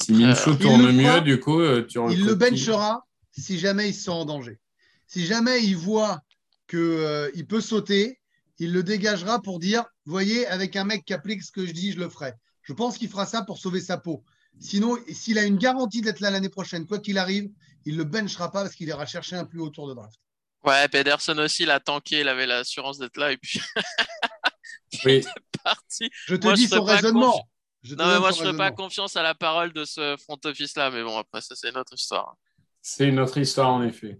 Si 0.00 0.24
euh, 0.24 0.54
tourne 0.56 0.92
mieux, 0.92 1.20
du 1.22 1.40
coup, 1.40 1.60
euh, 1.60 1.86
tu 1.86 1.98
Il 2.10 2.24
le 2.24 2.34
benchera 2.34 3.06
si 3.32 3.58
jamais 3.58 3.88
il 3.88 3.94
se 3.94 4.04
sent 4.04 4.10
en 4.10 4.24
danger. 4.24 4.58
Si 5.06 5.24
jamais 5.24 5.62
il 5.62 5.76
voit 5.76 6.20
qu'il 6.68 6.78
euh, 6.78 7.30
peut 7.48 7.60
sauter, 7.60 8.20
il 8.58 8.72
le 8.72 8.82
dégagera 8.82 9.40
pour 9.40 9.58
dire 9.58 9.84
voyez, 10.04 10.46
avec 10.46 10.76
un 10.76 10.84
mec 10.84 11.04
qui 11.04 11.14
applique 11.14 11.42
ce 11.42 11.52
que 11.52 11.66
je 11.66 11.72
dis, 11.72 11.92
je 11.92 11.98
le 11.98 12.08
ferai. 12.08 12.32
Je 12.62 12.72
pense 12.72 12.98
qu'il 12.98 13.08
fera 13.08 13.26
ça 13.26 13.42
pour 13.42 13.58
sauver 13.58 13.80
sa 13.80 13.96
peau. 13.96 14.24
Sinon, 14.58 14.96
s'il 15.12 15.38
a 15.38 15.44
une 15.44 15.58
garantie 15.58 16.00
d'être 16.00 16.20
là 16.20 16.30
l'année 16.30 16.48
prochaine, 16.48 16.86
quoi 16.86 16.98
qu'il 16.98 17.18
arrive, 17.18 17.50
il 17.84 17.92
ne 17.94 17.98
le 17.98 18.04
benchera 18.04 18.50
pas 18.50 18.62
parce 18.62 18.74
qu'il 18.74 18.88
ira 18.88 19.06
chercher 19.06 19.36
un 19.36 19.44
plus 19.44 19.60
haut 19.60 19.70
tour 19.70 19.88
de 19.88 19.94
draft. 19.94 20.16
Ouais, 20.64 20.88
Pedersen 20.88 21.38
aussi, 21.38 21.62
il 21.62 21.70
a 21.70 21.78
tanké, 21.78 22.20
il 22.20 22.28
avait 22.28 22.46
l'assurance 22.46 22.98
d'être 22.98 23.18
là 23.18 23.32
et 23.32 23.36
puis. 23.36 23.60
oui. 25.04 25.22
parti. 25.66 26.10
Je 26.26 26.36
te 26.36 26.46
moi, 26.46 26.54
dis 26.54 26.64
je 26.64 26.70
son 26.70 26.84
raisonnement. 26.84 27.48
Je 27.86 27.94
non, 27.94 28.06
mais 28.06 28.18
moi, 28.18 28.32
je 28.32 28.42
ne 28.42 28.46
ferais 28.46 28.56
pas 28.56 28.72
confiance 28.72 29.16
à 29.16 29.22
la 29.22 29.34
parole 29.34 29.72
de 29.72 29.84
ce 29.84 30.16
front 30.16 30.38
office-là, 30.44 30.90
mais 30.90 31.02
bon, 31.02 31.16
après, 31.16 31.40
ça, 31.40 31.54
c'est 31.54 31.70
une 31.70 31.76
autre 31.76 31.94
histoire. 31.94 32.34
C'est 32.82 33.08
une 33.08 33.20
autre 33.20 33.38
histoire, 33.38 33.68
en 33.68 33.82
effet. 33.82 34.18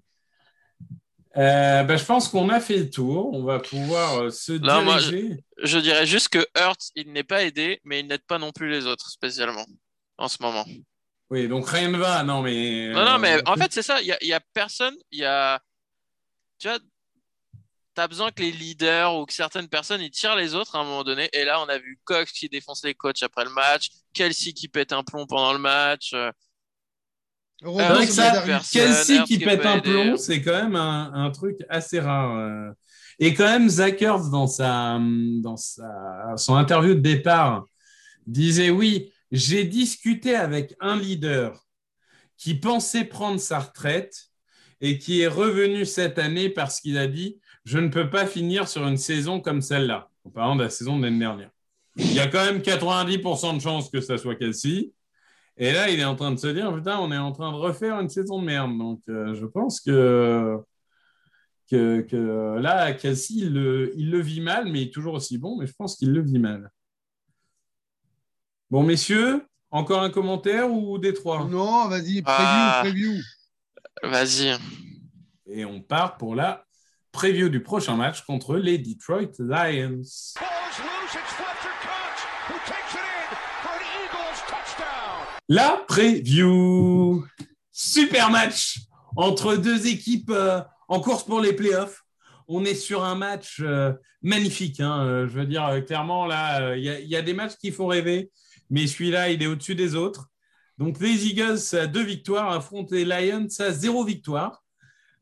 Euh, 1.36 1.82
ben, 1.82 1.96
je 1.96 2.04
pense 2.04 2.28
qu'on 2.28 2.48
a 2.48 2.60
fait 2.60 2.78
le 2.78 2.90
tour. 2.90 3.30
On 3.34 3.42
va 3.42 3.58
pouvoir 3.58 4.22
euh, 4.22 4.30
se 4.30 4.52
non, 4.52 4.82
diriger. 4.82 5.28
Moi, 5.28 5.36
je, 5.58 5.66
je, 5.66 5.78
dirais 5.78 6.06
juste 6.06 6.28
que 6.28 6.46
Hurt, 6.56 6.80
il 6.94 7.12
n'est 7.12 7.24
pas 7.24 7.42
aidé, 7.42 7.80
mais 7.84 8.00
il 8.00 8.06
n'aide 8.06 8.24
pas 8.26 8.38
non 8.38 8.52
plus 8.52 8.70
les 8.70 8.86
autres, 8.86 9.10
spécialement, 9.10 9.66
en 10.16 10.28
ce 10.28 10.38
moment. 10.40 10.64
Oui, 11.28 11.48
donc 11.48 11.68
rien 11.68 11.90
ne 11.90 11.98
va. 11.98 12.22
Non, 12.22 12.42
mais. 12.42 12.92
Non, 12.92 13.04
non, 13.04 13.18
mais 13.18 13.46
en 13.46 13.56
fait, 13.56 13.72
c'est 13.72 13.82
ça. 13.82 14.00
Il 14.00 14.16
n'y 14.22 14.32
a 14.32 14.40
personne. 14.54 14.94
Il 15.10 15.18
y 15.18 15.24
a. 15.24 15.60
Tu 16.58 16.68
vois, 16.68 16.78
tu 17.96 18.02
as 18.02 18.08
besoin 18.08 18.30
que 18.30 18.42
les 18.42 18.52
leaders 18.52 19.16
ou 19.16 19.24
que 19.24 19.32
certaines 19.32 19.68
personnes 19.68 20.02
ils 20.02 20.10
tirent 20.10 20.36
les 20.36 20.54
autres 20.54 20.76
à 20.76 20.80
un 20.80 20.84
moment 20.84 21.02
donné. 21.02 21.28
Et 21.32 21.44
là, 21.44 21.60
on 21.62 21.68
a 21.68 21.78
vu 21.78 21.98
Cox 22.04 22.30
qui 22.30 22.48
défonce 22.48 22.84
les 22.84 22.94
coachs 22.94 23.22
après 23.22 23.44
le 23.44 23.50
match, 23.50 23.88
Kelsey 24.12 24.52
qui 24.52 24.68
pète 24.68 24.92
un 24.92 25.02
plomb 25.02 25.26
pendant 25.26 25.52
le 25.52 25.58
match. 25.58 26.12
Euh, 26.12 26.30
euh, 27.64 28.06
ça, 28.06 28.44
Kelsey 28.70 29.24
qui 29.24 29.38
pète 29.38 29.64
un 29.64 29.80
plomb, 29.80 30.16
c'est 30.18 30.42
quand 30.42 30.62
même 30.62 30.76
un, 30.76 31.10
un, 31.14 31.30
truc 31.30 31.56
assez 31.70 31.98
rare. 31.98 32.36
Euh. 32.36 32.70
Et 33.18 33.32
quand 33.32 33.46
même, 33.46 33.68
Zachers, 33.70 34.30
dans, 34.30 34.46
sa, 34.46 34.98
dans 35.00 35.56
sa, 35.56 36.34
son 36.36 36.54
interview 36.54 36.94
de 36.94 37.00
départ, 37.00 37.64
disait 38.26 38.68
oui, 38.68 39.10
j'ai 39.32 39.64
discuté 39.64 40.36
avec 40.36 40.74
un 40.80 40.96
leader 40.96 41.64
qui 42.36 42.54
pensait 42.54 43.04
prendre 43.04 43.40
sa 43.40 43.60
retraite 43.60 44.26
et 44.82 44.98
qui 44.98 45.22
est 45.22 45.26
revenu 45.26 45.86
cette 45.86 46.18
année 46.18 46.50
parce 46.50 46.82
qu'il 46.82 46.98
a 46.98 47.06
dit 47.06 47.40
je 47.66 47.78
ne 47.78 47.88
peux 47.88 48.08
pas 48.08 48.26
finir 48.26 48.68
sur 48.68 48.86
une 48.86 48.96
saison 48.96 49.40
comme 49.40 49.60
celle-là, 49.60 50.08
en 50.24 50.30
parlant 50.30 50.54
de 50.54 50.62
la 50.62 50.70
saison 50.70 50.98
de 50.98 51.02
l'année 51.02 51.18
dernière. 51.18 51.50
Il 51.96 52.12
y 52.12 52.20
a 52.20 52.28
quand 52.28 52.44
même 52.44 52.58
90% 52.58 53.56
de 53.56 53.60
chances 53.60 53.90
que 53.90 54.00
ça 54.00 54.18
soit 54.18 54.36
Kelsey. 54.36 54.92
Et 55.56 55.72
là, 55.72 55.90
il 55.90 55.98
est 55.98 56.04
en 56.04 56.14
train 56.14 56.30
de 56.30 56.38
se 56.38 56.46
dire, 56.46 56.72
putain, 56.72 56.98
on 57.00 57.10
est 57.10 57.18
en 57.18 57.32
train 57.32 57.50
de 57.50 57.56
refaire 57.56 57.98
une 57.98 58.08
saison 58.08 58.40
de 58.40 58.44
merde. 58.44 58.78
Donc, 58.78 59.00
euh, 59.08 59.34
je 59.34 59.46
pense 59.46 59.80
que, 59.80 60.58
que, 61.68 62.02
que 62.02 62.56
là, 62.60 62.92
Kelsey, 62.92 63.34
il 63.38 63.54
le, 63.54 63.92
il 63.96 64.10
le, 64.10 64.20
vit 64.20 64.40
mal, 64.40 64.70
mais 64.70 64.82
il 64.82 64.88
est 64.88 64.92
toujours 64.92 65.14
aussi 65.14 65.36
bon, 65.36 65.58
mais 65.58 65.66
je 65.66 65.72
pense 65.72 65.96
qu'il 65.96 66.12
le 66.12 66.22
vit 66.22 66.38
mal. 66.38 66.70
Bon, 68.70 68.84
messieurs, 68.84 69.44
encore 69.72 70.02
un 70.02 70.10
commentaire 70.10 70.70
ou 70.70 70.98
des 70.98 71.14
trois? 71.14 71.44
Non, 71.48 71.88
vas-y, 71.88 72.22
preview, 72.22 72.24
ah, 72.26 72.80
preview. 72.84 73.14
Vas-y. 74.04 74.56
Et 75.46 75.64
on 75.64 75.80
part 75.80 76.16
pour 76.16 76.36
la 76.36 76.65
preview 77.16 77.48
du 77.48 77.62
prochain 77.62 77.96
match 77.96 78.20
contre 78.26 78.56
les 78.56 78.76
Detroit 78.76 79.32
Lions. 79.38 80.02
La 85.48 85.82
preview. 85.88 87.24
Super 87.72 88.30
match 88.30 88.80
entre 89.16 89.56
deux 89.56 89.86
équipes 89.86 90.30
euh, 90.30 90.60
en 90.88 91.00
course 91.00 91.24
pour 91.24 91.40
les 91.40 91.54
playoffs, 91.54 92.02
on 92.48 92.64
est 92.66 92.74
sur 92.74 93.02
un 93.04 93.14
match 93.14 93.60
euh, 93.60 93.92
magnifique. 94.22 94.80
hein. 94.80 95.00
Euh, 95.06 95.26
je 95.26 95.38
veux 95.38 95.46
dire, 95.46 95.82
clairement, 95.86 96.26
là, 96.26 96.76
il 96.76 96.84
y, 96.84 96.90
a- 96.90 97.00
il 97.00 97.08
y 97.08 97.16
a 97.16 97.22
des 97.22 97.32
matchs 97.32 97.56
qui 97.58 97.72
font 97.72 97.86
rêver, 97.86 98.30
mais 98.68 98.86
celui-là, 98.86 99.30
il 99.30 99.42
est 99.42 99.46
au-dessus 99.46 99.74
des 99.74 99.94
autres. 99.94 100.26
Donc, 100.78 101.00
les 101.00 101.26
Eagles 101.26 101.58
à 101.72 101.86
deux 101.86 102.02
victoires 102.02 102.50
affrontent 102.52 102.94
les 102.94 103.06
Lions 103.06 103.48
à 103.58 103.70
zéro 103.70 104.04
victoire. 104.04 104.62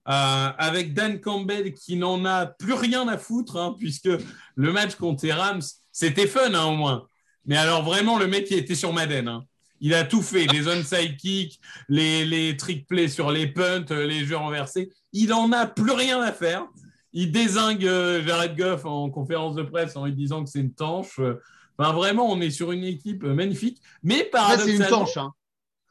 Euh, 0.06 0.48
avec 0.58 0.92
Dan 0.92 1.18
Campbell 1.18 1.72
qui 1.72 1.96
n'en 1.96 2.24
a 2.26 2.44
plus 2.46 2.74
rien 2.74 3.08
à 3.08 3.16
foutre, 3.16 3.56
hein, 3.56 3.74
puisque 3.78 4.10
le 4.54 4.72
match 4.72 4.96
contre 4.96 5.24
les 5.24 5.32
Rams, 5.32 5.62
c'était 5.92 6.26
fun 6.26 6.52
hein, 6.52 6.66
au 6.66 6.76
moins. 6.76 7.06
Mais 7.46 7.56
alors 7.56 7.82
vraiment, 7.82 8.18
le 8.18 8.26
mec, 8.26 8.46
il 8.50 8.58
était 8.58 8.74
sur 8.74 8.92
Madden. 8.92 9.28
hein. 9.28 9.44
Il 9.80 9.94
a 9.94 10.04
tout 10.04 10.22
fait, 10.22 10.46
les 10.46 10.68
onside 10.68 11.16
kicks, 11.16 11.58
les, 11.88 12.24
les 12.24 12.56
trick 12.56 12.86
plays 12.86 13.08
sur 13.08 13.30
les 13.30 13.46
punts, 13.46 13.84
euh, 13.90 14.06
les 14.06 14.24
jeux 14.26 14.36
renversés. 14.36 14.90
Il 15.12 15.32
en 15.32 15.52
a 15.52 15.66
plus 15.66 15.92
rien 15.92 16.20
à 16.20 16.32
faire. 16.32 16.66
Il 17.14 17.32
désingue 17.32 17.86
euh, 17.86 18.22
Jared 18.26 18.56
Goff 18.58 18.84
en 18.84 19.08
conférence 19.10 19.54
de 19.54 19.62
presse 19.62 19.96
en 19.96 20.04
lui 20.04 20.12
disant 20.14 20.44
que 20.44 20.50
c'est 20.50 20.60
une 20.60 20.74
tanche. 20.74 21.18
Enfin, 21.78 21.92
vraiment, 21.92 22.30
on 22.30 22.40
est 22.42 22.50
sur 22.50 22.72
une 22.72 22.84
équipe 22.84 23.24
magnifique. 23.24 23.80
Mais 24.02 24.14
Après, 24.16 24.24
c'est 24.24 24.30
paradoxalement, 24.30 24.84
une 24.84 24.90
tanche. 24.90 25.18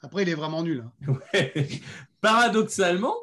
Après, 0.04 0.22
il 0.24 0.30
est 0.30 0.36
vraiment 0.36 0.62
nul. 0.64 0.86
Ouais. 1.34 1.68
Paradoxalement, 2.22 3.16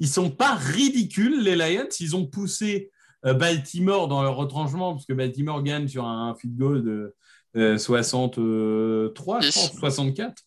ils 0.00 0.08
sont 0.08 0.30
pas 0.30 0.54
ridicules, 0.56 1.42
les 1.42 1.54
Lions. 1.56 1.88
Ils 2.00 2.16
ont 2.16 2.26
poussé 2.26 2.90
euh, 3.26 3.34
Baltimore 3.34 4.08
dans 4.08 4.22
leur 4.22 4.34
retranchement, 4.36 4.94
parce 4.94 5.06
que 5.06 5.12
Baltimore 5.12 5.62
gagne 5.62 5.86
sur 5.88 6.06
un 6.06 6.34
field 6.34 6.56
goal 6.56 6.82
de 6.82 7.14
euh, 7.56 7.78
63, 7.78 9.40
je 9.40 9.46
Dix. 9.48 9.54
pense, 9.54 9.78
64. 9.78 10.42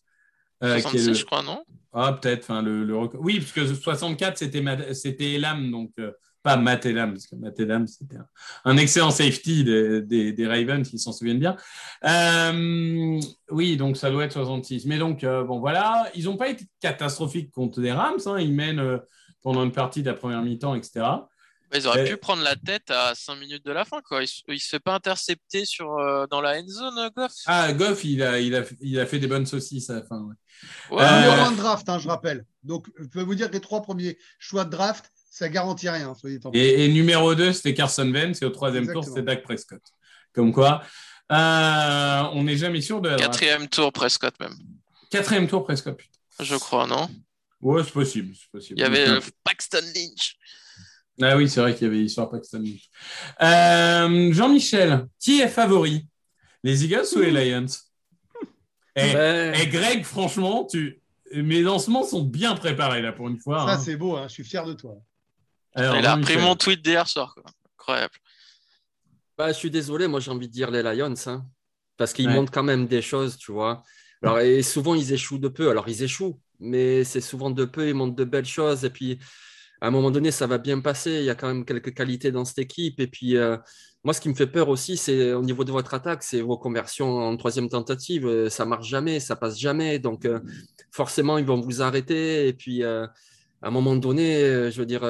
euh, 0.62 0.74
qui 0.74 0.78
est 0.78 0.82
66, 0.82 1.06
le- 1.08 1.14
je 1.14 1.24
crois, 1.24 1.42
non? 1.42 1.62
Ah, 1.92 2.12
peut-être. 2.20 2.42
Enfin, 2.44 2.62
le, 2.62 2.84
le 2.84 2.96
record- 2.96 3.20
Oui, 3.22 3.38
parce 3.38 3.52
que 3.52 3.66
64, 3.74 4.38
c'était 4.38 4.60
Mad- 4.60 4.92
c'était 4.94 5.34
Elam, 5.34 5.70
donc 5.70 5.92
euh, 6.00 6.10
pas 6.42 6.56
Matt 6.56 6.84
Elam, 6.86 7.12
parce 7.12 7.26
que 7.28 7.36
Matt 7.36 7.58
Elam, 7.60 7.86
c'était 7.86 8.16
un, 8.16 8.26
un 8.64 8.76
excellent 8.76 9.10
safety 9.12 9.62
des, 9.64 10.02
des- 10.02 10.32
des 10.32 10.46
Ravens, 10.46 10.88
qui 10.88 10.98
s'en 10.98 11.12
souviennent 11.12 11.38
bien. 11.38 11.56
Euh, 12.04 13.20
oui, 13.50 13.76
donc 13.76 13.96
ça 13.96 14.10
doit 14.10 14.24
être 14.24 14.32
66. 14.32 14.86
Mais 14.86 14.98
donc, 14.98 15.24
bon, 15.24 15.60
voilà. 15.60 16.08
Ils 16.14 16.24
n'ont 16.24 16.36
pas 16.36 16.48
été 16.48 16.64
catastrophiques 16.80 17.50
contre 17.52 17.80
les 17.80 17.92
Rams. 17.92 18.18
hein. 18.26 18.38
Ils 18.40 18.52
mènent 18.52 18.98
pendant 19.44 19.62
une 19.64 19.70
partie 19.72 20.02
de 20.02 20.10
la 20.10 20.16
première 20.16 20.42
mi-temps, 20.42 20.74
etc. 20.74 21.06
Ils 21.76 21.86
auraient 21.88 22.04
pu 22.04 22.16
prendre 22.16 22.42
la 22.42 22.54
tête 22.54 22.90
à 22.90 23.14
5 23.16 23.34
minutes 23.36 23.64
de 23.64 23.72
la 23.72 23.84
fin. 23.84 24.00
Quoi. 24.00 24.22
Il, 24.22 24.28
se- 24.28 24.42
il 24.48 24.60
se 24.60 24.68
fait 24.68 24.80
pas 24.80 24.94
intercepter 24.94 25.64
sur, 25.64 25.98
euh, 25.98 26.24
dans 26.30 26.40
la 26.40 26.58
end 26.60 26.68
zone, 26.68 26.98
euh, 26.98 27.10
Goff? 27.16 27.32
Ah, 27.46 27.72
Goff, 27.72 28.04
il 28.04 28.22
a, 28.22 28.38
il, 28.38 28.54
a, 28.54 28.62
il 28.80 28.98
a 29.00 29.06
fait 29.06 29.18
des 29.18 29.26
bonnes 29.26 29.44
saucisses 29.46 29.90
à 29.90 29.94
la 29.94 30.02
fin. 30.04 30.20
ouais. 30.20 30.34
Ouais, 30.96 31.02
Euh, 31.02 31.50
de 31.50 31.56
draft, 31.56 31.88
hein, 31.88 31.98
je 31.98 32.06
rappelle. 32.08 32.44
Donc, 32.62 32.86
je 32.98 33.06
peux 33.06 33.22
vous 33.22 33.34
dire 33.34 33.48
que 33.48 33.54
les 33.54 33.60
trois 33.60 33.82
premiers 33.82 34.18
choix 34.38 34.64
de 34.64 34.70
draft, 34.70 35.10
ça 35.30 35.48
garantit 35.48 35.88
rien, 35.88 36.14
soyez 36.14 36.38
Et, 36.52 36.84
et 36.84 36.88
numéro 36.88 37.34
2, 37.34 37.52
c'était 37.52 37.74
Carson 37.74 38.08
Wentz. 38.08 38.40
Et 38.40 38.44
au 38.44 38.50
troisième 38.50 38.86
tour, 38.90 39.02
c'était 39.04 39.22
Dak 39.22 39.42
Prescott. 39.42 39.82
Comme 40.32 40.52
quoi, 40.52 40.80
euh, 41.32 42.22
on 42.34 42.44
n'est 42.44 42.56
jamais 42.56 42.82
sûr 42.82 43.00
de 43.00 43.08
la 43.08 43.16
draft. 43.16 43.32
Quatrième 43.32 43.68
tour, 43.68 43.92
Prescott 43.92 44.38
même. 44.38 44.54
Quatrième 45.10 45.48
tour, 45.48 45.64
Prescott. 45.64 45.96
putain. 45.96 46.10
Je 46.40 46.54
crois, 46.56 46.86
non? 46.86 47.08
Ouais, 47.64 47.82
c'est 47.82 47.92
possible. 47.92 48.34
c'est 48.36 48.50
possible. 48.50 48.78
Il 48.78 48.82
y 48.82 48.84
avait 48.84 49.08
euh, 49.08 49.20
Paxton 49.42 49.80
Lynch. 49.94 50.36
Ah 51.22 51.36
oui, 51.36 51.48
c'est 51.48 51.60
vrai 51.60 51.74
qu'il 51.74 51.86
y 51.86 51.90
avait 51.90 51.98
l'histoire 51.98 52.30
Paxton 52.30 52.58
Lynch. 52.58 52.88
Euh, 53.40 54.32
Jean-Michel, 54.32 55.06
qui 55.18 55.40
est 55.40 55.48
favori? 55.48 56.06
Les 56.62 56.84
Eagles 56.84 57.06
ou 57.16 57.20
les 57.20 57.30
Lions? 57.30 57.66
Et, 58.96 59.14
Ouais. 59.14 59.52
et 59.62 59.66
Greg, 59.68 60.04
franchement, 60.04 60.66
tu... 60.70 61.00
mes 61.34 61.62
lancements 61.62 62.04
sont 62.04 62.22
bien 62.22 62.54
préparés 62.54 63.02
là 63.02 63.12
pour 63.12 63.28
une 63.28 63.40
fois. 63.40 63.66
Ça, 63.66 63.72
hein. 63.74 63.78
c'est 63.78 63.96
beau, 63.96 64.16
hein, 64.16 64.26
je 64.28 64.34
suis 64.34 64.44
fier 64.44 64.64
de 64.64 64.74
toi. 64.74 64.96
Alors, 65.74 65.96
Il 65.96 66.06
a 66.06 66.14
repris 66.14 66.36
mon 66.36 66.54
tweet 66.54 66.82
d'hier 66.82 67.08
soir. 67.08 67.34
Quoi. 67.34 67.44
Incroyable. 67.78 68.14
Bah, 69.36 69.48
je 69.48 69.54
suis 69.58 69.70
désolé, 69.70 70.06
moi 70.06 70.20
j'ai 70.20 70.30
envie 70.30 70.46
de 70.46 70.52
dire 70.52 70.70
les 70.70 70.82
Lions, 70.82 71.14
hein, 71.26 71.44
parce 71.96 72.12
qu'ils 72.12 72.28
Ouais. 72.28 72.34
montrent 72.34 72.52
quand 72.52 72.62
même 72.62 72.86
des 72.86 73.02
choses, 73.02 73.36
tu 73.36 73.50
vois. 73.50 73.82
Alors, 74.22 74.38
et 74.38 74.62
souvent 74.62 74.94
ils 74.94 75.12
échouent 75.12 75.38
de 75.38 75.48
peu. 75.48 75.70
Alors, 75.70 75.88
ils 75.88 76.02
échouent, 76.02 76.40
mais 76.64 77.04
c'est 77.04 77.20
souvent 77.20 77.50
de 77.50 77.64
peu, 77.64 77.88
ils 77.88 77.94
montrent 77.94 78.16
de 78.16 78.24
belles 78.24 78.44
choses. 78.46 78.84
Et 78.84 78.90
puis, 78.90 79.18
à 79.80 79.88
un 79.88 79.90
moment 79.90 80.10
donné, 80.10 80.30
ça 80.30 80.46
va 80.46 80.58
bien 80.58 80.80
passer. 80.80 81.12
Il 81.12 81.24
y 81.24 81.30
a 81.30 81.34
quand 81.34 81.48
même 81.48 81.64
quelques 81.64 81.94
qualités 81.94 82.32
dans 82.32 82.44
cette 82.44 82.58
équipe. 82.58 83.00
Et 83.00 83.06
puis, 83.06 83.36
euh, 83.36 83.56
moi, 84.02 84.14
ce 84.14 84.20
qui 84.20 84.28
me 84.28 84.34
fait 84.34 84.46
peur 84.46 84.68
aussi, 84.68 84.96
c'est 84.96 85.34
au 85.34 85.42
niveau 85.42 85.64
de 85.64 85.72
votre 85.72 85.94
attaque, 85.94 86.22
c'est 86.22 86.40
vos 86.40 86.56
conversions 86.56 87.18
en 87.18 87.36
troisième 87.36 87.68
tentative. 87.68 88.26
Euh, 88.26 88.48
Ça 88.48 88.64
marche 88.64 88.88
jamais, 88.88 89.20
ça 89.20 89.36
passe 89.36 89.58
jamais. 89.58 89.98
Donc, 89.98 90.24
euh, 90.24 90.40
forcément, 90.90 91.38
ils 91.38 91.44
vont 91.44 91.60
vous 91.60 91.82
arrêter. 91.82 92.48
Et 92.48 92.52
puis, 92.54 92.82
à 92.82 93.10
un 93.62 93.70
moment 93.70 93.96
donné, 93.96 94.70
je 94.70 94.78
veux 94.78 94.86
dire, 94.86 95.02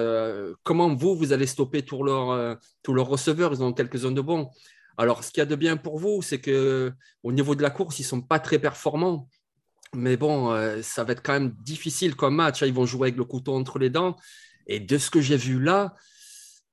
comment 0.63 0.95
vous, 0.95 1.17
vous 1.17 1.33
allez 1.33 1.47
stopper 1.47 1.83
tous 1.83 2.03
leurs 2.03 3.09
receveurs? 3.09 3.53
Ils 3.53 3.63
ont 3.63 3.73
quelques-uns 3.73 4.13
de 4.13 4.21
bons. 4.21 4.49
Alors, 4.97 5.25
ce 5.25 5.31
qu'il 5.31 5.41
y 5.41 5.43
a 5.43 5.47
de 5.47 5.57
bien 5.57 5.77
pour 5.77 5.99
vous, 5.99 6.23
c'est 6.23 6.41
que 6.41 6.93
au 7.23 7.33
niveau 7.33 7.55
de 7.55 7.63
la 7.63 7.71
course, 7.71 7.99
ils 7.99 8.05
sont 8.05 8.23
pas 8.23 8.39
très 8.39 8.59
performants. 8.59 9.29
Mais 9.95 10.17
bon, 10.17 10.53
euh, 10.53 10.83
ça 10.83 11.05
va 11.05 11.13
être 11.13 11.23
quand 11.23 11.33
même 11.35 11.55
difficile 11.63 12.15
comme 12.17 12.37
match. 12.37 12.63
hein. 12.63 12.67
Ils 12.67 12.73
vont 12.75 12.87
jouer 12.87 13.09
avec 13.09 13.17
le 13.19 13.25
couteau 13.25 13.55
entre 13.55 13.79
les 13.79 13.91
dents. 13.91 14.17
Et 14.67 14.81
de 14.81 14.99
ce 14.99 15.11
que 15.11 15.21
j'ai 15.21 15.37
vu 15.37 15.61
là, 15.61 15.95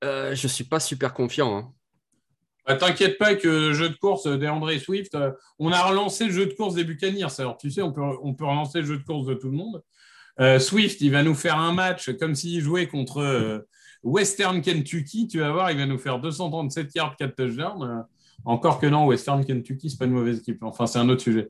euh, 0.04 0.34
je 0.34 0.46
ne 0.46 0.48
suis 0.52 0.64
pas 0.64 0.80
super 0.80 1.14
confiant. 1.14 1.56
hein. 1.56 1.72
Bah, 2.66 2.76
T'inquiète 2.76 3.18
pas 3.18 3.34
que 3.34 3.48
le 3.48 3.72
jeu 3.72 3.88
de 3.88 3.96
course 3.96 4.26
d'André 4.26 4.78
Swift, 4.78 5.14
euh, 5.14 5.32
on 5.58 5.72
a 5.72 5.82
relancé 5.82 6.26
le 6.26 6.32
jeu 6.32 6.46
de 6.46 6.52
course 6.54 6.74
des 6.74 6.84
Buccaneers. 6.84 7.26
Alors, 7.38 7.56
tu 7.56 7.70
sais, 7.70 7.82
on 7.82 7.92
peut, 7.92 8.02
on 8.22 8.34
peut 8.34 8.44
relancer 8.44 8.80
le 8.80 8.86
jeu 8.86 8.98
de 8.98 9.04
course 9.04 9.26
de 9.26 9.34
tout 9.34 9.50
le 9.50 9.56
monde. 9.56 9.82
Swift, 10.60 11.00
il 11.02 11.10
va 11.10 11.22
nous 11.22 11.34
faire 11.34 11.58
un 11.58 11.72
match 11.74 12.10
comme 12.18 12.34
s'il 12.34 12.60
jouait 12.62 12.86
contre 12.88 13.66
Western 14.02 14.62
Kentucky. 14.62 15.28
Tu 15.28 15.40
vas 15.40 15.52
voir, 15.52 15.70
il 15.70 15.76
va 15.76 15.84
nous 15.86 15.98
faire 15.98 16.18
237 16.20 16.94
yards, 16.94 17.16
4 17.16 17.36
touchdowns. 17.36 18.04
Encore 18.46 18.80
que 18.80 18.86
non, 18.86 19.06
Western 19.06 19.44
Kentucky, 19.44 19.90
c'est 19.90 19.98
pas 19.98 20.06
une 20.06 20.12
mauvaise 20.12 20.38
équipe. 20.38 20.62
Enfin, 20.62 20.86
c'est 20.86 20.98
un 20.98 21.08
autre 21.10 21.20
sujet. 21.22 21.48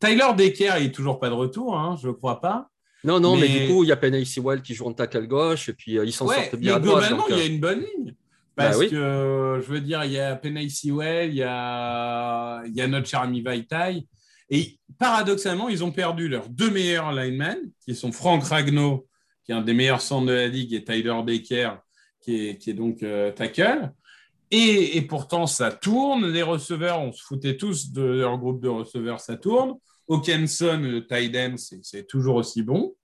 Tyler 0.00 0.28
Decker, 0.36 0.74
il 0.80 0.86
est 0.86 0.92
toujours 0.94 1.18
pas 1.20 1.28
de 1.28 1.34
retour, 1.34 1.76
hein, 1.78 1.96
je 2.02 2.08
crois 2.10 2.40
pas. 2.40 2.68
Non, 3.04 3.18
non, 3.18 3.34
mais, 3.36 3.48
Mais- 3.48 3.66
du 3.66 3.72
coup, 3.72 3.82
il 3.84 3.88
y 3.88 3.92
a 3.92 3.96
Penny 3.96 4.24
Sewell 4.24 4.62
qui 4.62 4.74
joue 4.74 4.86
en 4.86 4.92
tackle 4.92 5.26
gauche 5.26 5.68
et 5.68 5.72
puis 5.72 5.98
euh, 5.98 6.04
ils 6.04 6.12
s'en 6.12 6.26
Ouais, 6.26 6.36
sortent 6.36 6.56
bien 6.56 6.78
mais 6.78 6.82
globalement, 6.84 7.24
il 7.28 7.36
y 7.36 7.40
a 7.40 7.42
euh, 7.44 7.48
une 7.48 7.60
bonne 7.60 7.80
ligne. 7.80 8.14
Parce 8.54 8.76
Bah 8.76 8.80
oui. 8.80 8.90
que, 8.90 9.60
je 9.64 9.72
veux 9.72 9.80
dire, 9.80 10.04
il 10.04 10.12
y 10.12 10.18
a 10.20 10.36
Penay 10.36 10.68
Sewell, 10.68 11.30
il 11.30 11.36
y 11.36 11.42
a, 11.42 12.62
il 12.66 12.74
y 12.76 12.80
a 12.80 12.86
notre 12.86 13.08
cher 13.08 13.20
ami 13.22 13.40
Vaitai. 13.40 14.06
Et 14.50 14.78
paradoxalement, 14.98 15.68
ils 15.70 15.82
ont 15.82 15.90
perdu 15.90 16.28
leurs 16.28 16.48
deux 16.48 16.70
meilleurs 16.70 17.12
linemen, 17.12 17.58
qui 17.84 17.94
sont 17.94 18.12
Frank 18.12 18.44
Ragno, 18.44 19.06
qui 19.44 19.52
est 19.52 19.54
un 19.54 19.62
des 19.62 19.72
meilleurs 19.72 20.02
centres 20.02 20.26
de 20.26 20.32
la 20.32 20.48
ligue, 20.48 20.74
et 20.74 20.84
Tyler 20.84 21.14
Baker, 21.24 21.70
qui 22.20 22.48
est, 22.48 22.58
qui 22.58 22.70
est 22.70 22.74
donc 22.74 23.02
euh, 23.02 23.32
tackle. 23.32 23.90
Et, 24.54 25.00
pourtant, 25.08 25.46
ça 25.46 25.72
tourne. 25.72 26.30
Les 26.30 26.42
receveurs, 26.42 27.00
on 27.00 27.10
se 27.10 27.22
foutait 27.22 27.56
tous 27.56 27.90
de 27.90 28.02
leur 28.02 28.36
groupe 28.36 28.60
de 28.60 28.68
receveurs, 28.68 29.18
ça 29.18 29.38
tourne. 29.38 29.76
Hawkinson, 30.08 30.80
le 30.82 31.06
c'est 31.82 32.06
toujours 32.06 32.36
aussi 32.36 32.62
bon. 32.62 32.94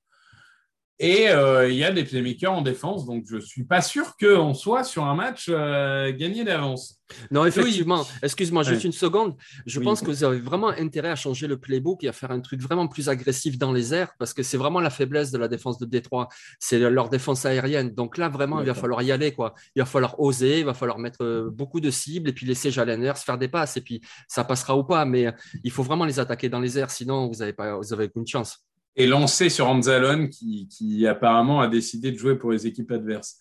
Et 1.00 1.28
euh, 1.28 1.68
il 1.68 1.76
y 1.76 1.84
a 1.84 1.92
des 1.92 2.02
playmakers 2.02 2.52
en 2.52 2.62
défense, 2.62 3.06
donc 3.06 3.24
je 3.28 3.36
ne 3.36 3.40
suis 3.40 3.62
pas 3.62 3.80
sûr 3.80 4.16
qu'on 4.20 4.52
soit 4.52 4.82
sur 4.82 5.04
un 5.04 5.14
match 5.14 5.46
euh, 5.48 6.12
gagné 6.12 6.42
d'avance. 6.42 6.96
Non, 7.30 7.46
effectivement. 7.46 8.04
Excuse-moi, 8.20 8.64
juste 8.64 8.80
Ouais. 8.82 8.86
une 8.88 8.92
seconde. 8.92 9.36
Je 9.64 9.78
Oui. 9.78 9.84
pense 9.84 10.00
que 10.00 10.06
vous 10.06 10.24
avez 10.24 10.40
vraiment 10.40 10.68
intérêt 10.68 11.08
à 11.10 11.14
changer 11.16 11.46
le 11.46 11.56
playbook 11.56 12.02
et 12.02 12.08
à 12.08 12.12
faire 12.12 12.32
un 12.32 12.40
truc 12.40 12.60
vraiment 12.60 12.88
plus 12.88 13.08
agressif 13.08 13.56
dans 13.58 13.72
les 13.72 13.94
airs 13.94 14.10
parce 14.18 14.34
que 14.34 14.42
c'est 14.42 14.56
vraiment 14.58 14.80
la 14.80 14.90
faiblesse 14.90 15.30
de 15.30 15.38
la 15.38 15.46
défense 15.48 15.78
de 15.78 15.86
Détroit. 15.86 16.28
C'est 16.58 16.78
leur 16.90 17.08
défense 17.08 17.46
aérienne. 17.46 17.94
Donc 17.94 18.18
là, 18.18 18.28
vraiment, 18.28 18.60
il 18.60 18.66
va 18.66 18.74
falloir 18.74 19.00
y 19.02 19.12
aller. 19.12 19.32
Quoi. 19.32 19.54
Il 19.76 19.80
va 19.80 19.86
falloir 19.86 20.18
oser, 20.20 20.58
il 20.60 20.64
va 20.66 20.74
falloir 20.74 20.98
mettre 20.98 21.22
euh, 21.24 21.48
beaucoup 21.50 21.80
de 21.80 21.90
cibles 21.90 22.28
et 22.28 22.32
puis 22.32 22.44
laisser 22.44 22.70
Jalen 22.72 23.02
Hurts 23.04 23.18
faire 23.18 23.38
des 23.38 23.48
passes 23.48 23.76
et 23.76 23.80
puis 23.82 24.00
ça 24.26 24.42
passera 24.44 24.76
ou 24.76 24.82
pas. 24.84 25.04
Mais 25.04 25.32
il 25.64 25.70
faut 25.70 25.84
vraiment 25.84 26.04
les 26.04 26.18
attaquer 26.18 26.48
dans 26.48 26.60
les 26.60 26.76
airs, 26.78 26.90
sinon 26.90 27.28
vous 27.30 27.38
n'avez 27.38 28.04
aucune 28.04 28.26
chance. 28.26 28.67
Et 29.00 29.06
lancé 29.06 29.48
sur 29.48 29.68
Anzalone, 29.68 30.28
qui, 30.28 30.68
qui 30.68 31.06
apparemment 31.06 31.60
a 31.60 31.68
décidé 31.68 32.10
de 32.10 32.18
jouer 32.18 32.36
pour 32.36 32.50
les 32.50 32.66
équipes 32.66 32.90
adverses. 32.90 33.38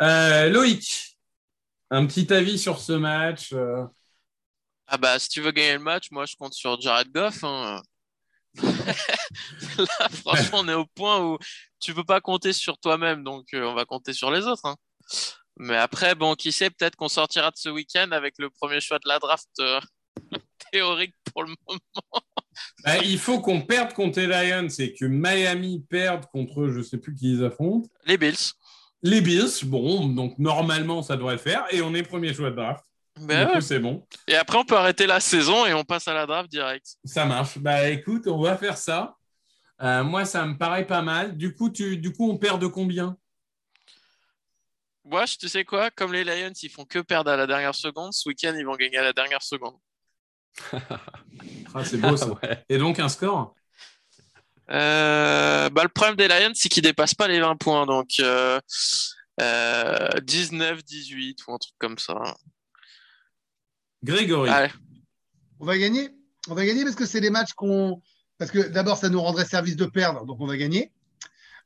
Euh, 0.00 0.50
Loïc, 0.50 1.18
un 1.90 2.06
petit 2.06 2.30
avis 2.32 2.58
sur 2.58 2.78
ce 2.78 2.92
match 2.92 3.52
euh, 3.54 3.82
Ah 4.86 4.98
bah, 4.98 5.18
si 5.18 5.30
tu 5.30 5.40
veux 5.40 5.52
gagner 5.52 5.72
le 5.72 5.78
match, 5.78 6.10
moi, 6.10 6.26
je 6.26 6.36
compte 6.36 6.52
sur 6.52 6.78
Jared 6.80 7.10
Goff. 7.10 7.42
hein. 7.44 7.82
Là, 8.62 10.08
franchement, 10.10 10.58
on 10.60 10.68
est 10.68 10.74
au 10.74 10.84
point 10.86 11.24
où 11.24 11.38
tu 11.80 11.94
peux 11.94 12.04
pas 12.04 12.20
compter 12.20 12.52
sur 12.52 12.78
toi-même, 12.78 13.24
donc 13.24 13.46
euh, 13.54 13.64
on 13.64 13.74
va 13.74 13.86
compter 13.86 14.12
sur 14.12 14.30
les 14.30 14.46
autres. 14.46 14.66
hein. 14.66 14.76
Mais 15.56 15.76
après, 15.76 16.14
bon, 16.14 16.34
qui 16.34 16.52
sait, 16.52 16.68
peut-être 16.70 16.96
qu'on 16.96 17.08
sortira 17.08 17.50
de 17.50 17.56
ce 17.56 17.68
week-end 17.70 18.10
avec 18.12 18.34
le 18.38 18.50
premier 18.50 18.80
choix 18.80 18.98
de 18.98 19.08
la 19.08 19.18
draft 19.18 19.48
théorique 20.72 21.14
pour 21.32 21.44
le 21.44 21.54
moment. 21.66 21.80
Bah, 22.84 22.98
Il 22.98 23.18
faut 23.18 23.40
qu'on 23.40 23.62
perde 23.62 23.92
contre 23.92 24.20
les 24.20 24.26
Lions 24.26 24.68
et 24.78 24.94
que 24.94 25.04
Miami 25.04 25.84
perde 25.88 26.26
contre, 26.26 26.68
je 26.68 26.78
ne 26.78 26.82
sais 26.82 26.98
plus 26.98 27.14
qui 27.14 27.32
ils 27.32 27.44
affrontent. 27.44 27.88
Les 28.06 28.18
Bills. 28.18 28.52
Les 29.02 29.20
Bills, 29.20 29.64
bon, 29.64 30.08
donc 30.08 30.38
normalement, 30.38 31.02
ça 31.02 31.16
devrait 31.16 31.34
le 31.34 31.40
faire. 31.40 31.64
Et 31.70 31.80
on 31.82 31.94
est 31.94 32.02
premier 32.02 32.34
choix 32.34 32.50
de 32.50 32.56
draft. 32.56 32.84
Ben 33.20 33.44
du 33.44 33.46
ouais. 33.46 33.54
coup, 33.56 33.60
c'est 33.60 33.78
bon. 33.78 34.06
Et 34.28 34.36
après, 34.36 34.58
on 34.58 34.64
peut 34.64 34.76
arrêter 34.76 35.06
la 35.06 35.20
saison 35.20 35.66
et 35.66 35.74
on 35.74 35.84
passe 35.84 36.08
à 36.08 36.14
la 36.14 36.26
draft 36.26 36.50
direct. 36.50 36.96
Ça 37.04 37.24
marche. 37.24 37.58
Bah 37.58 37.88
écoute, 37.88 38.26
on 38.26 38.40
va 38.40 38.56
faire 38.56 38.76
ça. 38.78 39.16
Euh, 39.82 40.04
moi, 40.04 40.24
ça 40.24 40.44
me 40.44 40.56
paraît 40.56 40.86
pas 40.86 41.02
mal. 41.02 41.36
Du 41.36 41.54
coup, 41.54 41.70
tu, 41.70 41.96
du 41.96 42.12
coup, 42.12 42.30
on 42.30 42.36
perd 42.36 42.60
de 42.60 42.66
combien? 42.66 43.16
Moi, 45.04 45.24
tu 45.26 45.48
sais 45.48 45.64
quoi? 45.64 45.90
Comme 45.90 46.12
les 46.12 46.24
Lions, 46.24 46.52
ils 46.62 46.68
font 46.68 46.84
que 46.84 46.98
perdre 46.98 47.30
à 47.30 47.36
la 47.36 47.46
dernière 47.46 47.74
seconde, 47.74 48.12
ce 48.12 48.28
week-end, 48.28 48.54
ils 48.56 48.66
vont 48.66 48.76
gagner 48.76 48.98
à 48.98 49.02
la 49.02 49.12
dernière 49.12 49.42
seconde. 49.42 49.74
Ah, 51.74 51.84
c'est 51.84 51.98
beau 51.98 52.16
ça. 52.16 52.28
Ouais. 52.42 52.64
Et 52.68 52.78
donc 52.78 52.98
un 52.98 53.08
score 53.08 53.54
Euh, 54.70 55.68
bah, 55.70 55.82
le 55.82 55.88
problème 55.88 56.16
des 56.16 56.28
Lions, 56.28 56.52
c'est 56.54 56.68
qu'ils 56.68 56.82
dépassent 56.82 57.14
pas 57.14 57.28
les 57.28 57.40
20 57.40 57.56
points. 57.56 57.86
Donc, 57.86 58.20
euh, 58.20 58.60
euh, 59.40 60.08
19-18 60.20 61.38
ou 61.46 61.54
un 61.54 61.58
truc 61.58 61.74
comme 61.78 61.98
ça. 61.98 62.14
Grégory. 64.02 64.50
Allez. 64.50 64.72
On 65.58 65.66
va 65.66 65.76
gagner. 65.76 66.10
On 66.48 66.54
va 66.54 66.64
gagner 66.64 66.84
parce 66.84 66.96
que 66.96 67.06
c'est 67.06 67.20
des 67.20 67.30
matchs 67.30 67.52
qu'on. 67.52 68.00
Parce 68.38 68.50
que 68.50 68.68
d'abord, 68.68 68.96
ça 68.96 69.10
nous 69.10 69.20
rendrait 69.20 69.44
service 69.44 69.76
de 69.76 69.84
perdre, 69.84 70.24
donc 70.24 70.40
on 70.40 70.46
va 70.46 70.56
gagner. 70.56 70.92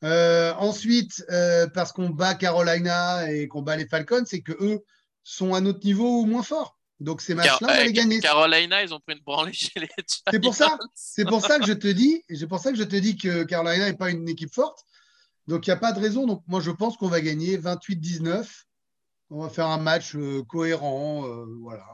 Euh, 0.02 0.52
ensuite, 0.58 1.24
euh, 1.30 1.68
parce 1.68 1.92
qu'on 1.92 2.10
bat 2.10 2.34
Carolina 2.34 3.30
et 3.30 3.46
qu'on 3.46 3.62
bat 3.62 3.76
les 3.76 3.86
Falcons, 3.86 4.24
c'est 4.26 4.42
que 4.42 4.52
eux 4.60 4.84
sont 5.22 5.54
à 5.54 5.60
notre 5.60 5.84
niveau 5.84 6.20
ou 6.20 6.26
moins 6.26 6.42
forts. 6.42 6.76
Donc 7.04 7.20
ces 7.20 7.34
matchs-là, 7.34 7.58
on 7.60 7.66
va 7.66 7.84
les 7.84 7.92
gagner. 7.92 8.20
Carolina, 8.20 8.82
ils 8.82 8.92
ont 8.94 9.00
pris 9.00 9.14
une 9.16 9.22
branlée 9.22 9.52
chez 9.52 9.78
les 9.78 9.86
Giants. 9.86 10.22
C'est 10.30 10.40
pour 10.40 10.54
ça. 10.54 10.78
C'est 10.94 11.24
pour 11.26 11.40
ça 11.42 11.58
que 11.58 11.66
je 11.66 11.72
te 11.72 11.86
dis, 11.88 12.22
c'est 12.34 12.46
pour 12.46 12.58
ça 12.58 12.72
que 12.72 12.78
je 12.78 12.84
te 12.84 12.96
dis 12.96 13.16
que 13.16 13.44
Carolina 13.44 13.86
n'est 13.90 13.96
pas 13.96 14.10
une 14.10 14.28
équipe 14.28 14.52
forte. 14.52 14.80
Donc 15.46 15.66
il 15.66 15.70
n'y 15.70 15.74
a 15.74 15.78
pas 15.78 15.92
de 15.92 16.00
raison. 16.00 16.26
Donc 16.26 16.42
moi 16.46 16.60
je 16.60 16.70
pense 16.70 16.96
qu'on 16.96 17.08
va 17.08 17.20
gagner 17.20 17.58
28-19. 17.58 18.46
On 19.30 19.42
va 19.42 19.48
faire 19.50 19.66
un 19.66 19.78
match 19.78 20.14
euh, 20.16 20.42
cohérent. 20.44 21.26
euh, 21.26 21.44
voilà. 21.62 21.84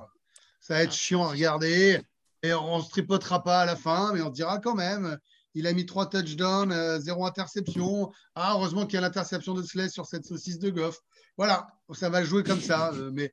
Ça 0.61 0.75
va 0.75 0.83
être 0.83 0.93
chiant 0.93 1.25
à 1.25 1.31
regarder. 1.31 2.01
Et 2.43 2.55
on 2.55 2.79
ne 2.79 2.83
se 2.83 2.89
tripotera 2.91 3.43
pas 3.43 3.61
à 3.61 3.67
la 3.67 3.77
fin, 3.77 4.13
mais 4.15 4.23
on 4.23 4.31
dira 4.31 4.59
quand 4.59 4.75
même. 4.75 5.19
Il 5.55 5.67
a 5.67 5.73
mis 5.73 5.85
trois 5.85 6.09
touchdowns, 6.09 6.71
euh, 6.73 7.01
zéro 7.01 7.27
interception. 7.27 8.13
Ah, 8.35 8.53
heureusement 8.55 8.87
qu'il 8.87 8.95
y 8.95 8.99
a 8.99 9.01
l'interception 9.01 9.53
de 9.55 9.63
Slay 9.63 9.89
sur 9.89 10.07
cette 10.07 10.25
saucisse 10.25 10.59
de 10.61 10.71
Goff. 10.71 11.01
Voilà, 11.37 11.67
ça 11.93 12.09
va 12.09 12.23
jouer 12.25 12.43
comme 12.45 12.61
ça. 12.61 12.93
euh, 12.95 13.11
mais 13.13 13.33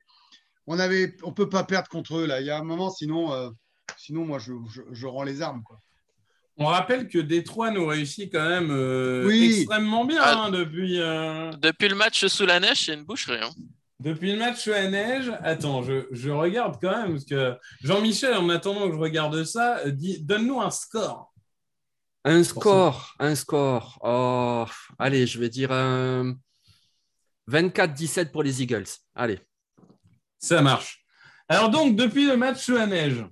on 0.68 0.78
avait, 0.78 1.16
on 1.22 1.32
peut 1.32 1.48
pas 1.48 1.64
perdre 1.64 1.88
contre 1.88 2.18
eux 2.18 2.26
là. 2.26 2.40
Il 2.40 2.46
y 2.46 2.50
a 2.50 2.58
un 2.58 2.62
moment, 2.64 2.90
sinon, 2.90 3.32
euh, 3.32 3.50
sinon 3.96 4.24
moi 4.24 4.38
je, 4.38 4.52
je, 4.72 4.82
je 4.92 5.06
rends 5.06 5.24
les 5.24 5.42
armes. 5.42 5.62
Quoi. 5.64 5.80
On 6.56 6.66
rappelle 6.66 7.08
que 7.08 7.18
Détroit 7.18 7.70
nous 7.70 7.86
réussit 7.86 8.30
quand 8.32 8.48
même 8.48 8.70
euh, 8.70 9.24
Oui. 9.26 9.58
extrêmement 9.60 10.04
bien 10.04 10.20
Ah. 10.22 10.44
hein, 10.46 10.50
depuis, 10.50 11.00
euh, 11.00 11.50
Depuis 11.52 11.88
le 11.88 11.94
match 11.96 12.26
sous 12.26 12.46
la 12.46 12.60
neige, 12.60 12.84
c'est 12.86 12.94
une 12.94 13.04
boucherie. 13.04 13.40
hein. 13.42 13.50
depuis 14.00 14.32
le 14.32 14.38
match 14.38 14.58
sous 14.62 14.70
la 14.70 14.88
neige. 14.88 15.32
Attends, 15.42 15.82
je, 15.82 16.06
je 16.12 16.30
regarde 16.30 16.76
quand 16.80 16.90
même 16.90 17.12
parce 17.12 17.24
que 17.24 17.56
Jean-Michel, 17.82 18.34
en 18.34 18.48
attendant 18.48 18.88
que 18.88 18.94
je 18.94 19.00
regarde 19.00 19.42
ça, 19.44 19.88
dis- 19.90 20.20
donne-nous 20.22 20.60
un 20.60 20.70
score. 20.70 21.32
Un 22.24 22.42
score, 22.44 23.14
un 23.20 23.34
score. 23.36 23.98
Oh, 24.02 24.66
allez, 24.98 25.26
je 25.26 25.38
vais 25.38 25.48
dire 25.48 25.70
un 25.72 26.34
24-17 27.50 28.30
pour 28.30 28.42
les 28.42 28.62
Eagles. 28.62 28.84
Allez. 29.14 29.38
Ça 30.38 30.62
marche. 30.62 31.04
Alors 31.48 31.70
donc, 31.70 31.96
depuis 31.96 32.26
le 32.26 32.36
match 32.36 32.62
sous 32.64 32.74
la 32.74 32.86
neige 32.86 33.24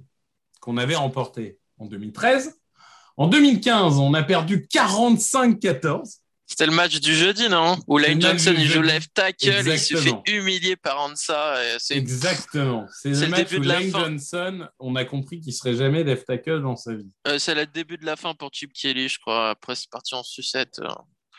qu'on 0.61 0.76
avait 0.78 0.96
remporté 0.96 1.59
en 1.78 1.86
2013, 1.86 2.59
en 3.18 3.28
2015, 3.28 3.98
on 3.98 4.12
a 4.14 4.22
perdu 4.22 4.66
45-14. 4.72 6.18
C'était 6.48 6.66
le 6.66 6.72
match 6.72 7.00
du 7.00 7.12
jeudi, 7.12 7.48
non? 7.48 7.76
Où 7.88 7.98
Lane 7.98 8.20
Johnson, 8.22 8.54
il 8.57 8.66
joue 8.68 8.80
left 8.80 9.12
tackle, 9.14 9.36
il 9.42 9.52
se 9.52 9.62
fait 9.64 9.72
Exactement. 9.72 10.22
humilier 10.28 10.76
par 10.76 11.00
Ansa. 11.00 11.57
et 11.90 11.96
Exactement. 11.96 12.86
C'est 12.92 13.11
le 13.11 13.20
le 13.20 13.26
match 13.28 13.48
début 13.50 13.57
où 13.57 13.61
de 13.64 13.68
la 13.68 13.80
Lane 13.80 13.90
fin. 13.90 13.98
Johnson, 14.04 14.68
on 14.78 14.94
a 14.94 15.04
compris 15.04 15.40
qu'il 15.40 15.52
serait 15.52 15.74
jamais 15.74 16.04
left 16.04 16.24
tackle 16.26 16.62
dans 16.62 16.76
sa 16.76 16.94
vie. 16.94 17.11
euh, 17.26 17.38
c'est 17.40 17.54
le 17.57 17.66
début 17.66 17.96
de 17.98 18.07
la 18.07 18.14
fin 18.14 18.34
pour 18.34 18.50
Chip 18.52 18.72
Kelly, 18.72 19.09
je 19.09 19.18
crois. 19.18 19.50
Après, 19.50 19.74
c'est 19.74 19.90
parti 19.90 20.14
en 20.14 20.22
sucette. 20.22 20.78
euh. 20.80 20.88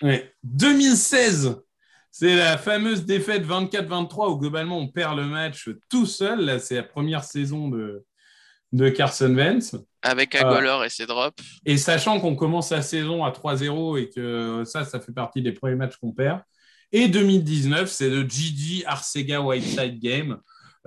Ouais. 0.01 0.33
2016, 0.43 1.55
c'est 2.19 2.35
la 2.35 2.57
fameuse 2.57 3.05
défaite 3.05 3.45
24-23 3.45 4.31
où 4.31 4.37
globalement 4.37 4.79
on 4.79 4.87
perd 4.87 5.17
le 5.17 5.25
match 5.25 5.69
tout 5.89 6.05
seul. 6.05 6.45
Là, 6.45 6.59
c'est 6.59 6.75
la 6.75 6.83
première 6.83 7.23
saison 7.23 7.67
de, 7.69 8.03
de 8.71 8.89
Carson 8.89 9.33
Wentz. 9.35 9.75
Avec 10.01 10.33
Ah. 10.35 10.47
Agolor 10.49 10.83
et 10.83 10.89
ses 10.89 11.05
drops. 11.05 11.35
Et 11.65 11.77
sachant 11.77 12.19
qu'on 12.19 12.35
commence 12.35 12.71
la 12.71 12.81
saison 12.81 13.23
à 13.23 13.31
3-0 13.31 13.97
et 14.01 14.09
que 14.09 14.63
ça, 14.65 14.83
ça 14.85 14.99
fait 14.99 15.11
partie 15.11 15.41
des 15.41 15.51
premiers 15.51 15.75
matchs 15.75 15.97
qu'on 15.97 16.11
perd. 16.11 16.41
Et 16.91 17.07
2019, 17.07 17.89
c'est 17.89 18.09
le 18.09 18.23
Gigi 18.27 18.83
Arcega 18.85 19.41
Whiteside 19.41 19.99
Game. 19.99 20.37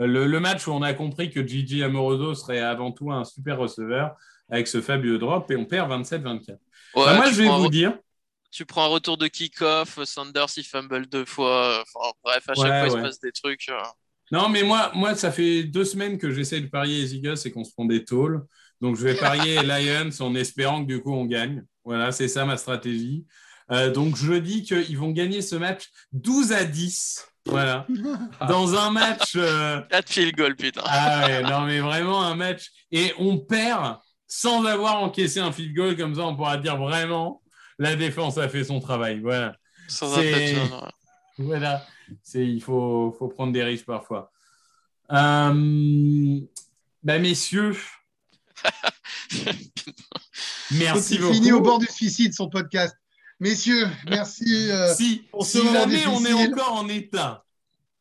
Euh, 0.00 0.06
Le, 0.06 0.26
le 0.26 0.40
match 0.40 0.66
où 0.66 0.72
on 0.72 0.82
a 0.82 0.94
compris 0.94 1.30
que 1.30 1.46
Gigi 1.46 1.82
Amoroso 1.82 2.34
serait 2.34 2.60
avant 2.60 2.90
tout 2.90 3.12
un 3.12 3.24
super 3.24 3.58
receveur 3.58 4.14
avec 4.50 4.66
ce 4.66 4.80
fabuleux 4.80 5.18
drop 5.18 5.50
et 5.50 5.56
on 5.56 5.64
perd 5.66 5.90
27-24. 5.92 6.48
Ouais, 6.50 6.56
Bah, 6.96 7.14
moi, 7.16 7.26
je 7.30 7.34
vais 7.36 7.44
prends 7.46 7.58
vous 7.60 7.66
re- 7.68 7.70
dire, 7.70 7.96
tu 8.50 8.66
prends 8.66 8.84
un 8.84 8.88
retour 8.88 9.16
de 9.18 9.26
kick-off, 9.28 10.02
Sanders 10.04 10.46
il 10.56 10.64
fumble 10.64 11.06
deux 11.06 11.24
fois. 11.24 11.82
Enfin, 11.82 12.12
bref, 12.24 12.44
à 12.48 12.54
chaque 12.54 12.64
Ouais, 12.64 12.78
fois, 12.78 12.88
il 12.88 12.90
se 12.90 12.96
passe 12.98 13.20
des 13.20 13.32
trucs. 13.32 13.68
euh. 13.68 13.80
Non, 14.32 14.48
mais 14.48 14.62
moi, 14.62 14.92
moi, 14.94 15.14
ça 15.14 15.32
fait 15.32 15.64
deux 15.64 15.84
semaines 15.84 16.18
que 16.18 16.30
j'essaie 16.32 16.60
de 16.60 16.68
parier 16.68 17.00
les 17.02 17.14
Eagles 17.16 17.36
et 17.44 17.50
qu'on 17.50 17.64
se 17.64 17.72
prend 17.72 17.84
des 17.84 18.04
tôles. 18.04 18.44
Donc, 18.80 18.96
je 18.96 19.02
vais 19.04 19.14
parier 19.14 19.62
Lions 19.62 20.10
en 20.20 20.34
espérant 20.34 20.82
que 20.82 20.88
du 20.88 21.00
coup, 21.02 21.12
on 21.12 21.24
gagne. 21.24 21.64
Voilà, 21.84 22.12
c'est 22.12 22.28
ça 22.28 22.44
ma 22.44 22.56
stratégie. 22.56 23.26
Euh, 23.72 23.90
donc, 23.90 24.16
je 24.16 24.34
dis 24.34 24.62
qu'ils 24.62 24.98
vont 24.98 25.10
gagner 25.10 25.42
ce 25.42 25.56
match 25.56 25.88
12 26.12 26.52
à 26.52 26.64
10. 26.64 27.26
Voilà. 27.46 27.86
Dans 28.48 28.74
un 28.74 28.90
match. 28.90 29.32
euh, 29.36 29.80
4 29.90 30.08
field 30.10 30.36
goal, 30.36 30.54
putain. 30.56 30.82
Ah 30.84 31.26
ouais, 31.26 31.42
non, 31.42 31.62
mais 31.62 31.80
vraiment 31.80 32.22
un 32.22 32.34
match. 32.36 32.66
Et 32.92 33.12
on 33.18 33.38
perd 33.38 33.98
sans 34.28 34.64
avoir 34.64 35.02
encaissé 35.02 35.40
un 35.40 35.50
field 35.50 35.74
goal. 35.74 35.96
Comme 35.96 36.14
ça, 36.14 36.22
on 36.22 36.36
pourra 36.36 36.56
dire 36.56 36.76
vraiment 36.76 37.42
la 37.80 37.96
défense 37.96 38.38
a 38.38 38.48
fait 38.48 38.62
son 38.62 38.78
travail. 38.78 39.18
Voilà. 39.20 39.56
Sans. 39.88 40.14
Voilà, 41.38 41.84
c'est 42.22 42.46
il 42.46 42.62
faut, 42.62 43.14
faut 43.18 43.26
prendre 43.28 43.52
des 43.52 43.64
risques 43.64 43.86
parfois. 43.86 44.30
Euh, 45.10 46.40
bah, 47.02 47.18
messieurs, 47.18 47.74
merci 50.72 51.14
Il 51.14 51.20
beaucoup. 51.22 51.34
finit 51.34 51.52
au 51.52 51.60
bord 51.60 51.78
du 51.78 51.86
suicide 51.86 52.34
son 52.34 52.48
podcast. 52.48 52.96
Messieurs, 53.40 53.88
merci. 54.08 54.70
euh, 54.70 54.92
si 54.94 55.24
pour 55.30 55.46
ce 55.46 55.58
si 55.58 55.64
moment 55.64 55.80
jamais 55.80 56.06
on 56.06 56.24
est 56.26 56.32
encore 56.34 56.74
en 56.74 56.88
état, 56.88 57.44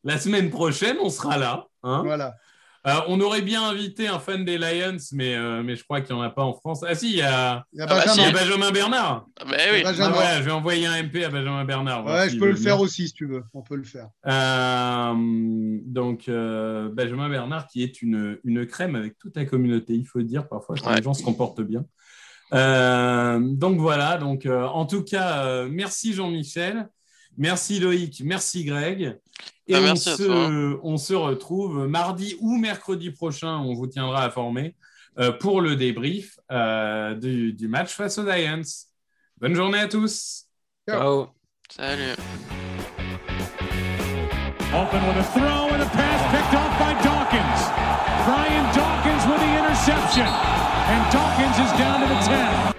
la 0.04 0.20
semaine 0.20 0.50
prochaine, 0.50 0.98
on 1.02 1.10
sera 1.10 1.38
là. 1.38 1.68
hein. 1.84 2.02
Voilà. 2.04 2.36
Euh, 2.88 2.94
on 3.08 3.20
aurait 3.20 3.42
bien 3.42 3.62
invité 3.64 4.08
un 4.08 4.20
fan 4.20 4.46
des 4.46 4.58
Lions, 4.58 4.96
mais, 5.12 5.36
euh, 5.36 5.62
mais 5.64 5.76
je 5.76 5.84
crois 5.84 6.00
qu'il 6.00 6.16
n'y 6.16 6.22
en 6.22 6.24
a 6.24 6.30
pas 6.30 6.44
en 6.44 6.54
France. 6.54 6.84
Ah 6.88 6.96
si, 6.96 7.10
il 7.12 7.18
y 7.18 7.22
a, 7.22 7.66
Il 7.74 7.80
y 7.80 7.82
a 7.82 7.86
Ah 7.90 7.96
bah, 7.96 8.04
il 8.16 8.22
y 8.22 8.26
a 8.26 8.32
Benjamin. 8.32 8.72
Bernard. 8.72 9.26
Ah, 9.40 9.44
bah 9.46 9.58
oui. 9.74 9.84
Benjamin. 9.84 10.14
Ah 10.16 10.18
ouais, 10.20 10.38
je 10.40 10.44
vais 10.44 10.52
envoyer 10.52 10.86
un 10.86 11.04
MP 11.04 11.24
à 11.26 11.30
Benjamin 11.30 11.66
Bernard. 11.66 12.06
Ouais, 12.06 12.30
je 12.30 12.38
peux 12.38 12.48
le 12.48 12.56
faire 12.56 12.78
bien. 12.78 12.86
aussi 12.86 13.08
si 13.10 13.14
tu 13.14 13.26
veux. 13.26 13.44
On 13.54 13.62
peut 13.62 13.76
le 13.76 13.84
faire. 13.84 14.08
Euh, 14.28 15.14
donc, 15.86 16.30
euh, 16.30 16.90
Benjamin 16.90 17.28
Bernard, 17.30 17.68
qui 17.68 17.84
est 17.84 18.02
une, 18.02 18.38
une 18.46 18.66
crème 18.66 18.96
avec 18.96 19.18
toute 19.18 19.36
la 19.36 19.44
communauté, 19.46 19.94
il 19.94 20.06
faut 20.06 20.20
le 20.20 20.26
dire 20.26 20.48
parfois, 20.48 20.76
quand 20.82 20.90
Ouais. 20.90 20.96
les 20.98 21.04
gens 21.04 21.14
se 21.14 21.24
comportent 21.24 21.62
bien. 21.62 21.84
Euh, 22.54 23.40
donc 23.40 23.78
voilà, 23.78 24.18
donc 24.18 24.46
euh, 24.46 24.64
en 24.64 24.86
tout 24.86 25.04
cas, 25.04 25.46
euh, 25.46 25.68
merci 25.70 26.14
Jean-Michel, 26.14 26.90
merci 27.38 27.80
Loïc, 27.80 28.22
merci 28.26 28.64
Greg. 28.64 29.20
Et 29.70 29.76
Ah, 29.76 29.82
on, 29.92 29.96
se, 29.96 30.24
toi. 30.24 30.80
on 30.84 30.98
se 30.98 31.14
retrouve 31.14 31.88
mardi 31.88 32.36
ou 32.42 32.58
mercredi 32.58 33.12
prochain, 33.12 33.58
on 33.60 33.76
vous 33.76 33.86
tiendra 33.88 34.26
informé 34.26 34.76
euh, 35.20 35.32
pour 35.32 35.62
le 35.62 35.76
débrief 35.76 36.40
euh, 36.52 37.14
du, 37.14 37.54
du 37.54 37.68
match 37.68 37.92
face 37.94 38.18
aux 38.18 38.24
Lions. 38.24 38.64
Bonne 39.40 39.54
journée 39.56 39.80
à 39.80 39.88
tous. 39.88 40.46
Ciao. 40.90 41.28
Salut. 41.70 42.16
Open 44.74 45.02
with 45.08 45.18
a 45.18 45.24
throw 45.34 45.70
and 45.74 45.82
a 45.82 45.90
pass 45.90 46.22
picked 46.32 46.54
off 46.56 46.74
by 46.80 46.94
Dawkins. 47.04 47.62
Brian 48.26 48.66
Dawkins 48.76 49.24
with 49.30 49.40
the 49.40 49.52
interception. 49.60 50.26
And 50.26 51.12
Dawkins 51.14 51.58
is 51.60 51.72
down 51.78 52.02
to 52.02 52.08
the 52.08 52.20
10. 52.74 52.79